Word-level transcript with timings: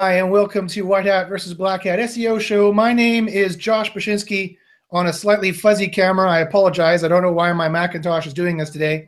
Hi, 0.00 0.14
and 0.14 0.28
welcome 0.28 0.66
to 0.66 0.82
White 0.82 1.06
Hat 1.06 1.28
versus 1.28 1.54
Black 1.54 1.84
Hat 1.84 2.00
SEO 2.00 2.40
show. 2.40 2.72
My 2.72 2.92
name 2.92 3.28
is 3.28 3.54
Josh 3.54 3.92
Bachynski 3.92 4.58
on 4.90 5.06
a 5.06 5.12
slightly 5.12 5.52
fuzzy 5.52 5.86
camera. 5.86 6.28
I 6.28 6.40
apologize. 6.40 7.04
I 7.04 7.08
don't 7.08 7.22
know 7.22 7.30
why 7.30 7.52
my 7.52 7.68
Macintosh 7.68 8.26
is 8.26 8.34
doing 8.34 8.56
this 8.56 8.70
today. 8.70 9.06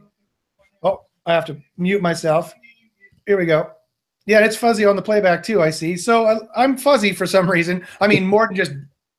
Oh, 0.84 1.00
I 1.26 1.32
have 1.32 1.44
to 1.46 1.60
mute 1.76 2.02
myself. 2.02 2.54
Here 3.26 3.36
we 3.36 3.46
go. 3.46 3.72
Yeah, 4.26 4.44
it's 4.44 4.54
fuzzy 4.54 4.84
on 4.84 4.94
the 4.94 5.02
playback 5.02 5.42
too, 5.42 5.60
I 5.60 5.70
see. 5.70 5.96
So 5.96 6.24
I, 6.24 6.38
I'm 6.54 6.76
fuzzy 6.76 7.12
for 7.12 7.26
some 7.26 7.50
reason. 7.50 7.84
I 8.00 8.06
mean, 8.06 8.24
more 8.24 8.46
than 8.46 8.54
just 8.54 8.70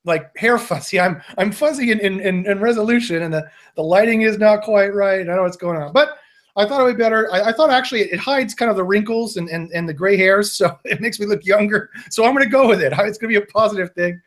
like 0.05 0.31
hair 0.37 0.57
fuzzy. 0.57 1.01
I'm 1.01 1.21
I'm 1.37 1.51
fuzzy 1.51 1.91
in, 1.91 1.99
in, 1.99 2.45
in, 2.45 2.59
resolution 2.61 3.23
and 3.23 3.33
the, 3.33 3.45
the 3.75 3.83
lighting 3.83 4.21
is 4.21 4.37
not 4.37 4.63
quite 4.63 4.93
right. 4.93 5.19
I 5.19 5.23
don't 5.25 5.35
know 5.35 5.43
what's 5.43 5.57
going 5.57 5.75
on. 5.75 5.91
But 5.91 6.17
I 6.57 6.65
thought 6.65 6.81
it 6.81 6.83
would 6.85 6.97
be 6.97 7.03
better. 7.03 7.31
I, 7.31 7.49
I, 7.49 7.51
thought 7.53 7.69
actually 7.69 8.01
it 8.01 8.19
hides 8.19 8.55
kind 8.55 8.71
of 8.71 8.77
the 8.77 8.83
wrinkles 8.83 9.37
and, 9.37 9.47
and, 9.47 9.71
and 9.71 9.87
the 9.87 9.93
gray 9.93 10.17
hairs, 10.17 10.51
so 10.53 10.77
it 10.85 10.99
makes 10.99 11.19
me 11.19 11.27
look 11.27 11.45
younger. 11.45 11.91
So 12.09 12.25
I'm 12.25 12.33
going 12.33 12.43
to 12.43 12.49
go 12.49 12.67
with 12.67 12.81
it. 12.81 12.93
It's 12.97 13.19
going 13.19 13.31
to 13.31 13.39
be 13.39 13.45
a 13.45 13.51
positive 13.51 13.91
thing. 13.93 14.19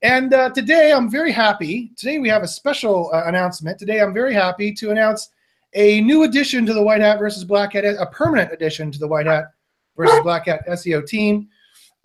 And 0.00 0.32
uh, 0.32 0.50
today 0.50 0.92
I'm 0.92 1.10
very 1.10 1.30
happy. 1.30 1.90
Today 1.96 2.18
we 2.18 2.28
have 2.28 2.42
a 2.42 2.48
special 2.48 3.10
uh, 3.12 3.24
announcement. 3.26 3.78
Today 3.78 4.00
I'm 4.00 4.14
very 4.14 4.32
happy 4.32 4.72
to 4.74 4.90
announce 4.90 5.30
a 5.74 6.00
new 6.00 6.22
addition 6.22 6.64
to 6.66 6.72
the 6.72 6.82
White 6.82 7.02
Hat 7.02 7.18
versus 7.18 7.44
Black 7.44 7.74
Hat, 7.74 7.84
a 7.84 8.06
permanent 8.06 8.52
addition 8.52 8.90
to 8.92 8.98
the 8.98 9.06
White 9.06 9.26
Hat 9.26 9.50
versus 9.96 10.18
Black 10.22 10.46
Hat 10.46 10.66
SEO 10.68 11.06
team. 11.06 11.48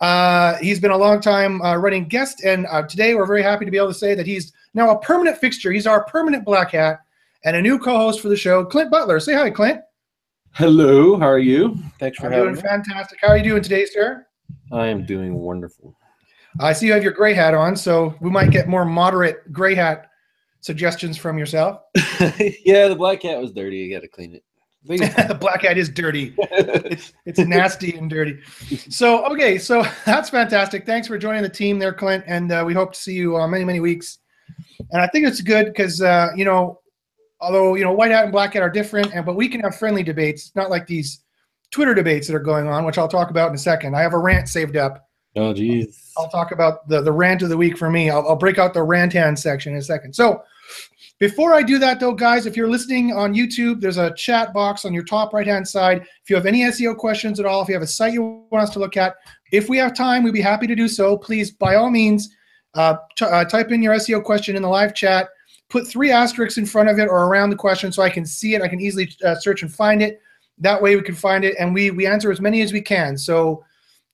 Uh, 0.00 0.56
he's 0.56 0.80
been 0.80 0.90
a 0.90 0.96
long 0.96 1.20
time 1.20 1.62
uh, 1.62 1.76
running 1.76 2.06
guest, 2.06 2.44
and 2.44 2.66
uh, 2.66 2.82
today 2.82 3.14
we're 3.14 3.26
very 3.26 3.42
happy 3.42 3.64
to 3.64 3.70
be 3.70 3.78
able 3.78 3.88
to 3.88 3.94
say 3.94 4.14
that 4.14 4.26
he's 4.26 4.52
now 4.74 4.90
a 4.90 4.98
permanent 4.98 5.38
fixture. 5.38 5.72
He's 5.72 5.86
our 5.86 6.04
permanent 6.04 6.44
Black 6.44 6.72
Hat 6.72 7.00
and 7.44 7.56
a 7.56 7.62
new 7.62 7.78
co-host 7.78 8.20
for 8.20 8.28
the 8.28 8.36
show, 8.36 8.64
Clint 8.64 8.90
Butler. 8.90 9.20
Say 9.20 9.34
hi, 9.34 9.50
Clint. 9.50 9.80
Hello, 10.52 11.18
how 11.18 11.26
are 11.26 11.38
you? 11.38 11.76
Thanks 11.98 12.18
for 12.18 12.30
having 12.30 12.38
me. 12.38 12.42
I'm 12.42 12.46
having 12.46 12.54
doing 12.54 12.54
me. 12.54 12.62
fantastic. 12.62 13.18
How 13.20 13.28
are 13.28 13.36
you 13.36 13.44
doing 13.44 13.62
today, 13.62 13.86
sir? 13.86 14.26
I 14.72 14.86
am 14.86 15.04
doing 15.04 15.34
wonderful. 15.34 15.96
I 16.60 16.72
see 16.72 16.86
you 16.86 16.92
have 16.92 17.02
your 17.02 17.12
gray 17.12 17.34
hat 17.34 17.54
on, 17.54 17.76
so 17.76 18.14
we 18.20 18.30
might 18.30 18.50
get 18.50 18.68
more 18.68 18.84
moderate 18.84 19.52
gray 19.52 19.74
hat 19.74 20.10
suggestions 20.60 21.18
from 21.18 21.36
yourself. 21.36 21.80
yeah, 22.64 22.88
the 22.88 22.94
black 22.96 23.22
hat 23.22 23.40
was 23.40 23.52
dirty. 23.52 23.78
You 23.78 23.94
got 23.94 24.00
to 24.02 24.08
clean 24.08 24.34
it. 24.34 24.44
the 24.86 25.36
black 25.38 25.62
hat 25.62 25.76
is 25.76 25.88
dirty. 25.88 26.34
It's, 26.52 27.12
it's 27.24 27.38
nasty 27.40 27.96
and 27.96 28.08
dirty. 28.08 28.38
So, 28.90 29.24
okay, 29.32 29.58
so 29.58 29.84
that's 30.04 30.30
fantastic. 30.30 30.86
Thanks 30.86 31.08
for 31.08 31.18
joining 31.18 31.42
the 31.42 31.48
team 31.48 31.78
there, 31.78 31.92
Clint, 31.92 32.22
and 32.26 32.52
uh, 32.52 32.62
we 32.64 32.74
hope 32.74 32.92
to 32.92 33.00
see 33.00 33.14
you 33.14 33.36
uh, 33.36 33.48
many, 33.48 33.64
many 33.64 33.80
weeks. 33.80 34.18
And 34.90 35.00
I 35.00 35.06
think 35.08 35.26
it's 35.26 35.40
good 35.40 35.66
because, 35.66 36.00
uh, 36.00 36.28
you 36.36 36.44
know, 36.44 36.80
although 37.44 37.74
you 37.74 37.84
know 37.84 37.92
white 37.92 38.10
hat 38.10 38.24
and 38.24 38.32
black 38.32 38.54
hat 38.54 38.62
are 38.62 38.70
different, 38.70 39.14
and 39.14 39.24
but 39.24 39.36
we 39.36 39.48
can 39.48 39.60
have 39.60 39.76
friendly 39.76 40.02
debates, 40.02 40.50
not 40.54 40.70
like 40.70 40.86
these 40.86 41.20
Twitter 41.70 41.94
debates 41.94 42.26
that 42.26 42.34
are 42.34 42.40
going 42.40 42.66
on, 42.66 42.84
which 42.84 42.98
I'll 42.98 43.08
talk 43.08 43.30
about 43.30 43.50
in 43.50 43.54
a 43.54 43.58
second. 43.58 43.94
I 43.94 44.00
have 44.00 44.14
a 44.14 44.18
rant 44.18 44.48
saved 44.48 44.76
up. 44.76 45.08
Oh, 45.36 45.52
geez. 45.52 46.12
I'll, 46.16 46.28
talk 46.28 46.52
about 46.52 46.88
the 46.88 47.02
the 47.02 47.12
rant 47.12 47.42
of 47.42 47.48
the 47.50 47.56
week 47.56 47.76
for 47.76 47.90
me. 47.90 48.10
I'll, 48.10 48.26
I'll 48.26 48.36
break 48.36 48.58
out 48.58 48.72
the 48.72 48.82
rant 48.82 49.12
hand 49.12 49.38
section 49.38 49.72
in 49.72 49.78
a 49.78 49.82
second. 49.82 50.14
So. 50.14 50.42
Before 51.20 51.54
I 51.54 51.62
do 51.62 51.78
that, 51.78 52.00
though, 52.00 52.12
guys, 52.12 52.44
if 52.44 52.56
you're 52.56 52.68
listening 52.68 53.12
on 53.12 53.34
YouTube, 53.34 53.80
there's 53.80 53.98
a 53.98 54.12
chat 54.14 54.52
box 54.52 54.84
on 54.84 54.92
your 54.92 55.04
top 55.04 55.32
right 55.32 55.46
hand 55.46 55.66
side. 55.66 56.02
If 56.02 56.28
you 56.28 56.34
have 56.34 56.44
any 56.44 56.62
SEO 56.62 56.96
questions 56.96 57.38
at 57.38 57.46
all, 57.46 57.62
if 57.62 57.68
you 57.68 57.74
have 57.74 57.84
a 57.84 57.86
site 57.86 58.12
you 58.12 58.44
want 58.50 58.64
us 58.64 58.70
to 58.70 58.80
look 58.80 58.96
at, 58.96 59.14
if 59.52 59.68
we 59.68 59.78
have 59.78 59.94
time, 59.94 60.24
we'd 60.24 60.34
be 60.34 60.40
happy 60.40 60.66
to 60.66 60.74
do 60.74 60.88
so. 60.88 61.16
Please, 61.16 61.52
by 61.52 61.76
all 61.76 61.88
means, 61.88 62.34
uh, 62.74 62.96
uh, 63.20 63.44
type 63.44 63.70
in 63.70 63.80
your 63.80 63.94
SEO 63.94 64.24
question 64.24 64.56
in 64.56 64.62
the 64.62 64.68
live 64.68 64.92
chat 64.92 65.28
put 65.68 65.86
three 65.86 66.10
asterisks 66.10 66.58
in 66.58 66.66
front 66.66 66.88
of 66.88 66.98
it 66.98 67.08
or 67.08 67.26
around 67.26 67.50
the 67.50 67.56
question 67.56 67.90
so 67.90 68.02
I 68.02 68.10
can 68.10 68.26
see 68.26 68.54
it. 68.54 68.62
I 68.62 68.68
can 68.68 68.80
easily 68.80 69.14
uh, 69.24 69.34
search 69.34 69.62
and 69.62 69.72
find 69.72 70.02
it. 70.02 70.20
That 70.58 70.80
way 70.80 70.94
we 70.94 71.02
can 71.02 71.16
find 71.16 71.44
it, 71.44 71.56
and 71.58 71.74
we 71.74 71.90
we 71.90 72.06
answer 72.06 72.30
as 72.30 72.40
many 72.40 72.62
as 72.62 72.72
we 72.72 72.80
can. 72.80 73.18
So 73.18 73.64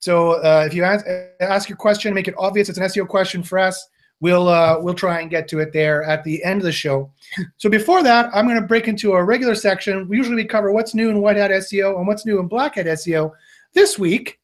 so 0.01 0.43
uh, 0.43 0.65
if 0.67 0.75
you 0.75 0.83
ask, 0.83 1.05
ask 1.41 1.69
your 1.69 1.77
question, 1.77 2.15
make 2.15 2.27
it 2.27 2.35
obvious 2.39 2.69
it's 2.69 2.79
an 2.79 2.85
SEO 2.85 3.07
question 3.07 3.43
for 3.43 3.59
us. 3.59 3.87
We'll 4.21 4.49
uh, 4.49 4.79
we'll 4.81 4.95
try 4.95 5.21
and 5.21 5.31
get 5.31 5.49
to 5.49 5.61
it 5.61 5.73
there 5.73 6.03
at 6.03 6.25
the 6.25 6.43
end 6.45 6.61
of 6.61 6.65
the 6.65 6.73
show. 6.73 7.11
So 7.59 7.71
before 7.71 8.03
that, 8.03 8.31
I'm 8.35 8.47
going 8.47 8.61
to 8.61 8.67
break 8.67 8.89
into 8.89 9.13
a 9.13 9.25
regular 9.25 9.55
section. 9.55 10.09
We 10.09 10.17
usually 10.17 10.37
we 10.37 10.45
cover 10.45 10.73
what's 10.73 10.95
new 10.95 11.11
in 11.11 11.21
White 11.21 11.37
Hat 11.37 11.51
SEO 11.51 11.97
and 11.99 12.07
what's 12.07 12.27
new 12.27 12.39
in 12.39 12.49
Black 12.49 12.75
Hat 12.75 12.87
SEO. 12.87 13.33
This 13.73 13.99
week, 13.99 14.39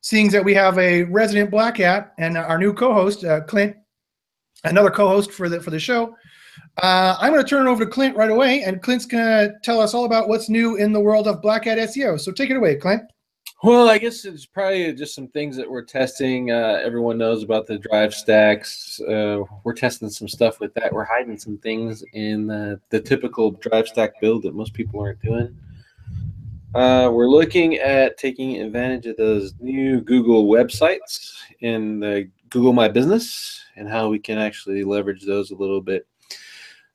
seeing 0.00 0.30
that 0.30 0.44
we 0.44 0.54
have 0.54 0.78
a 0.78 1.04
resident 1.04 1.50
Black 1.50 1.78
Hat 1.78 2.14
and 2.18 2.38
our 2.38 2.58
new 2.58 2.72
co-host 2.72 3.24
uh, 3.24 3.42
Clint, 3.42 3.76
another 4.64 4.90
co-host 4.90 5.32
for 5.32 5.48
the 5.48 5.60
for 5.60 5.70
the 5.70 5.80
show. 5.80 6.14
Uh, 6.82 7.16
I'm 7.18 7.32
going 7.32 7.44
to 7.44 7.48
turn 7.48 7.66
it 7.66 7.70
over 7.70 7.84
to 7.84 7.90
Clint 7.90 8.16
right 8.16 8.30
away, 8.30 8.62
and 8.62 8.82
Clint's 8.82 9.06
going 9.06 9.24
to 9.24 9.54
tell 9.62 9.80
us 9.80 9.92
all 9.92 10.04
about 10.04 10.28
what's 10.28 10.48
new 10.48 10.76
in 10.76 10.92
the 10.92 11.00
world 11.00 11.28
of 11.28 11.42
Black 11.42 11.64
Hat 11.64 11.78
SEO. 11.78 12.18
So 12.18 12.32
take 12.32 12.50
it 12.50 12.56
away, 12.56 12.76
Clint. 12.76 13.02
Well, 13.62 13.90
I 13.90 13.98
guess 13.98 14.24
it's 14.24 14.46
probably 14.46 14.90
just 14.94 15.14
some 15.14 15.28
things 15.28 15.54
that 15.56 15.70
we're 15.70 15.84
testing. 15.84 16.50
Uh, 16.50 16.80
everyone 16.82 17.18
knows 17.18 17.42
about 17.42 17.66
the 17.66 17.78
drive 17.78 18.14
stacks. 18.14 18.98
Uh, 19.02 19.42
we're 19.64 19.74
testing 19.74 20.08
some 20.08 20.28
stuff 20.28 20.60
with 20.60 20.72
that. 20.74 20.90
We're 20.90 21.04
hiding 21.04 21.38
some 21.38 21.58
things 21.58 22.02
in 22.14 22.46
the, 22.46 22.80
the 22.88 23.00
typical 23.00 23.50
drive 23.50 23.86
stack 23.86 24.18
build 24.18 24.44
that 24.44 24.54
most 24.54 24.72
people 24.72 25.00
aren't 25.00 25.20
doing. 25.20 25.54
Uh, 26.74 27.10
we're 27.12 27.28
looking 27.28 27.74
at 27.74 28.16
taking 28.16 28.62
advantage 28.62 29.04
of 29.04 29.18
those 29.18 29.52
new 29.60 30.00
Google 30.00 30.46
websites 30.46 31.34
in 31.60 32.00
the 32.00 32.30
Google 32.48 32.72
My 32.72 32.88
Business 32.88 33.62
and 33.76 33.86
how 33.86 34.08
we 34.08 34.18
can 34.18 34.38
actually 34.38 34.84
leverage 34.84 35.26
those 35.26 35.50
a 35.50 35.56
little 35.56 35.82
bit 35.82 36.06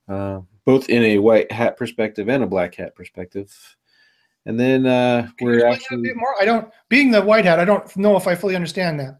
uh, 0.07 0.41
both 0.65 0.89
in 0.89 1.03
a 1.03 1.19
white 1.19 1.51
hat 1.51 1.77
perspective 1.77 2.29
and 2.29 2.43
a 2.43 2.47
black 2.47 2.75
hat 2.75 2.95
perspective. 2.95 3.53
And 4.45 4.59
then 4.59 4.85
uh, 4.85 5.29
we're 5.41 5.65
actually 5.65 5.99
a 5.99 6.03
bit 6.03 6.15
more. 6.15 6.35
I 6.39 6.45
don't 6.45 6.71
being 6.89 7.11
the 7.11 7.21
white 7.21 7.45
hat. 7.45 7.59
I 7.59 7.65
don't 7.65 7.95
know 7.97 8.15
if 8.15 8.27
I 8.27 8.35
fully 8.35 8.55
understand 8.55 8.99
that. 8.99 9.19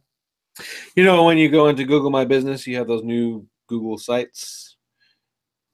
You 0.96 1.04
know, 1.04 1.24
when 1.24 1.38
you 1.38 1.50
go 1.50 1.68
into 1.68 1.84
Google 1.84 2.12
My 2.12 2.26
Business, 2.26 2.66
you 2.68 2.78
have 2.78 2.88
those 2.88 3.04
new 3.04 3.46
Google 3.68 3.98
sites. 3.98 4.75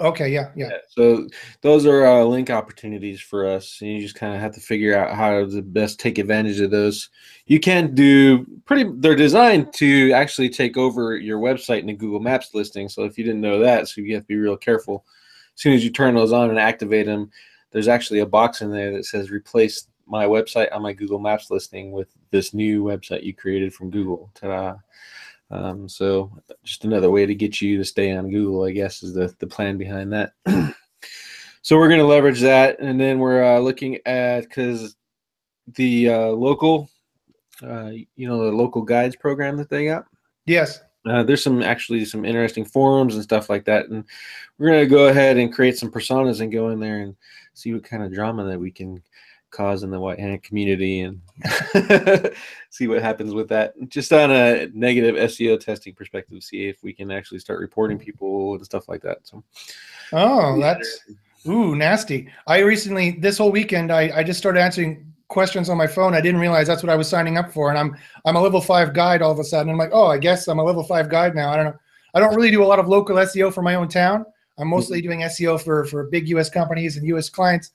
Okay, 0.02 0.30
yeah, 0.30 0.52
yeah. 0.56 0.70
yeah 0.72 0.78
so 0.90 1.28
those 1.62 1.86
are 1.86 2.06
uh, 2.06 2.24
link 2.24 2.50
opportunities 2.50 3.22
for 3.22 3.48
us, 3.48 3.80
and 3.82 3.92
you 3.92 4.02
just 4.02 4.16
kind 4.16 4.34
of 4.34 4.42
have 4.42 4.54
to 4.56 4.60
figure 4.60 4.98
out 4.98 5.16
how 5.16 5.46
to 5.46 5.62
best 5.62 6.00
take 6.00 6.18
advantage 6.18 6.60
of 6.60 6.72
those. 6.72 7.10
You 7.46 7.60
can 7.60 7.94
do 7.94 8.46
pretty. 8.66 8.90
They're 8.96 9.16
designed 9.16 9.74
to 9.74 10.12
actually 10.14 10.50
take 10.50 10.76
over 10.76 11.16
your 11.18 11.40
website 11.40 11.84
in 11.84 11.90
a 11.90 11.94
Google 11.94 12.20
Maps 12.20 12.54
listing. 12.54 12.90
So 12.90 13.04
if 13.04 13.18
you 13.18 13.24
didn't 13.24 13.42
know 13.42 13.60
that, 13.60 13.88
so 13.88 14.02
you 14.02 14.16
have 14.16 14.24
to 14.24 14.28
be 14.28 14.38
real 14.38 14.58
careful. 14.58 15.06
As 15.54 15.62
soon 15.62 15.74
as 15.74 15.84
you 15.84 15.92
turn 15.92 16.16
those 16.16 16.34
on 16.34 16.50
and 16.50 16.58
activate 16.58 17.06
them, 17.06 17.30
there's 17.70 17.88
actually 17.88 18.20
a 18.20 18.26
box 18.26 18.62
in 18.62 18.72
there 18.72 18.92
that 18.94 19.06
says 19.06 19.30
replace 19.30 19.88
my 20.08 20.26
website 20.26 20.74
on 20.74 20.82
my 20.82 20.94
Google 20.94 21.20
Maps 21.20 21.52
listing 21.52 21.92
with 21.92 22.10
this 22.32 22.54
new 22.54 22.84
website 22.84 23.24
you 23.24 23.34
created 23.34 23.74
from 23.74 23.92
Google. 23.92 24.32
Ta-da! 24.34 24.76
Um, 25.52 25.90
so 25.90 26.32
just 26.64 26.86
another 26.86 27.12
way 27.12 27.26
to 27.26 27.36
get 27.36 27.62
you 27.62 27.78
to 27.78 27.86
stay 27.86 28.16
on 28.16 28.32
Google, 28.32 28.64
I 28.64 28.72
guess, 28.72 29.04
is 29.04 29.14
the, 29.14 29.34
the 29.40 29.48
plan 29.48 29.78
behind 29.78 30.14
that. 30.14 30.34
so 31.62 31.78
we're 31.78 31.90
going 31.90 32.00
to 32.00 32.06
leverage 32.06 32.40
that. 32.42 32.80
And 32.80 33.00
then 33.00 33.20
we're 33.20 33.44
uh, 33.44 33.60
looking 33.60 34.00
at, 34.06 34.42
because 34.42 34.96
the 35.76 36.10
uh, 36.10 36.28
local, 36.28 36.90
uh, 37.62 37.92
you 38.16 38.28
know, 38.28 38.46
the 38.46 38.52
local 38.52 38.82
guides 38.82 39.16
program 39.16 39.58
that 39.58 39.70
they 39.70 39.86
got. 39.86 40.06
Yes. 40.46 40.82
Uh, 41.06 41.24
there's 41.24 41.44
some 41.44 41.62
actually 41.64 42.06
some 42.06 42.26
interesting 42.26 42.64
forums 42.64 43.16
and 43.16 43.24
stuff 43.24 43.50
like 43.50 43.66
that. 43.66 43.90
And 43.90 44.06
we're 44.58 44.70
going 44.70 44.84
to 44.84 44.90
go 44.90 45.08
ahead 45.08 45.38
and 45.38 45.54
create 45.54 45.78
some 45.78 45.92
personas 45.92 46.42
and 46.42 46.52
go 46.52 46.70
in 46.70 46.80
there 46.80 47.00
and 47.00 47.16
see 47.54 47.74
what 47.74 47.84
kind 47.84 48.04
of 48.04 48.14
drama 48.14 48.46
that 48.46 48.60
we 48.60 48.72
can 48.72 49.02
cause 49.52 49.84
in 49.84 49.92
the 49.92 50.00
white 50.00 50.20
hat 50.20 50.42
community 50.44 51.02
and 51.02 51.22
see 52.70 52.88
what 52.88 53.02
happens 53.02 53.34
with 53.34 53.50
that. 53.50 53.74
Just 53.90 54.12
on 54.14 54.32
a 54.32 54.68
negative 54.74 55.16
SEO 55.16 55.60
testing 55.60 55.94
perspective, 55.94 56.42
see 56.44 56.68
if 56.68 56.82
we 56.82 56.94
can 56.94 57.12
actually 57.12 57.40
start 57.40 57.60
reporting 57.60 58.00
people 58.00 58.56
and 58.56 58.66
stuff 58.66 58.90
like 58.90 59.02
that. 59.02 59.20
So, 59.24 59.44
oh, 60.14 60.60
that's 60.60 61.02
ooh 61.48 61.76
nasty. 61.76 62.30
I 62.48 62.60
recently 62.60 63.12
this 63.12 63.38
whole 63.38 63.52
weekend 63.52 63.92
I, 63.92 64.12
I 64.16 64.24
just 64.24 64.40
started 64.40 64.62
answering 64.62 65.06
questions 65.28 65.70
on 65.70 65.78
my 65.78 65.88
phone. 65.88 66.14
I 66.14 66.22
didn't 66.22 66.42
realize 66.42 66.68
that's 66.68 66.84
what 66.84 66.90
I 66.90 66.96
was 66.96 67.08
signing 67.08 67.38
up 67.38 67.52
for, 67.52 67.70
and 67.70 67.78
I'm 67.78 67.96
I'm 68.26 68.36
a 68.36 68.42
level 68.42 68.62
five 68.62 68.94
guide 68.94 69.22
all 69.22 69.32
of 69.32 69.40
a 69.40 69.44
sudden. 69.44 69.72
I'm 69.72 69.78
like, 69.78 69.92
oh, 69.94 70.08
I 70.08 70.18
guess 70.18 70.48
I'm 70.48 70.60
a 70.60 70.64
level 70.64 70.84
five 70.84 71.10
guide 71.10 71.36
now. 71.36 71.52
I 71.52 71.56
don't 71.58 71.66
know. 71.66 71.80
I 72.14 72.20
don't 72.20 72.36
really 72.36 72.52
do 72.52 72.64
a 72.64 72.66
lot 72.66 72.80
of 72.80 72.88
local 72.88 73.16
SEO 73.16 73.54
for 73.54 73.62
my 73.62 73.76
own 73.76 73.88
town. 73.88 74.26
I'm 74.58 74.68
mostly 74.68 75.00
mm-hmm. 75.00 75.08
doing 75.08 75.20
SEO 75.22 75.62
for 75.62 75.86
for 75.86 76.06
big 76.06 76.28
U.S. 76.30 76.50
companies 76.50 76.98
and 76.98 77.06
U.S. 77.08 77.30
clients 77.30 77.72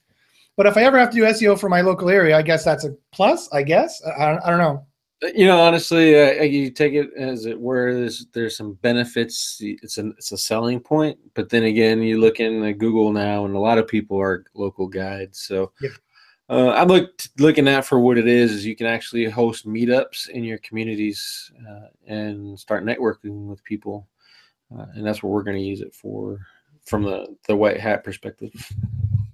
but 0.56 0.66
if 0.66 0.76
I 0.76 0.82
ever 0.82 0.98
have 0.98 1.10
to 1.10 1.16
do 1.16 1.24
SEO 1.24 1.58
for 1.58 1.68
my 1.68 1.82
local 1.82 2.08
area, 2.08 2.36
I 2.36 2.42
guess 2.42 2.64
that's 2.64 2.84
a 2.84 2.94
plus. 3.12 3.48
I 3.52 3.62
guess 3.62 4.02
I 4.18 4.30
don't, 4.30 4.42
I 4.42 4.50
don't 4.50 4.58
know. 4.58 4.86
You 5.34 5.46
know, 5.46 5.60
honestly, 5.60 6.18
uh, 6.18 6.42
you 6.42 6.70
take 6.70 6.92
it 6.94 7.10
as 7.16 7.46
it 7.46 7.58
were. 7.58 7.94
There's 7.94 8.26
there's 8.32 8.56
some 8.56 8.74
benefits. 8.74 9.58
It's 9.60 9.98
a 9.98 10.08
it's 10.08 10.32
a 10.32 10.38
selling 10.38 10.80
point, 10.80 11.18
but 11.34 11.48
then 11.48 11.64
again, 11.64 12.02
you 12.02 12.20
look 12.20 12.40
in 12.40 12.60
Google 12.78 13.12
now, 13.12 13.44
and 13.44 13.54
a 13.54 13.60
lot 13.60 13.78
of 13.78 13.88
people 13.88 14.20
are 14.20 14.44
local 14.54 14.86
guides. 14.86 15.40
So, 15.40 15.72
yeah. 15.80 15.90
uh, 16.50 16.70
I'm 16.72 16.88
look, 16.88 17.18
looking 17.38 17.68
at 17.68 17.86
for 17.86 17.98
what 17.98 18.18
it 18.18 18.28
is. 18.28 18.52
Is 18.52 18.66
you 18.66 18.76
can 18.76 18.86
actually 18.86 19.24
host 19.24 19.66
meetups 19.66 20.28
in 20.28 20.44
your 20.44 20.58
communities 20.58 21.50
uh, 21.66 21.88
and 22.06 22.58
start 22.58 22.84
networking 22.84 23.46
with 23.46 23.64
people, 23.64 24.06
uh, 24.76 24.84
and 24.94 25.06
that's 25.06 25.22
what 25.22 25.32
we're 25.32 25.44
going 25.44 25.56
to 25.56 25.62
use 25.62 25.80
it 25.80 25.94
for 25.94 26.38
from 26.84 27.02
the 27.02 27.34
the 27.46 27.56
white 27.56 27.80
hat 27.80 28.04
perspective. 28.04 28.52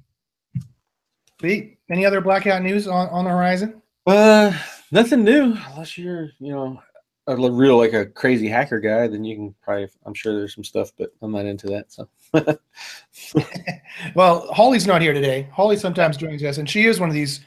Sweet. 1.42 1.78
Any 1.90 2.06
other 2.06 2.20
black 2.20 2.44
hat 2.44 2.62
news 2.62 2.86
on, 2.86 3.08
on 3.08 3.24
the 3.24 3.30
horizon? 3.30 3.82
Uh, 4.06 4.56
Nothing 4.92 5.24
new, 5.24 5.56
unless 5.70 5.98
you're, 5.98 6.30
you 6.38 6.52
know, 6.52 6.80
a 7.26 7.36
real 7.36 7.78
like 7.78 7.94
a 7.94 8.06
crazy 8.06 8.46
hacker 8.46 8.78
guy. 8.78 9.08
Then 9.08 9.24
you 9.24 9.34
can 9.34 9.54
probably. 9.62 9.88
I'm 10.06 10.14
sure 10.14 10.34
there's 10.34 10.54
some 10.54 10.62
stuff, 10.64 10.92
but 10.98 11.10
I'm 11.20 11.32
not 11.32 11.46
into 11.46 11.66
that. 11.68 11.90
So 11.90 12.08
Well, 14.14 14.52
Holly's 14.52 14.86
not 14.86 15.02
here 15.02 15.12
today. 15.12 15.48
Holly 15.52 15.76
sometimes 15.76 16.16
joins 16.16 16.42
us, 16.44 16.58
and 16.58 16.68
she 16.68 16.86
is 16.86 17.00
one 17.00 17.08
of 17.08 17.14
these 17.14 17.40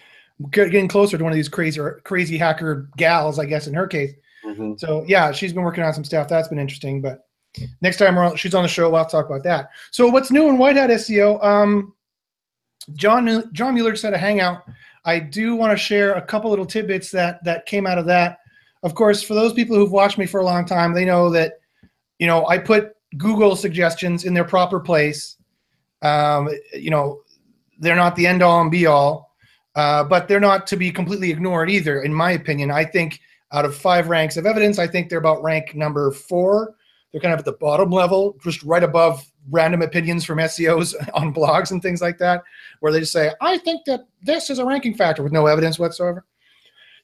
getting 0.52 0.88
closer 0.88 1.18
to 1.18 1.24
one 1.24 1.32
of 1.32 1.38
these 1.38 1.48
crazy 1.50 1.82
crazy 2.04 2.38
hacker 2.38 2.90
gals, 2.98 3.40
I 3.40 3.46
guess 3.46 3.68
in 3.68 3.74
her 3.74 3.88
case. 3.88 4.12
Mhm. 4.46 4.80
So 4.80 5.06
yeah, 5.08 5.32
she's 5.32 5.54
been 5.54 5.64
working 5.64 5.84
on 5.84 5.94
some 5.94 6.04
stuff. 6.04 6.28
That's 6.28 6.48
been 6.50 6.60
interesting. 6.60 7.02
But 7.02 7.26
next 7.82 7.98
time 7.98 8.16
we're 8.16 8.26
on, 8.26 8.36
she's 8.36 8.54
on 8.56 8.64
the 8.64 8.70
show, 8.70 8.90
we'll 8.90 8.98
have 9.00 9.08
to 9.08 9.12
talk 9.18 9.28
about 9.28 9.44
that. 9.44 9.70
So 9.92 10.08
what's 10.10 10.32
new 10.32 10.50
in 10.50 10.58
White 10.58 10.76
Hat 10.76 10.90
SEO? 10.90 11.44
Um, 11.44 11.94
John 12.94 13.52
John 13.54 13.74
Mueller 13.74 13.96
said 13.96 14.14
a 14.14 14.18
hangout. 14.18 14.64
I 15.06 15.20
do 15.20 15.56
want 15.56 15.72
to 15.72 15.78
share 15.78 16.14
a 16.14 16.22
couple 16.22 16.50
little 16.50 16.66
tidbits 16.66 17.12
that 17.12 17.44
that 17.44 17.66
came 17.66 17.86
out 17.86 17.98
of 17.98 18.06
that. 18.08 18.40
Of 18.84 18.96
course, 18.96 19.24
for 19.24 19.34
those 19.34 19.54
people 19.54 19.76
who've 19.76 19.92
watched 19.92 20.18
me 20.18 20.26
for 20.26 20.40
a 20.40 20.46
long 20.46 20.66
time, 20.66 20.94
they 20.94 21.06
know 21.06 21.30
that 21.32 21.60
you 22.20 22.28
know 22.28 22.48
I 22.48 22.58
put 22.58 22.96
Google 23.18 23.56
suggestions 23.56 24.26
in 24.26 24.34
their 24.34 24.44
proper 24.44 24.80
place. 24.80 25.38
Um, 26.02 26.50
you 26.74 26.92
know, 26.92 27.22
they're 27.80 27.96
not 27.96 28.16
the 28.16 28.28
end 28.28 28.42
all 28.42 28.62
and 28.62 28.72
be 28.72 28.86
all, 28.86 29.36
uh, 29.76 30.04
but 30.04 30.28
they're 30.28 30.40
not 30.40 30.68
to 30.68 30.76
be 30.76 30.92
completely 30.92 31.32
ignored 31.32 31.70
either. 31.70 32.02
In 32.02 32.14
my 32.14 32.32
opinion, 32.32 32.72
I 32.72 32.86
think 32.86 33.20
out 33.52 33.66
of 33.66 33.76
five 33.76 34.10
ranks 34.10 34.38
of 34.38 34.46
evidence, 34.46 34.80
I 34.80 34.88
think 34.88 35.10
they're 35.10 35.20
about 35.20 35.44
rank 35.44 35.76
number 35.76 36.12
four. 36.12 36.76
They're 37.16 37.22
kind 37.22 37.34
of 37.34 37.40
at 37.40 37.46
the 37.46 37.54
bottom 37.54 37.92
level, 37.92 38.38
just 38.44 38.62
right 38.64 38.84
above 38.84 39.26
random 39.50 39.82
opinions 39.82 40.26
from 40.26 40.38
SEOs 40.40 40.94
on 41.14 41.34
blogs 41.34 41.72
and 41.72 41.82
things 41.82 42.02
like 42.02 42.18
that, 42.18 42.44
where 42.82 42.92
they 42.92 43.00
just 43.00 43.14
say, 43.14 43.32
I 43.40 43.58
think 43.58 43.86
that 43.86 44.02
this 44.22 44.50
is 44.50 44.60
a 44.60 44.66
ranking 44.66 44.94
factor 44.94 45.24
with 45.24 45.32
no 45.32 45.46
evidence 45.46 45.80
whatsoever. 45.80 46.26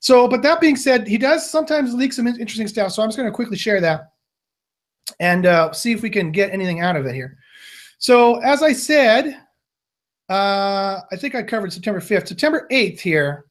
So, 0.01 0.27
but 0.27 0.41
that 0.41 0.59
being 0.59 0.75
said, 0.75 1.07
he 1.07 1.17
does 1.17 1.49
sometimes 1.49 1.93
leak 1.93 2.11
some 2.11 2.27
interesting 2.27 2.67
stuff. 2.67 2.91
So 2.91 3.01
I'm 3.01 3.07
just 3.07 3.17
going 3.17 3.29
to 3.29 3.33
quickly 3.33 3.55
share 3.55 3.79
that 3.79 4.11
and 5.21 5.45
uh, 5.45 5.71
see 5.71 5.93
if 5.93 6.01
we 6.01 6.09
can 6.09 6.33
get 6.33 6.51
anything 6.51 6.81
out 6.81 6.97
of 6.97 7.05
it 7.05 7.15
here. 7.15 7.37
So, 7.97 8.39
as 8.39 8.61
I 8.61 8.73
said, 8.73 9.39
uh, 10.27 10.99
I 11.09 11.15
think 11.15 11.35
I 11.35 11.43
covered 11.43 11.71
September 11.71 12.01
5th. 12.01 12.27
September 12.27 12.67
8th 12.69 12.99
here, 12.99 13.45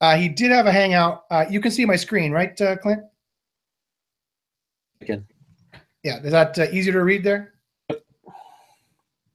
uh, 0.00 0.16
he 0.16 0.28
did 0.28 0.52
have 0.52 0.66
a 0.66 0.72
hangout. 0.72 1.24
Uh, 1.32 1.46
you 1.50 1.60
can 1.60 1.72
see 1.72 1.84
my 1.84 1.96
screen, 1.96 2.30
right, 2.30 2.60
uh, 2.60 2.76
Clint? 2.76 3.02
Again. 5.00 5.26
Yeah, 6.06 6.20
is 6.22 6.30
that 6.30 6.56
uh, 6.56 6.66
easier 6.70 6.92
to 6.92 7.02
read 7.02 7.24
there? 7.24 7.54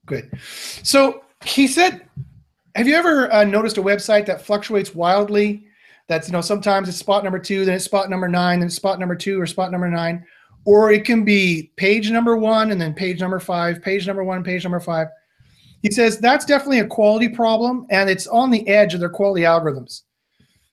Good. 0.06 0.31
So 0.83 1.25
he 1.44 1.68
said, 1.68 2.07
have 2.75 2.88
you 2.88 2.95
ever 2.95 3.29
uh, 3.33 3.44
noticed 3.44 3.77
a 3.77 3.81
website 3.81 4.25
that 4.27 4.45
fluctuates 4.45 4.95
wildly? 4.95 5.65
That's, 6.07 6.29
you 6.29 6.31
know, 6.31 6.39
sometimes 6.39 6.88
it's 6.88 6.97
spot 6.97 7.25
number 7.25 7.39
two, 7.39 7.65
then 7.65 7.75
it's 7.75 7.83
spot 7.83 8.09
number 8.09 8.29
nine, 8.29 8.59
then 8.62 8.68
it's 8.68 8.77
spot 8.77 9.00
number 9.00 9.18
two 9.18 9.41
or 9.41 9.45
spot 9.45 9.69
number 9.69 9.89
nine. 9.89 10.25
Or 10.63 10.94
it 10.94 11.03
can 11.03 11.25
be 11.25 11.73
page 11.75 12.09
number 12.09 12.38
one 12.38 12.71
and 12.71 12.79
then 12.79 12.94
page 12.94 13.19
number 13.19 13.41
five, 13.41 13.81
page 13.81 14.07
number 14.07 14.23
one, 14.23 14.41
page 14.41 14.63
number 14.63 14.79
five. 14.79 15.07
He 15.81 15.91
says 15.91 16.19
that's 16.19 16.45
definitely 16.45 16.79
a 16.79 16.88
quality 16.88 17.27
problem 17.27 17.85
and 17.89 18.09
it's 18.09 18.27
on 18.27 18.50
the 18.50 18.65
edge 18.69 18.94
of 18.94 19.01
their 19.01 19.09
quality 19.09 19.41
algorithms. 19.41 20.03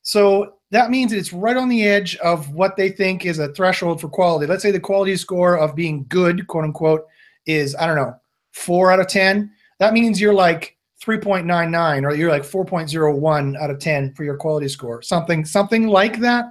So 0.02 0.57
that 0.70 0.90
means 0.90 1.10
that 1.10 1.18
it's 1.18 1.32
right 1.32 1.56
on 1.56 1.68
the 1.68 1.86
edge 1.86 2.16
of 2.16 2.52
what 2.52 2.76
they 2.76 2.90
think 2.90 3.24
is 3.24 3.38
a 3.38 3.52
threshold 3.54 4.00
for 4.00 4.08
quality. 4.08 4.46
Let's 4.46 4.62
say 4.62 4.70
the 4.70 4.80
quality 4.80 5.16
score 5.16 5.56
of 5.56 5.74
being 5.74 6.04
good, 6.08 6.46
quote 6.46 6.64
unquote, 6.64 7.06
is, 7.46 7.74
I 7.76 7.86
don't 7.86 7.96
know, 7.96 8.14
four 8.52 8.92
out 8.92 9.00
of 9.00 9.08
10. 9.08 9.50
That 9.78 9.94
means 9.94 10.20
you're 10.20 10.34
like 10.34 10.76
3.99 11.02 12.04
or 12.04 12.14
you're 12.14 12.30
like 12.30 12.42
4.01 12.42 13.58
out 13.58 13.70
of 13.70 13.78
10 13.78 14.14
for 14.14 14.24
your 14.24 14.36
quality 14.36 14.68
score, 14.68 15.00
something, 15.00 15.44
something 15.44 15.88
like 15.88 16.18
that. 16.20 16.46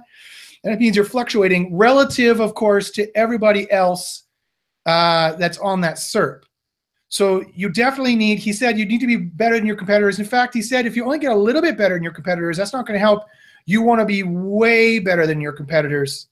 And 0.64 0.72
it 0.72 0.80
means 0.80 0.96
you're 0.96 1.04
fluctuating 1.04 1.76
relative, 1.76 2.40
of 2.40 2.54
course, 2.54 2.90
to 2.92 3.16
everybody 3.16 3.70
else 3.70 4.24
uh, 4.86 5.34
that's 5.34 5.58
on 5.58 5.80
that 5.82 5.96
SERP. 5.96 6.42
So 7.10 7.44
you 7.54 7.68
definitely 7.68 8.16
need, 8.16 8.38
he 8.38 8.52
said, 8.52 8.78
you 8.78 8.84
need 8.84 9.00
to 9.00 9.06
be 9.06 9.16
better 9.16 9.54
than 9.54 9.66
your 9.66 9.76
competitors. 9.76 10.18
In 10.18 10.26
fact, 10.26 10.52
he 10.54 10.60
said, 10.60 10.86
if 10.86 10.96
you 10.96 11.04
only 11.04 11.18
get 11.18 11.32
a 11.32 11.36
little 11.36 11.62
bit 11.62 11.78
better 11.78 11.94
than 11.94 12.02
your 12.02 12.12
competitors, 12.12 12.56
that's 12.56 12.72
not 12.72 12.86
going 12.86 12.96
to 12.96 13.00
help. 13.00 13.24
You 13.68 13.82
want 13.82 14.00
to 14.00 14.06
be 14.06 14.22
way 14.22 14.98
better 14.98 15.26
than 15.26 15.42
your 15.42 15.52
competitors. 15.52 16.28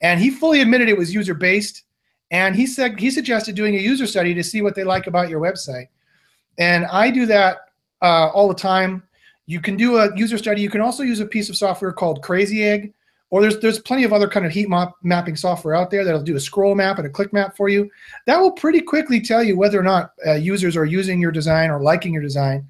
And 0.00 0.20
he 0.20 0.30
fully 0.30 0.60
admitted 0.60 0.88
it 0.88 0.96
was 0.96 1.12
user 1.12 1.34
based. 1.34 1.82
And 2.30 2.54
he 2.54 2.68
said 2.68 3.00
he 3.00 3.10
suggested 3.10 3.56
doing 3.56 3.74
a 3.74 3.80
user 3.80 4.06
study 4.06 4.32
to 4.32 4.44
see 4.44 4.62
what 4.62 4.76
they 4.76 4.84
like 4.84 5.08
about 5.08 5.28
your 5.28 5.40
website. 5.40 5.88
And 6.56 6.86
I 6.86 7.10
do 7.10 7.26
that 7.26 7.56
uh, 8.00 8.28
all 8.28 8.46
the 8.46 8.54
time. 8.54 9.02
You 9.46 9.60
can 9.60 9.76
do 9.76 9.96
a 9.96 10.16
user 10.16 10.38
study. 10.38 10.62
You 10.62 10.70
can 10.70 10.80
also 10.80 11.02
use 11.02 11.18
a 11.18 11.26
piece 11.26 11.48
of 11.48 11.56
software 11.56 11.92
called 11.92 12.22
Crazy 12.22 12.62
Egg, 12.62 12.94
or 13.30 13.40
there's 13.40 13.58
there's 13.58 13.80
plenty 13.80 14.04
of 14.04 14.12
other 14.12 14.28
kind 14.28 14.46
of 14.46 14.52
heat 14.52 14.68
map 14.68 14.92
mapping 15.02 15.34
software 15.34 15.74
out 15.74 15.90
there 15.90 16.04
that'll 16.04 16.22
do 16.22 16.36
a 16.36 16.40
scroll 16.40 16.76
map 16.76 16.98
and 16.98 17.08
a 17.08 17.10
click 17.10 17.32
map 17.32 17.56
for 17.56 17.68
you. 17.68 17.90
That 18.26 18.38
will 18.38 18.52
pretty 18.52 18.82
quickly 18.82 19.20
tell 19.20 19.42
you 19.42 19.58
whether 19.58 19.80
or 19.80 19.82
not 19.82 20.12
uh, 20.24 20.34
users 20.34 20.76
are 20.76 20.84
using 20.84 21.20
your 21.20 21.32
design 21.32 21.70
or 21.70 21.80
liking 21.80 22.12
your 22.12 22.22
design. 22.22 22.68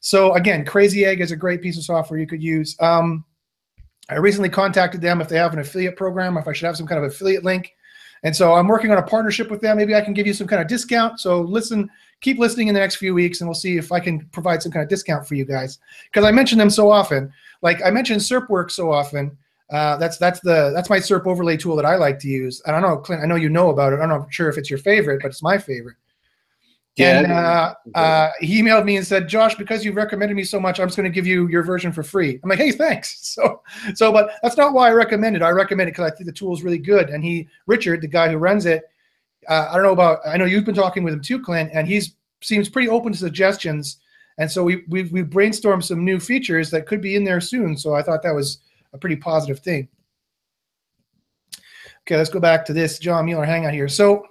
So 0.00 0.34
again, 0.34 0.64
Crazy 0.64 1.04
Egg 1.04 1.20
is 1.20 1.32
a 1.32 1.36
great 1.36 1.60
piece 1.60 1.76
of 1.76 1.82
software 1.82 2.20
you 2.20 2.26
could 2.28 2.42
use. 2.42 2.76
Um, 2.78 3.24
I 4.08 4.16
recently 4.16 4.48
contacted 4.48 5.00
them 5.00 5.20
if 5.20 5.28
they 5.28 5.36
have 5.36 5.52
an 5.52 5.58
affiliate 5.58 5.96
program, 5.96 6.36
if 6.36 6.48
I 6.48 6.52
should 6.52 6.66
have 6.66 6.76
some 6.76 6.86
kind 6.86 7.02
of 7.02 7.10
affiliate 7.10 7.44
link. 7.44 7.74
And 8.22 8.34
so 8.34 8.54
I'm 8.54 8.66
working 8.66 8.90
on 8.90 8.98
a 8.98 9.02
partnership 9.02 9.50
with 9.50 9.60
them. 9.60 9.76
Maybe 9.76 9.94
I 9.94 10.00
can 10.00 10.12
give 10.12 10.26
you 10.26 10.32
some 10.32 10.46
kind 10.46 10.60
of 10.60 10.66
discount. 10.68 11.20
So 11.20 11.40
listen, 11.40 11.88
keep 12.20 12.38
listening 12.38 12.68
in 12.68 12.74
the 12.74 12.80
next 12.80 12.96
few 12.96 13.14
weeks, 13.14 13.40
and 13.40 13.48
we'll 13.48 13.54
see 13.54 13.76
if 13.76 13.92
I 13.92 14.00
can 14.00 14.20
provide 14.32 14.62
some 14.62 14.72
kind 14.72 14.82
of 14.82 14.88
discount 14.88 15.26
for 15.26 15.34
you 15.34 15.44
guys. 15.44 15.78
Because 16.04 16.24
I 16.24 16.32
mention 16.32 16.58
them 16.58 16.70
so 16.70 16.90
often. 16.90 17.32
Like 17.62 17.80
I 17.84 17.90
mentioned 17.90 18.20
SERPworks 18.20 18.72
so 18.72 18.92
often. 18.92 19.36
Uh, 19.70 19.96
that's 19.98 20.16
that's 20.16 20.40
the 20.40 20.72
that's 20.74 20.88
my 20.88 20.98
SERP 20.98 21.26
overlay 21.26 21.56
tool 21.56 21.76
that 21.76 21.84
I 21.84 21.96
like 21.96 22.18
to 22.20 22.28
use. 22.28 22.62
I 22.66 22.70
don't 22.70 22.82
know, 22.82 22.96
Clint. 22.96 23.22
I 23.22 23.26
know 23.26 23.36
you 23.36 23.50
know 23.50 23.68
about 23.70 23.92
it. 23.92 24.00
I'm 24.00 24.08
not 24.08 24.32
sure 24.32 24.48
if 24.48 24.56
it's 24.56 24.70
your 24.70 24.78
favorite, 24.78 25.20
but 25.20 25.28
it's 25.28 25.42
my 25.42 25.58
favorite. 25.58 25.96
Yeah. 26.98 27.18
And 27.20 27.32
uh, 27.32 27.74
uh, 27.94 28.30
he 28.40 28.60
emailed 28.60 28.84
me 28.84 28.96
and 28.96 29.06
said, 29.06 29.28
Josh, 29.28 29.54
because 29.54 29.84
you've 29.84 29.94
recommended 29.96 30.34
me 30.34 30.42
so 30.42 30.58
much, 30.58 30.80
I'm 30.80 30.88
just 30.88 30.96
going 30.96 31.10
to 31.10 31.14
give 31.14 31.26
you 31.26 31.46
your 31.48 31.62
version 31.62 31.92
for 31.92 32.02
free. 32.02 32.40
I'm 32.42 32.50
like, 32.50 32.58
hey, 32.58 32.72
thanks. 32.72 33.16
So, 33.38 33.62
so, 33.94 34.10
but 34.10 34.32
that's 34.42 34.56
not 34.56 34.72
why 34.72 34.88
I 34.88 34.92
recommend 34.92 35.36
it. 35.36 35.42
I 35.42 35.50
recommend 35.50 35.88
it 35.88 35.92
because 35.92 36.10
I 36.10 36.14
think 36.14 36.26
the 36.26 36.32
tool 36.32 36.52
is 36.54 36.64
really 36.64 36.78
good. 36.78 37.10
And 37.10 37.22
he, 37.22 37.46
Richard, 37.66 38.00
the 38.00 38.08
guy 38.08 38.28
who 38.30 38.36
runs 38.36 38.66
it, 38.66 38.82
uh, 39.48 39.68
I 39.70 39.74
don't 39.74 39.84
know 39.84 39.92
about. 39.92 40.18
I 40.26 40.36
know 40.36 40.44
you've 40.44 40.64
been 40.64 40.74
talking 40.74 41.04
with 41.04 41.14
him 41.14 41.22
too, 41.22 41.40
Clint, 41.40 41.70
and 41.72 41.86
he's 41.86 42.16
seems 42.40 42.68
pretty 42.68 42.88
open 42.88 43.12
to 43.12 43.18
suggestions. 43.18 43.98
And 44.38 44.50
so 44.50 44.64
we 44.64 44.84
we 44.88 45.04
we 45.04 45.22
brainstormed 45.22 45.84
some 45.84 46.04
new 46.04 46.18
features 46.18 46.70
that 46.70 46.86
could 46.86 47.00
be 47.00 47.14
in 47.14 47.22
there 47.22 47.40
soon. 47.40 47.76
So 47.76 47.94
I 47.94 48.02
thought 48.02 48.22
that 48.22 48.34
was 48.34 48.58
a 48.92 48.98
pretty 48.98 49.16
positive 49.16 49.60
thing. 49.60 49.88
Okay, 52.02 52.16
let's 52.16 52.30
go 52.30 52.40
back 52.40 52.64
to 52.66 52.72
this 52.72 52.98
John 52.98 53.26
Mueller 53.26 53.44
hangout 53.44 53.74
here. 53.74 53.88
So 53.88 54.24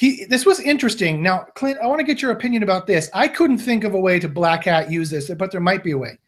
he 0.00 0.24
this 0.24 0.46
was 0.46 0.60
interesting. 0.60 1.22
Now, 1.22 1.40
Clint, 1.56 1.78
I 1.82 1.86
want 1.86 1.98
to 1.98 2.06
get 2.06 2.22
your 2.22 2.30
opinion 2.30 2.62
about 2.62 2.86
this. 2.86 3.10
I 3.12 3.28
couldn't 3.28 3.58
think 3.58 3.84
of 3.84 3.92
a 3.92 4.00
way 4.00 4.18
to 4.18 4.30
black 4.30 4.64
hat 4.64 4.90
use 4.90 5.10
this, 5.10 5.30
but 5.34 5.52
there 5.52 5.60
might 5.60 5.84
be 5.84 5.90
a 5.90 5.98
way. 5.98 6.18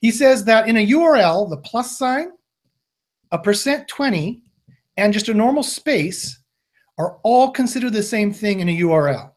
He 0.00 0.12
says 0.12 0.44
that 0.44 0.68
in 0.68 0.76
a 0.76 0.86
URL, 0.86 1.50
the 1.50 1.56
plus 1.56 1.98
sign, 1.98 2.28
a 3.32 3.38
percent 3.38 3.88
20, 3.88 4.44
and 4.96 5.12
just 5.12 5.28
a 5.28 5.34
normal 5.34 5.64
space 5.64 6.38
are 6.98 7.18
all 7.24 7.50
considered 7.50 7.94
the 7.94 8.02
same 8.02 8.32
thing 8.32 8.60
in 8.60 8.68
a 8.68 8.78
URL. 8.78 9.32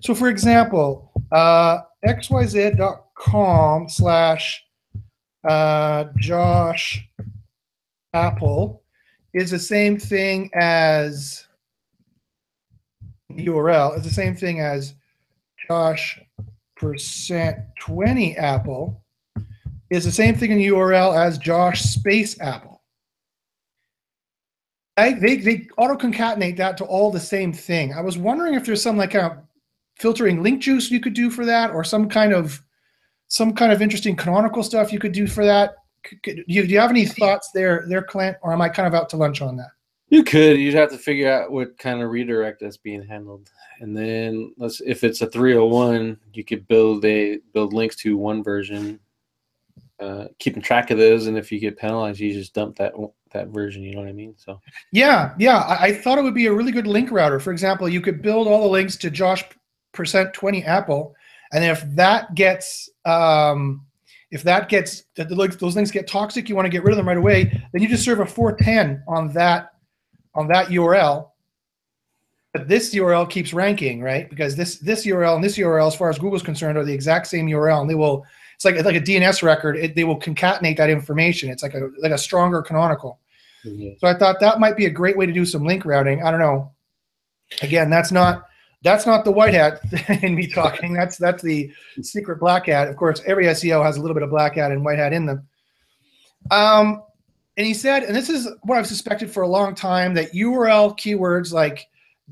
So 0.00 0.14
for 0.14 0.30
example, 0.30 1.12
uh, 1.32 1.80
xyz.com 2.06 3.90
slash 3.90 4.64
uh, 5.46 6.04
Josh 6.16 7.06
Apple 8.14 8.82
is 9.34 9.50
the 9.50 9.58
same 9.58 9.98
thing 9.98 10.48
as 10.54 11.45
URL 13.36 13.96
is 13.96 14.04
the 14.04 14.10
same 14.10 14.34
thing 14.34 14.60
as 14.60 14.94
Josh 15.66 16.20
percent 16.76 17.58
20 17.80 18.36
Apple 18.36 19.02
is 19.90 20.04
the 20.04 20.12
same 20.12 20.34
thing 20.34 20.50
in 20.50 20.58
URL 20.58 21.16
as 21.16 21.38
Josh 21.38 21.82
space 21.82 22.40
Apple. 22.40 22.82
I, 24.96 25.12
they 25.12 25.36
they 25.36 25.68
auto 25.76 25.96
concatenate 25.96 26.56
that 26.56 26.76
to 26.78 26.84
all 26.84 27.10
the 27.10 27.20
same 27.20 27.52
thing. 27.52 27.92
I 27.92 28.00
was 28.00 28.16
wondering 28.16 28.54
if 28.54 28.64
there's 28.64 28.82
some 28.82 28.96
like 28.96 29.10
kind 29.10 29.26
of 29.26 29.38
filtering 29.96 30.42
link 30.42 30.62
juice 30.62 30.90
you 30.90 31.00
could 31.00 31.14
do 31.14 31.30
for 31.30 31.44
that, 31.44 31.70
or 31.70 31.84
some 31.84 32.08
kind 32.08 32.32
of 32.32 32.62
some 33.28 33.52
kind 33.52 33.72
of 33.72 33.82
interesting 33.82 34.16
canonical 34.16 34.62
stuff 34.62 34.92
you 34.92 34.98
could 34.98 35.12
do 35.12 35.26
for 35.26 35.44
that. 35.44 35.74
Do, 36.22 36.44
you, 36.46 36.62
do 36.62 36.68
you 36.68 36.78
have 36.78 36.90
any 36.90 37.04
thoughts 37.04 37.50
there, 37.52 37.84
there, 37.88 38.02
Clint, 38.02 38.36
or 38.40 38.52
am 38.52 38.62
I 38.62 38.68
kind 38.68 38.86
of 38.86 38.94
out 38.94 39.08
to 39.10 39.16
lunch 39.16 39.42
on 39.42 39.56
that? 39.56 39.70
You 40.16 40.24
could. 40.24 40.58
You'd 40.58 40.72
have 40.72 40.88
to 40.92 40.96
figure 40.96 41.30
out 41.30 41.52
what 41.52 41.76
kind 41.76 42.00
of 42.00 42.10
redirect 42.10 42.60
that's 42.60 42.78
being 42.78 43.02
handled, 43.02 43.50
and 43.80 43.94
then 43.94 44.54
let's. 44.56 44.80
If 44.80 45.04
it's 45.04 45.20
a 45.20 45.26
301, 45.26 46.18
you 46.32 46.42
could 46.42 46.66
build 46.66 47.04
a 47.04 47.36
build 47.52 47.74
links 47.74 47.96
to 47.96 48.16
one 48.16 48.42
version, 48.42 48.98
uh, 50.00 50.28
keeping 50.38 50.62
track 50.62 50.90
of 50.90 50.96
those, 50.96 51.26
and 51.26 51.36
if 51.36 51.52
you 51.52 51.60
get 51.60 51.76
penalized, 51.76 52.18
you 52.18 52.32
just 52.32 52.54
dump 52.54 52.78
that 52.78 52.94
that 53.34 53.48
version. 53.48 53.82
You 53.82 53.92
know 53.92 54.00
what 54.00 54.08
I 54.08 54.12
mean? 54.12 54.34
So 54.38 54.58
yeah, 54.90 55.34
yeah. 55.38 55.58
I, 55.58 55.88
I 55.88 55.92
thought 55.92 56.16
it 56.16 56.22
would 56.22 56.32
be 56.32 56.46
a 56.46 56.54
really 56.54 56.72
good 56.72 56.86
link 56.86 57.10
router. 57.10 57.38
For 57.38 57.52
example, 57.52 57.86
you 57.86 58.00
could 58.00 58.22
build 58.22 58.48
all 58.48 58.62
the 58.62 58.68
links 58.70 58.96
to 58.96 59.10
Josh 59.10 59.44
percent 59.92 60.32
20 60.32 60.64
Apple, 60.64 61.14
and 61.52 61.62
if 61.62 61.82
that 61.94 62.34
gets 62.34 62.88
um, 63.04 63.84
if 64.30 64.42
that 64.44 64.70
gets 64.70 65.02
those 65.14 65.74
things 65.74 65.90
get 65.90 66.08
toxic, 66.08 66.48
you 66.48 66.56
want 66.56 66.64
to 66.64 66.70
get 66.70 66.84
rid 66.84 66.92
of 66.92 66.96
them 66.96 67.06
right 67.06 67.18
away. 67.18 67.44
Then 67.74 67.82
you 67.82 67.88
just 67.88 68.02
serve 68.02 68.20
a 68.20 68.26
410 68.26 69.02
on 69.06 69.30
that 69.34 69.72
on 70.36 70.46
that 70.48 70.68
URL. 70.68 71.30
But 72.52 72.68
this 72.68 72.94
URL 72.94 73.28
keeps 73.28 73.52
ranking, 73.52 74.00
right? 74.00 74.30
Because 74.30 74.56
this 74.56 74.78
this 74.78 75.04
URL 75.04 75.34
and 75.34 75.44
this 75.44 75.58
URL, 75.58 75.88
as 75.88 75.94
far 75.94 76.08
as 76.08 76.18
Google's 76.18 76.42
concerned, 76.42 76.78
are 76.78 76.84
the 76.84 76.94
exact 76.94 77.26
same 77.26 77.46
URL, 77.46 77.80
and 77.80 77.90
they 77.90 77.94
will. 77.94 78.24
It's 78.54 78.64
like 78.64 78.76
it's 78.76 78.86
like 78.86 78.96
a 78.96 79.00
DNS 79.00 79.42
record. 79.42 79.76
It, 79.76 79.94
they 79.94 80.04
will 80.04 80.18
concatenate 80.18 80.78
that 80.78 80.88
information. 80.88 81.50
It's 81.50 81.62
like 81.62 81.74
a 81.74 81.90
like 81.98 82.12
a 82.12 82.18
stronger 82.18 82.62
canonical. 82.62 83.20
Mm-hmm. 83.66 83.98
So 83.98 84.06
I 84.06 84.14
thought 84.14 84.40
that 84.40 84.60
might 84.60 84.76
be 84.76 84.86
a 84.86 84.90
great 84.90 85.18
way 85.18 85.26
to 85.26 85.32
do 85.32 85.44
some 85.44 85.64
link 85.64 85.84
routing. 85.84 86.22
I 86.22 86.30
don't 86.30 86.40
know. 86.40 86.72
Again, 87.60 87.90
that's 87.90 88.10
not 88.10 88.46
that's 88.82 89.04
not 89.04 89.24
the 89.24 89.32
white 89.32 89.52
hat 89.52 89.80
in 90.22 90.34
me 90.34 90.46
talking. 90.46 90.92
That's 90.94 91.16
that's 91.18 91.42
the 91.42 91.72
secret 92.02 92.38
black 92.38 92.66
hat. 92.66 92.88
Of 92.88 92.96
course, 92.96 93.20
every 93.26 93.46
SEO 93.46 93.84
has 93.84 93.96
a 93.96 94.00
little 94.00 94.14
bit 94.14 94.22
of 94.22 94.30
black 94.30 94.54
hat 94.54 94.70
and 94.70 94.84
white 94.84 94.98
hat 94.98 95.12
in 95.12 95.26
them. 95.26 95.46
Um, 96.50 97.02
and 97.56 97.66
he 97.66 97.74
said, 97.74 98.02
and 98.02 98.14
this 98.14 98.28
is 98.28 98.48
what 98.62 98.78
I've 98.78 98.86
suspected 98.86 99.30
for 99.30 99.42
a 99.42 99.48
long 99.48 99.74
time, 99.74 100.14
that 100.14 100.32
URL 100.32 100.96
keywords 100.98 101.52
like 101.52 101.86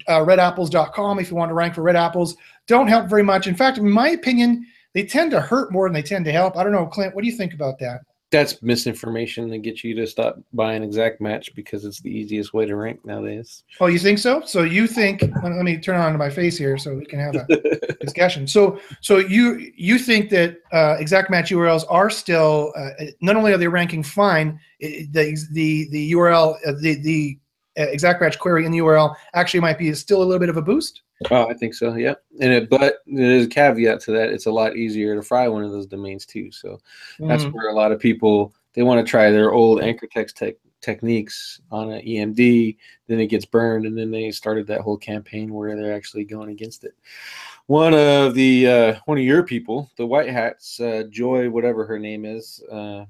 uh, 0.06 0.18
redapples.com, 0.18 1.18
if 1.18 1.30
you 1.30 1.36
want 1.36 1.50
to 1.50 1.54
rank 1.54 1.74
for 1.74 1.82
red 1.82 1.96
apples, 1.96 2.36
don't 2.66 2.88
help 2.88 3.08
very 3.08 3.22
much. 3.22 3.46
In 3.46 3.54
fact, 3.54 3.78
in 3.78 3.88
my 3.88 4.10
opinion, 4.10 4.66
they 4.92 5.04
tend 5.04 5.30
to 5.30 5.40
hurt 5.40 5.72
more 5.72 5.88
than 5.88 5.94
they 5.94 6.02
tend 6.02 6.24
to 6.26 6.32
help. 6.32 6.56
I 6.56 6.62
don't 6.62 6.72
know, 6.72 6.86
Clint, 6.86 7.14
what 7.14 7.22
do 7.22 7.30
you 7.30 7.36
think 7.36 7.54
about 7.54 7.78
that? 7.78 8.00
That's 8.30 8.62
misinformation 8.62 9.48
to 9.50 9.58
get 9.58 9.84
you 9.84 9.94
to 9.94 10.06
stop 10.06 10.38
buying 10.52 10.82
exact 10.82 11.20
match 11.20 11.54
because 11.54 11.84
it's 11.84 12.00
the 12.00 12.10
easiest 12.10 12.52
way 12.52 12.66
to 12.66 12.74
rank 12.74 13.04
nowadays. 13.04 13.62
Oh, 13.80 13.86
you 13.86 13.98
think 13.98 14.18
so? 14.18 14.42
So 14.44 14.62
you 14.62 14.86
think? 14.86 15.22
Let 15.42 15.52
me 15.52 15.78
turn 15.78 16.00
on 16.00 16.12
to 16.12 16.18
my 16.18 16.30
face 16.30 16.58
here 16.58 16.76
so 16.76 16.94
we 16.94 17.04
can 17.06 17.20
have 17.20 17.36
a 17.36 17.46
discussion. 18.00 18.46
So, 18.46 18.80
so 19.00 19.18
you 19.18 19.70
you 19.76 19.98
think 19.98 20.30
that 20.30 20.58
uh, 20.72 20.96
exact 20.98 21.30
match 21.30 21.50
URLs 21.50 21.84
are 21.88 22.10
still 22.10 22.72
uh, 22.76 22.90
not 23.20 23.36
only 23.36 23.52
are 23.52 23.58
they 23.58 23.68
ranking 23.68 24.02
fine, 24.02 24.58
it, 24.80 25.12
the 25.12 25.36
the 25.52 25.88
the 25.90 26.12
URL 26.12 26.56
uh, 26.66 26.72
the 26.80 26.96
the 26.96 27.38
uh, 27.78 27.82
exact 27.88 28.20
match 28.20 28.38
query 28.38 28.64
in 28.64 28.72
the 28.72 28.78
URL 28.78 29.14
actually 29.34 29.60
might 29.60 29.78
be 29.78 29.92
still 29.94 30.22
a 30.22 30.24
little 30.24 30.40
bit 30.40 30.48
of 30.48 30.56
a 30.56 30.62
boost. 30.62 31.02
Oh, 31.30 31.48
I 31.48 31.54
think 31.54 31.74
so. 31.74 31.94
Yeah, 31.94 32.14
and 32.40 32.52
it, 32.52 32.70
but 32.70 32.98
there's 33.06 33.46
a 33.46 33.48
caveat 33.48 34.00
to 34.02 34.12
that. 34.12 34.30
It's 34.30 34.46
a 34.46 34.52
lot 34.52 34.76
easier 34.76 35.14
to 35.14 35.22
fry 35.22 35.48
one 35.48 35.64
of 35.64 35.72
those 35.72 35.86
domains 35.86 36.26
too. 36.26 36.50
So 36.50 36.80
that's 37.18 37.44
where 37.44 37.68
a 37.68 37.74
lot 37.74 37.92
of 37.92 38.00
people 38.00 38.54
they 38.74 38.82
want 38.82 39.04
to 39.04 39.10
try 39.10 39.30
their 39.30 39.52
old 39.52 39.80
anchor 39.82 40.06
text 40.06 40.36
tech 40.36 40.54
techniques 40.80 41.60
on 41.70 41.90
an 41.90 42.02
EMD. 42.04 42.76
Then 43.06 43.20
it 43.20 43.28
gets 43.28 43.46
burned, 43.46 43.86
and 43.86 43.96
then 43.96 44.10
they 44.10 44.30
started 44.30 44.66
that 44.66 44.82
whole 44.82 44.98
campaign 44.98 45.52
where 45.52 45.76
they're 45.76 45.94
actually 45.94 46.24
going 46.24 46.50
against 46.50 46.84
it. 46.84 46.94
One 47.66 47.94
of 47.94 48.34
the 48.34 48.66
uh, 48.68 48.94
one 49.06 49.18
of 49.18 49.24
your 49.24 49.42
people, 49.42 49.90
the 49.96 50.06
white 50.06 50.28
hats, 50.28 50.78
uh, 50.80 51.04
Joy, 51.08 51.48
whatever 51.48 51.86
her 51.86 51.98
name 51.98 52.24
is, 52.24 52.62
uh, 52.70 53.06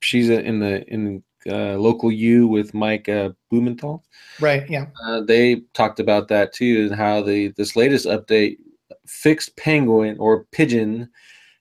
she's 0.00 0.28
in 0.28 0.58
the 0.60 0.86
in 0.92 1.22
uh, 1.48 1.76
local 1.76 2.10
U 2.10 2.48
with 2.48 2.74
Mike 2.74 3.08
uh, 3.08 3.30
Blumenthal. 3.50 4.04
Right. 4.40 4.68
Yeah. 4.68 4.86
Uh, 5.04 5.20
they 5.20 5.62
talked 5.74 6.00
about 6.00 6.28
that 6.28 6.52
too, 6.52 6.86
and 6.86 6.94
how 6.94 7.22
the 7.22 7.48
this 7.56 7.76
latest 7.76 8.06
update 8.06 8.58
fixed 9.06 9.56
Penguin 9.56 10.16
or 10.18 10.44
Pigeon, 10.52 11.08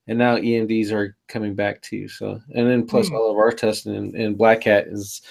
and 0.07 0.17
now 0.17 0.37
EMDs 0.37 0.91
are 0.91 1.15
coming 1.27 1.55
back 1.55 1.81
too. 1.81 2.07
So, 2.07 2.41
and 2.53 2.69
then 2.69 2.85
plus 2.85 3.09
mm. 3.09 3.15
all 3.15 3.31
of 3.31 3.37
our 3.37 3.51
testing 3.51 3.95
and, 3.95 4.15
and 4.15 4.37
Black 4.37 4.63
Hat 4.63 4.87
is 4.87 5.21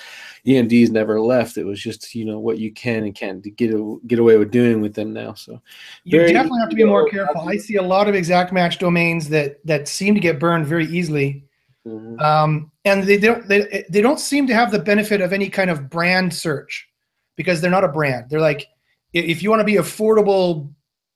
EMDs 0.46 0.90
never 0.90 1.20
left. 1.20 1.56
It 1.56 1.64
was 1.64 1.80
just 1.80 2.14
you 2.14 2.24
know 2.24 2.38
what 2.38 2.58
you 2.58 2.72
can 2.72 3.04
and 3.04 3.14
can't 3.14 3.42
get 3.56 3.72
get 4.06 4.18
away 4.18 4.36
with 4.36 4.50
doing 4.50 4.80
with 4.80 4.94
them 4.94 5.12
now. 5.12 5.34
So 5.34 5.60
you 6.04 6.18
definitely 6.18 6.60
have 6.60 6.70
to 6.70 6.76
be 6.76 6.84
more 6.84 7.08
careful. 7.08 7.48
I 7.48 7.56
see 7.56 7.76
a 7.76 7.82
lot 7.82 8.08
of 8.08 8.14
exact 8.14 8.52
match 8.52 8.78
domains 8.78 9.28
that 9.30 9.64
that 9.66 9.88
seem 9.88 10.14
to 10.14 10.20
get 10.20 10.38
burned 10.38 10.66
very 10.66 10.86
easily 10.86 11.43
Mm-hmm. 11.86 12.18
Um, 12.20 12.70
and 12.84 13.04
they 13.04 13.18
don't 13.18 13.46
they, 13.46 13.84
they 13.90 14.00
don't 14.00 14.20
seem 14.20 14.46
to 14.46 14.54
have 14.54 14.70
the 14.70 14.78
benefit 14.78 15.20
of 15.20 15.32
any 15.32 15.50
kind 15.50 15.70
of 15.70 15.90
brand 15.90 16.32
search 16.32 16.88
because 17.36 17.60
they're 17.60 17.70
not 17.70 17.84
a 17.84 17.88
brand. 17.88 18.30
They're 18.30 18.40
like 18.40 18.66
if 19.12 19.42
you 19.42 19.50
want 19.50 19.60
to 19.60 19.64
be 19.64 19.74
affordable, 19.74 20.72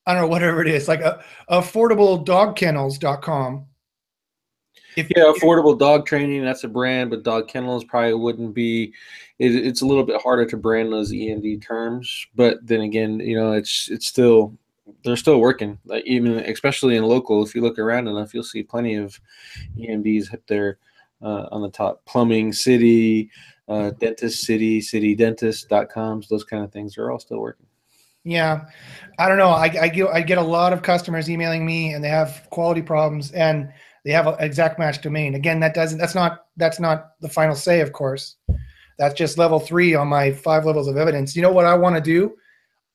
I 0.07 0.13
don't 0.13 0.23
know 0.23 0.29
whatever 0.29 0.63
it 0.63 0.69
is, 0.69 0.89
like 0.89 1.01
a, 1.01 1.21
uh, 1.49 1.61
affordabledogkennels.com. 1.61 3.65
If, 4.97 5.11
yeah, 5.17 5.25
affordable 5.25 5.79
dog 5.79 6.07
training 6.07 6.45
that's 6.45 6.65
a 6.65 6.69
brand, 6.69 7.11
but 7.11 7.23
dog 7.23 7.49
kennels 7.49 7.85
probably 7.85 8.15
wouldn't 8.15 8.55
be. 8.55 8.93
It, 9.39 9.55
it's 9.55 9.83
a 9.83 9.87
little 9.87 10.05
bit 10.05 10.21
harder 10.21 10.45
to 10.47 10.57
brand 10.57 10.93
those 10.93 11.13
EMD 11.13 11.65
terms, 11.65 12.27
but 12.35 12.59
then 12.67 12.81
again, 12.81 13.21
you 13.21 13.39
know, 13.39 13.53
it's 13.53 13.89
it's 13.91 14.09
still 14.09 14.57
they're 15.05 15.17
still 15.17 15.41
working. 15.41 15.79
Like 15.85 16.05
even 16.07 16.39
especially 16.39 16.97
in 16.97 17.05
local, 17.05 17.45
if 17.45 17.55
you 17.55 17.63
look 17.63 17.79
around 17.79 18.09
enough, 18.09 18.35
you'll 18.35 18.43
see 18.43 18.63
plenty 18.63 18.95
of 18.95 19.21
EMDs 19.77 20.33
up 20.33 20.41
there 20.47 20.79
uh, 21.23 21.47
on 21.51 21.63
the 21.63 21.71
top. 21.71 22.05
Plumbing 22.05 22.53
City, 22.53 23.31
uh, 23.69 23.91
Dentist 23.91 24.45
City, 24.45 24.81
City 24.81 25.15
Dentist.coms, 25.15 26.29
those 26.29 26.45
kind 26.45 26.65
of 26.65 26.73
things 26.73 26.99
are 26.99 27.11
all 27.11 27.19
still 27.19 27.39
working. 27.39 27.67
Yeah, 28.25 28.67
I 29.19 29.29
don't 29.29 29.39
know. 29.39 29.51
I, 29.51 29.65
I 29.81 29.89
get 29.89 30.09
I 30.09 30.21
get 30.21 30.39
a 30.39 30.43
lot 30.43 30.73
of 30.73 30.83
customers 30.83 31.31
emailing 31.31 31.65
me, 31.65 31.95
and 31.95 32.05
they 32.05 32.09
have 32.09 32.47
quality 32.51 32.83
problems, 32.83 33.33
and 33.33 33.73
they 34.05 34.11
have 34.11 34.27
an 34.27 34.37
exact 34.41 34.79
match 34.79 35.01
domain. 35.01 35.35
Again, 35.35 35.61
that 35.61 35.75
doesn't 35.75 35.99
that's 35.99 36.15
not 36.15 36.47
that's 36.57 36.81
not 36.81 37.13
the 37.21 37.29
final 37.29 37.55
say, 37.55 37.81
of 37.81 37.93
course. 37.93 38.37
That's 38.99 39.15
just 39.15 39.39
level 39.39 39.61
three 39.61 39.95
on 39.95 40.09
my 40.09 40.33
five 40.33 40.67
levels 40.67 40.89
of 40.89 40.97
evidence. 40.97 41.37
You 41.37 41.43
know 41.43 41.53
what 41.53 41.65
I 41.65 41.75
want 41.75 41.95
to 41.95 42.03
do? 42.03 42.37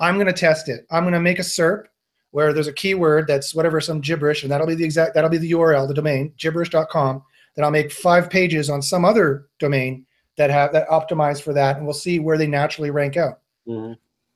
I'm 0.04 0.16
going 0.16 0.28
to 0.28 0.34
test 0.34 0.68
it. 0.68 0.86
I'm 0.92 1.04
going 1.04 1.14
to 1.14 1.20
make 1.22 1.40
a 1.40 1.44
SERP 1.44 1.86
where 2.32 2.52
there's 2.52 2.68
a 2.68 2.74
keyword 2.74 3.26
that's 3.26 3.56
whatever, 3.56 3.80
some 3.80 4.02
gibberish, 4.02 4.44
and 4.44 4.52
that'll 4.52 4.68
be 4.68 4.76
the 4.76 4.84
exact, 4.84 5.14
that'll 5.14 5.30
be 5.30 5.38
the 5.38 5.52
URL, 5.52 5.88
the 5.88 5.94
domain, 5.94 6.34
gibberish.com. 6.38 7.24
Then 7.56 7.64
I'll 7.64 7.72
make 7.72 7.90
five 7.90 8.30
pages 8.30 8.70
on 8.70 8.82
some 8.82 9.06
other 9.06 9.48
domain 9.60 10.06
that 10.36 10.50
have 10.50 10.74
that 10.74 10.90
optimized 10.90 11.42
for 11.44 11.54
that, 11.54 11.78
and 11.78 11.86
we'll 11.86 11.94
see 11.94 12.20
where 12.20 12.38
they 12.38 12.48
naturally 12.48 12.92
rank 12.92 13.16
out. 13.16 13.40
Mm-hmm. 13.66 13.94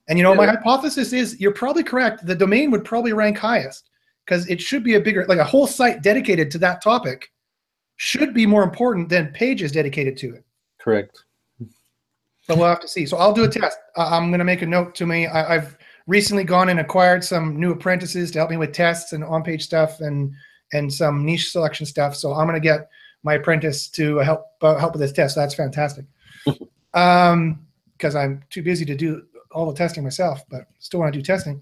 And 0.08 0.18
you 0.18 0.22
know, 0.22 0.30
yeah. 0.30 0.38
my 0.38 0.46
hypothesis 0.46 1.12
is 1.12 1.38
you're 1.38 1.52
probably 1.52 1.82
correct. 1.82 2.24
The 2.24 2.34
domain 2.34 2.70
would 2.70 2.84
probably 2.84 3.12
rank 3.12 3.36
highest 3.36 3.90
because 4.24 4.48
it 4.48 4.62
should 4.62 4.82
be 4.82 4.94
a 4.94 5.00
bigger, 5.00 5.26
like 5.26 5.38
a 5.38 5.44
whole 5.44 5.66
site 5.66 6.02
dedicated 6.02 6.50
to 6.52 6.58
that 6.58 6.82
topic 6.82 7.30
should 7.96 8.32
be 8.32 8.46
more 8.46 8.62
important 8.62 9.10
than 9.10 9.32
pages 9.32 9.72
dedicated 9.72 10.16
to 10.18 10.34
it. 10.34 10.44
Correct. 10.80 11.24
But 12.48 12.56
we'll 12.56 12.66
have 12.66 12.80
to 12.80 12.88
see. 12.88 13.06
So 13.06 13.18
I'll 13.18 13.32
do 13.32 13.44
a 13.44 13.48
test. 13.48 13.78
I'm 13.96 14.30
going 14.30 14.38
to 14.38 14.44
make 14.44 14.62
a 14.62 14.66
note 14.66 14.94
to 14.96 15.06
me. 15.06 15.26
I, 15.26 15.52
have 15.52 15.76
recently 16.06 16.44
gone 16.44 16.70
and 16.70 16.80
acquired 16.80 17.22
some 17.22 17.60
new 17.60 17.72
apprentices 17.72 18.30
to 18.32 18.38
help 18.38 18.50
me 18.50 18.56
with 18.56 18.72
tests 18.72 19.12
and 19.12 19.22
on-page 19.22 19.62
stuff 19.62 20.00
and 20.00 20.32
and 20.72 20.92
some 20.92 21.24
niche 21.24 21.50
selection 21.50 21.86
stuff. 21.86 22.16
So 22.16 22.32
I'm 22.32 22.46
going 22.46 22.60
to 22.60 22.66
get 22.66 22.88
my 23.22 23.34
apprentice 23.34 23.88
to 23.90 24.16
help 24.16 24.46
uh, 24.62 24.76
help 24.76 24.92
with 24.94 25.00
this 25.00 25.12
test. 25.12 25.36
That's 25.36 25.54
fantastic. 25.54 26.06
um, 26.94 27.64
because 27.92 28.14
I'm 28.14 28.42
too 28.48 28.62
busy 28.62 28.84
to 28.84 28.94
do 28.94 29.24
all 29.52 29.70
the 29.70 29.76
testing 29.76 30.02
myself, 30.02 30.42
but 30.48 30.66
still 30.78 31.00
want 31.00 31.12
to 31.12 31.18
do 31.18 31.22
testing. 31.22 31.60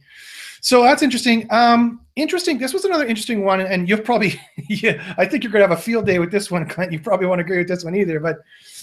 So 0.61 0.83
that's 0.83 1.03
interesting. 1.03 1.47
Um, 1.51 2.01
interesting. 2.17 2.59
This 2.59 2.73
was 2.73 2.85
another 2.85 3.07
interesting 3.07 3.45
one, 3.45 3.61
and 3.61 3.89
you'll 3.89 4.01
probably, 4.01 4.41
yeah, 4.69 5.15
I 5.17 5.27
think 5.27 5.45
you're 5.45 5.53
going 5.53 5.63
to 5.63 5.69
have 5.69 5.79
a 5.79 5.81
field 5.81 6.07
day 6.07 6.19
with 6.19 6.31
this 6.31 6.51
one, 6.51 6.67
Clint. 6.69 6.93
You 6.93 7.01
probably 7.01 7.27
won't 7.27 7.41
agree 7.41 7.59
with 7.59 7.69
this 7.69 7.85
one 7.85 7.95
either, 7.95 8.21
but, 8.21 8.39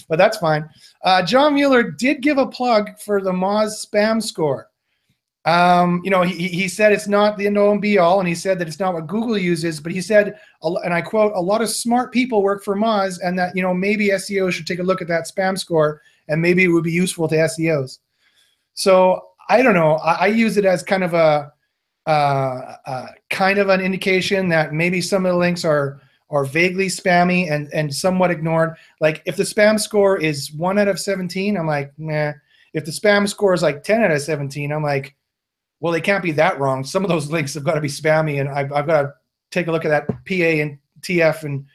but 0.08 0.16
that's 0.16 0.38
fine. 0.38 0.68
Uh, 1.02 1.22
John 1.22 1.54
Mueller 1.54 1.82
did 1.82 2.22
give 2.22 2.38
a 2.38 2.46
plug 2.46 2.98
for 3.00 3.20
the 3.20 3.32
Moz 3.32 3.86
spam 3.86 4.22
score. 4.22 4.68
Um, 5.46 6.00
you 6.04 6.10
know, 6.10 6.22
he, 6.22 6.48
he 6.48 6.68
said 6.68 6.92
it's 6.92 7.06
not 7.06 7.36
the 7.36 7.46
end 7.46 7.58
all 7.58 7.72
and 7.72 7.82
be 7.82 7.98
all, 7.98 8.18
and 8.18 8.28
he 8.28 8.34
said 8.34 8.58
that 8.58 8.68
it's 8.68 8.80
not 8.80 8.94
what 8.94 9.06
Google 9.06 9.36
uses, 9.36 9.78
but 9.78 9.92
he 9.92 10.00
said, 10.00 10.38
and 10.62 10.94
I 10.94 11.02
quote, 11.02 11.32
a 11.34 11.40
lot 11.40 11.60
of 11.60 11.68
smart 11.68 12.12
people 12.12 12.42
work 12.42 12.64
for 12.64 12.74
Moz, 12.74 13.18
and 13.22 13.38
that, 13.38 13.54
you 13.54 13.62
know, 13.62 13.74
maybe 13.74 14.08
SEO 14.08 14.50
should 14.50 14.66
take 14.66 14.78
a 14.78 14.82
look 14.82 15.02
at 15.02 15.08
that 15.08 15.28
spam 15.28 15.58
score, 15.58 16.00
and 16.28 16.40
maybe 16.40 16.64
it 16.64 16.68
would 16.68 16.84
be 16.84 16.92
useful 16.92 17.28
to 17.28 17.34
SEOs. 17.34 17.98
So 18.74 19.28
I 19.48 19.62
don't 19.62 19.74
know. 19.74 19.94
I, 19.96 20.12
I 20.12 20.26
use 20.26 20.56
it 20.56 20.64
as 20.64 20.82
kind 20.82 21.04
of 21.04 21.14
a, 21.14 21.52
uh, 22.06 22.76
uh, 22.86 23.06
kind 23.30 23.58
of 23.58 23.68
an 23.68 23.80
indication 23.80 24.48
that 24.50 24.72
maybe 24.72 25.00
some 25.00 25.24
of 25.24 25.32
the 25.32 25.38
links 25.38 25.64
are 25.64 26.00
are 26.30 26.44
vaguely 26.44 26.86
spammy 26.86 27.50
and 27.50 27.72
and 27.72 27.94
somewhat 27.94 28.30
ignored. 28.30 28.74
Like 29.00 29.22
if 29.24 29.36
the 29.36 29.42
spam 29.42 29.78
score 29.78 30.18
is 30.18 30.52
one 30.52 30.78
out 30.78 30.88
of 30.88 31.00
17, 31.00 31.56
I'm 31.56 31.66
like, 31.66 31.92
nah. 31.96 32.32
If 32.72 32.84
the 32.84 32.90
spam 32.90 33.28
score 33.28 33.54
is 33.54 33.62
like 33.62 33.84
10 33.84 34.02
out 34.02 34.10
of 34.10 34.20
17, 34.20 34.72
I'm 34.72 34.82
like, 34.82 35.14
well, 35.78 35.92
they 35.92 36.00
can't 36.00 36.24
be 36.24 36.32
that 36.32 36.58
wrong. 36.58 36.82
Some 36.82 37.04
of 37.04 37.08
those 37.08 37.30
links 37.30 37.54
have 37.54 37.64
got 37.64 37.74
to 37.74 37.80
be 37.80 37.88
spammy, 37.88 38.40
and 38.40 38.48
I've, 38.48 38.72
I've 38.72 38.86
got 38.86 39.02
to 39.02 39.14
take 39.50 39.68
a 39.68 39.72
look 39.72 39.84
at 39.84 39.90
that 39.90 40.08
PA 40.08 40.34
and 40.34 40.78
TF 41.00 41.44
and 41.44 41.66